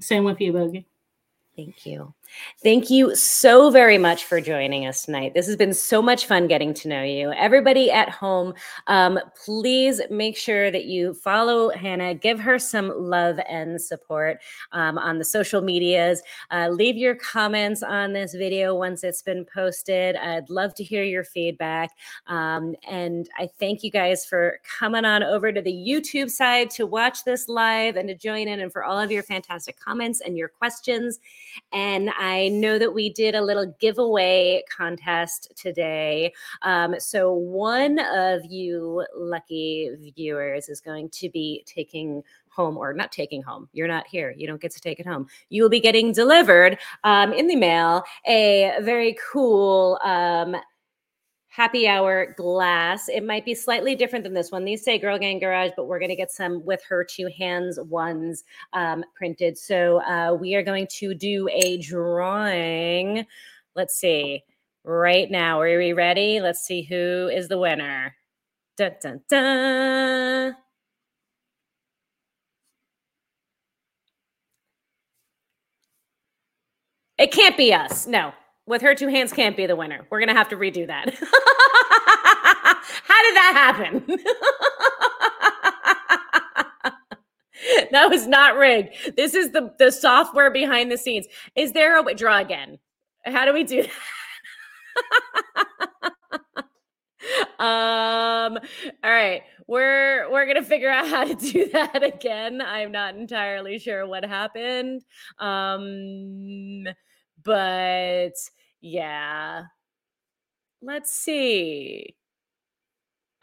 Same 0.00 0.24
with 0.24 0.40
you 0.40 0.52
Bogi 0.52 0.84
Thank 1.56 1.86
you. 1.86 2.12
Thank 2.62 2.90
you 2.90 3.14
so 3.14 3.70
very 3.70 3.98
much 3.98 4.24
for 4.24 4.40
joining 4.40 4.86
us 4.86 5.04
tonight. 5.04 5.34
This 5.34 5.46
has 5.46 5.56
been 5.56 5.74
so 5.74 6.02
much 6.02 6.26
fun 6.26 6.48
getting 6.48 6.74
to 6.74 6.88
know 6.88 7.02
you. 7.02 7.30
Everybody 7.32 7.92
at 7.92 8.08
home, 8.08 8.54
um, 8.88 9.20
please 9.44 10.00
make 10.10 10.36
sure 10.36 10.70
that 10.70 10.86
you 10.86 11.14
follow 11.14 11.70
Hannah, 11.70 12.14
give 12.14 12.40
her 12.40 12.58
some 12.58 12.92
love 12.96 13.38
and 13.48 13.80
support 13.80 14.38
um, 14.72 14.98
on 14.98 15.18
the 15.18 15.24
social 15.24 15.60
medias. 15.60 16.22
Uh, 16.50 16.70
leave 16.70 16.96
your 16.96 17.14
comments 17.14 17.82
on 17.82 18.12
this 18.12 18.34
video 18.34 18.74
once 18.74 19.04
it's 19.04 19.22
been 19.22 19.44
posted. 19.44 20.16
I'd 20.16 20.50
love 20.50 20.74
to 20.76 20.84
hear 20.84 21.04
your 21.04 21.24
feedback. 21.24 21.90
Um, 22.26 22.74
and 22.88 23.28
I 23.38 23.48
thank 23.60 23.84
you 23.84 23.90
guys 23.90 24.26
for 24.26 24.58
coming 24.78 25.04
on 25.04 25.22
over 25.22 25.52
to 25.52 25.62
the 25.62 25.72
YouTube 25.72 26.30
side 26.30 26.70
to 26.70 26.86
watch 26.86 27.24
this 27.24 27.48
live 27.48 27.96
and 27.96 28.08
to 28.08 28.14
join 28.14 28.48
in 28.48 28.60
and 28.60 28.72
for 28.72 28.82
all 28.82 28.98
of 28.98 29.12
your 29.12 29.22
fantastic 29.22 29.78
comments 29.78 30.20
and 30.20 30.36
your 30.36 30.48
questions. 30.48 31.20
And 31.72 32.10
I 32.18 32.48
know 32.48 32.78
that 32.78 32.92
we 32.92 33.10
did 33.10 33.34
a 33.34 33.42
little 33.42 33.74
giveaway 33.80 34.62
contest 34.74 35.52
today. 35.56 36.32
Um, 36.62 36.96
so 36.98 37.32
one 37.32 37.98
of 37.98 38.44
you 38.44 39.04
lucky 39.16 39.90
viewers 40.16 40.68
is 40.68 40.80
going 40.80 41.10
to 41.10 41.28
be 41.30 41.64
taking 41.66 42.22
home 42.48 42.76
or 42.76 42.92
not 42.92 43.10
taking 43.10 43.42
home. 43.42 43.68
You're 43.72 43.88
not 43.88 44.06
here. 44.06 44.32
You 44.36 44.46
don't 44.46 44.60
get 44.60 44.70
to 44.72 44.80
take 44.80 45.00
it 45.00 45.06
home. 45.06 45.26
You 45.48 45.62
will 45.62 45.70
be 45.70 45.80
getting 45.80 46.12
delivered 46.12 46.78
um, 47.02 47.32
in 47.32 47.48
the 47.48 47.56
mail 47.56 48.04
a 48.26 48.74
very 48.80 49.16
cool 49.32 49.98
um, 50.04 50.56
happy 51.54 51.86
hour 51.86 52.34
glass. 52.36 53.08
It 53.08 53.24
might 53.24 53.44
be 53.44 53.54
slightly 53.54 53.94
different 53.94 54.24
than 54.24 54.34
this 54.34 54.50
one. 54.50 54.64
These 54.64 54.82
say 54.82 54.98
Girl 54.98 55.16
Gang 55.16 55.38
Garage, 55.38 55.70
but 55.76 55.86
we're 55.86 56.00
going 56.00 56.08
to 56.08 56.16
get 56.16 56.32
some 56.32 56.64
with 56.64 56.82
her 56.88 57.04
two 57.04 57.28
hands 57.38 57.78
ones 57.78 58.42
um, 58.72 59.04
printed. 59.14 59.56
So 59.56 60.02
uh, 60.02 60.34
we 60.34 60.56
are 60.56 60.64
going 60.64 60.88
to 60.98 61.14
do 61.14 61.48
a 61.52 61.78
drawing. 61.78 63.24
Let's 63.76 63.94
see. 63.94 64.42
Right 64.82 65.30
now, 65.30 65.60
are 65.60 65.78
we 65.78 65.92
ready? 65.92 66.40
Let's 66.40 66.60
see 66.60 66.82
who 66.82 67.28
is 67.32 67.46
the 67.46 67.58
winner. 67.58 68.16
Dun, 68.76 68.96
dun, 69.00 69.20
dun. 69.28 70.56
It 77.16 77.30
can't 77.30 77.56
be 77.56 77.72
us. 77.72 78.08
No, 78.08 78.32
with 78.66 78.82
her 78.82 78.94
two 78.94 79.08
hands 79.08 79.32
can't 79.32 79.56
be 79.56 79.66
the 79.66 79.76
winner. 79.76 80.06
We're 80.10 80.20
gonna 80.20 80.34
have 80.34 80.48
to 80.50 80.56
redo 80.56 80.86
that. 80.86 81.14
How 83.04 83.22
did 83.22 83.36
that 83.36 83.52
happen? 83.54 84.04
that 87.92 88.10
was 88.10 88.26
not 88.26 88.56
rigged. 88.56 89.16
This 89.16 89.34
is 89.34 89.52
the 89.52 89.72
the 89.78 89.90
software 89.90 90.50
behind 90.50 90.90
the 90.90 90.98
scenes. 90.98 91.26
Is 91.56 91.72
there 91.72 91.98
a? 91.98 92.14
Draw 92.14 92.38
again. 92.38 92.78
How 93.26 93.44
do 93.44 93.52
we 93.52 93.64
do 93.64 93.82
that? 93.82 93.88
um 97.58 98.58
all 99.02 99.10
right 99.10 99.42
we're 99.66 100.30
we're 100.30 100.46
gonna 100.46 100.62
figure 100.62 100.90
out 100.90 101.08
how 101.08 101.24
to 101.24 101.34
do 101.34 101.68
that 101.70 102.02
again 102.02 102.60
i'm 102.60 102.92
not 102.92 103.16
entirely 103.16 103.78
sure 103.78 104.06
what 104.06 104.24
happened 104.24 105.02
um 105.38 106.84
but 107.44 108.32
yeah. 108.80 109.64
Let's 110.82 111.10
see 111.12 112.16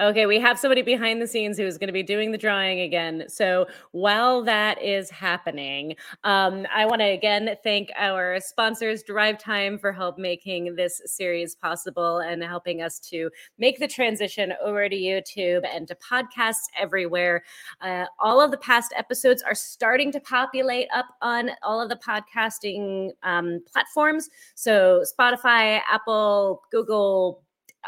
Okay, 0.02 0.26
we 0.26 0.40
have 0.40 0.58
somebody 0.58 0.82
behind 0.82 1.22
the 1.22 1.28
scenes 1.28 1.60
who 1.60 1.64
is 1.64 1.78
going 1.78 1.88
to 1.88 1.94
be 1.94 2.02
doing 2.02 2.32
the 2.32 2.38
drawing 2.38 2.80
again. 2.80 3.26
So 3.28 3.68
while 3.92 4.42
that 4.46 4.82
is 4.82 5.12
happening, 5.12 5.96
um, 6.24 6.66
I 6.74 6.88
want 6.88 7.02
to 7.02 7.06
again 7.06 7.56
thank 7.64 7.92
our 7.96 8.40
sponsors, 8.40 9.04
Drive 9.04 9.38
Time, 9.38 9.78
for 9.78 9.92
help 9.92 10.18
making 10.18 10.74
this 10.74 11.04
series 11.06 11.54
possible 11.54 12.18
and 12.18 12.44
helping 12.44 12.82
us 12.82 12.98
to 13.12 13.30
make 13.60 13.78
the 13.78 13.88
transition 13.88 14.54
over 14.60 14.90
to 14.90 14.96
YouTube 14.96 15.68
and 15.72 15.88
to 15.88 15.96
podcasts 15.96 16.66
everywhere. 16.76 17.44
Uh, 17.80 18.06
all 18.18 18.42
of 18.42 18.50
the 18.50 18.58
past 18.58 18.94
episodes 18.98 19.44
are 19.44 19.54
starting 19.54 20.12
to 20.14 20.20
populate 20.22 20.88
up 20.96 21.10
on 21.22 21.52
all 21.62 21.80
of 21.80 21.90
the 21.90 21.98
podcasting 21.98 23.12
um, 23.22 23.62
platforms. 23.72 24.32
So 24.56 25.04
Spotify, 25.06 25.80
Apple, 25.88 26.64
Google, 26.72 27.44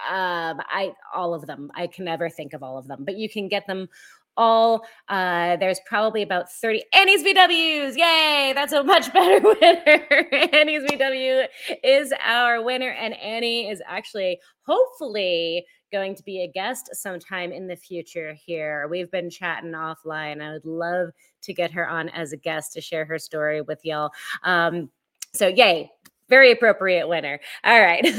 um 0.10 0.60
i 0.70 0.92
all 1.14 1.34
of 1.34 1.46
them 1.46 1.72
i 1.76 1.88
can 1.88 2.06
never 2.06 2.30
think 2.30 2.54
of 2.54 2.64
all 2.64 2.78
of 2.78 2.88
them 2.88 3.04
but 3.06 3.16
you 3.16 3.30
can 3.30 3.48
get 3.48 3.66
them 3.68 3.88
all 4.36 4.84
uh 5.10 5.56
there's 5.58 5.80
probably 5.86 6.24
about 6.24 6.52
30 6.52 6.84
annie's 6.94 7.24
vws 7.24 7.96
yay 7.96 8.52
that's 8.56 8.74
a 8.74 8.84
much 8.84 9.12
better 9.14 9.40
winner 9.42 10.28
annie's 10.54 10.84
vw 10.92 11.48
is 11.84 12.14
our 12.24 12.64
winner 12.64 12.90
and 12.90 13.14
annie 13.16 13.70
is 13.70 13.82
actually 13.86 14.40
hopefully 14.66 15.64
going 15.92 16.16
to 16.16 16.24
be 16.24 16.42
a 16.42 16.48
guest 16.48 16.90
sometime 16.94 17.52
in 17.52 17.68
the 17.68 17.76
future 17.76 18.34
here 18.46 18.88
we've 18.90 19.12
been 19.12 19.30
chatting 19.30 19.74
offline 19.74 20.42
i 20.42 20.52
would 20.52 20.66
love 20.66 21.10
to 21.44 21.54
get 21.54 21.72
her 21.72 21.88
on 21.88 22.10
as 22.10 22.34
a 22.34 22.38
guest 22.38 22.74
to 22.74 22.82
share 22.82 23.06
her 23.06 23.20
story 23.20 23.62
with 23.62 23.80
y'all 23.84 24.10
um 24.44 24.90
so 25.34 25.48
yay 25.48 25.92
very 26.34 26.52
appropriate 26.52 27.08
winner. 27.08 27.40
All 27.64 27.80
right. 27.80 28.04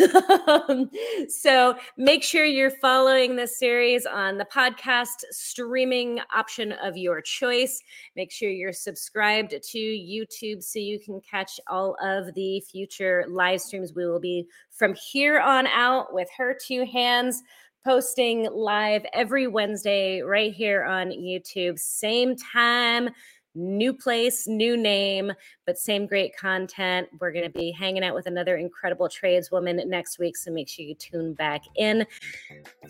Um, 0.47 0.91
so 1.29 1.77
make 1.97 2.23
sure 2.23 2.45
you're 2.45 2.71
following 2.71 3.35
this 3.35 3.59
series 3.59 4.05
on 4.07 4.37
the 4.37 4.45
podcast 4.45 5.25
streaming 5.31 6.21
option 6.35 6.73
of 6.73 6.97
your 6.97 7.21
choice. 7.21 7.83
Make 8.15 8.31
sure 8.31 8.51
you're 8.51 8.73
subscribed 8.73 9.51
to 9.51 9.79
YouTube 9.79 10.63
so 10.63 10.79
you 10.79 11.01
can 11.01 11.21
catch 11.29 11.59
all 11.67 11.97
of 12.03 12.35
the 12.35 12.61
future 12.61 13.25
live 13.29 13.61
streams. 13.61 13.95
We 13.95 14.07
will 14.07 14.21
be 14.21 14.47
from 14.71 14.95
here 14.95 15.41
on 15.41 15.67
out 15.69 16.13
with 16.13 16.29
her 16.37 16.57
two 16.61 16.85
hands 16.85 17.43
posting 17.85 18.49
live 18.53 19.05
every 19.13 19.47
Wednesday 19.47 20.21
right 20.21 20.55
here 20.55 20.85
on 20.85 21.09
YouTube, 21.09 21.79
same 21.79 22.35
time 22.37 23.11
new 23.55 23.93
place, 23.93 24.47
new 24.47 24.77
name, 24.77 25.33
but 25.67 25.79
same 25.79 26.07
great 26.07 26.37
content. 26.37 27.09
We're 27.21 27.33
going 27.33 27.45
to 27.45 27.59
be 27.59 27.71
hanging 27.71 28.05
out 28.05 28.15
with 28.15 28.27
another 28.27 28.57
incredible 28.57 29.09
tradeswoman 29.09 29.89
next 29.89 30.19
week, 30.19 30.37
so 30.37 30.51
make 30.51 30.69
sure 30.69 30.85
you 30.85 30.95
tune 30.95 31.35
back 31.35 31.63
in. 31.77 32.07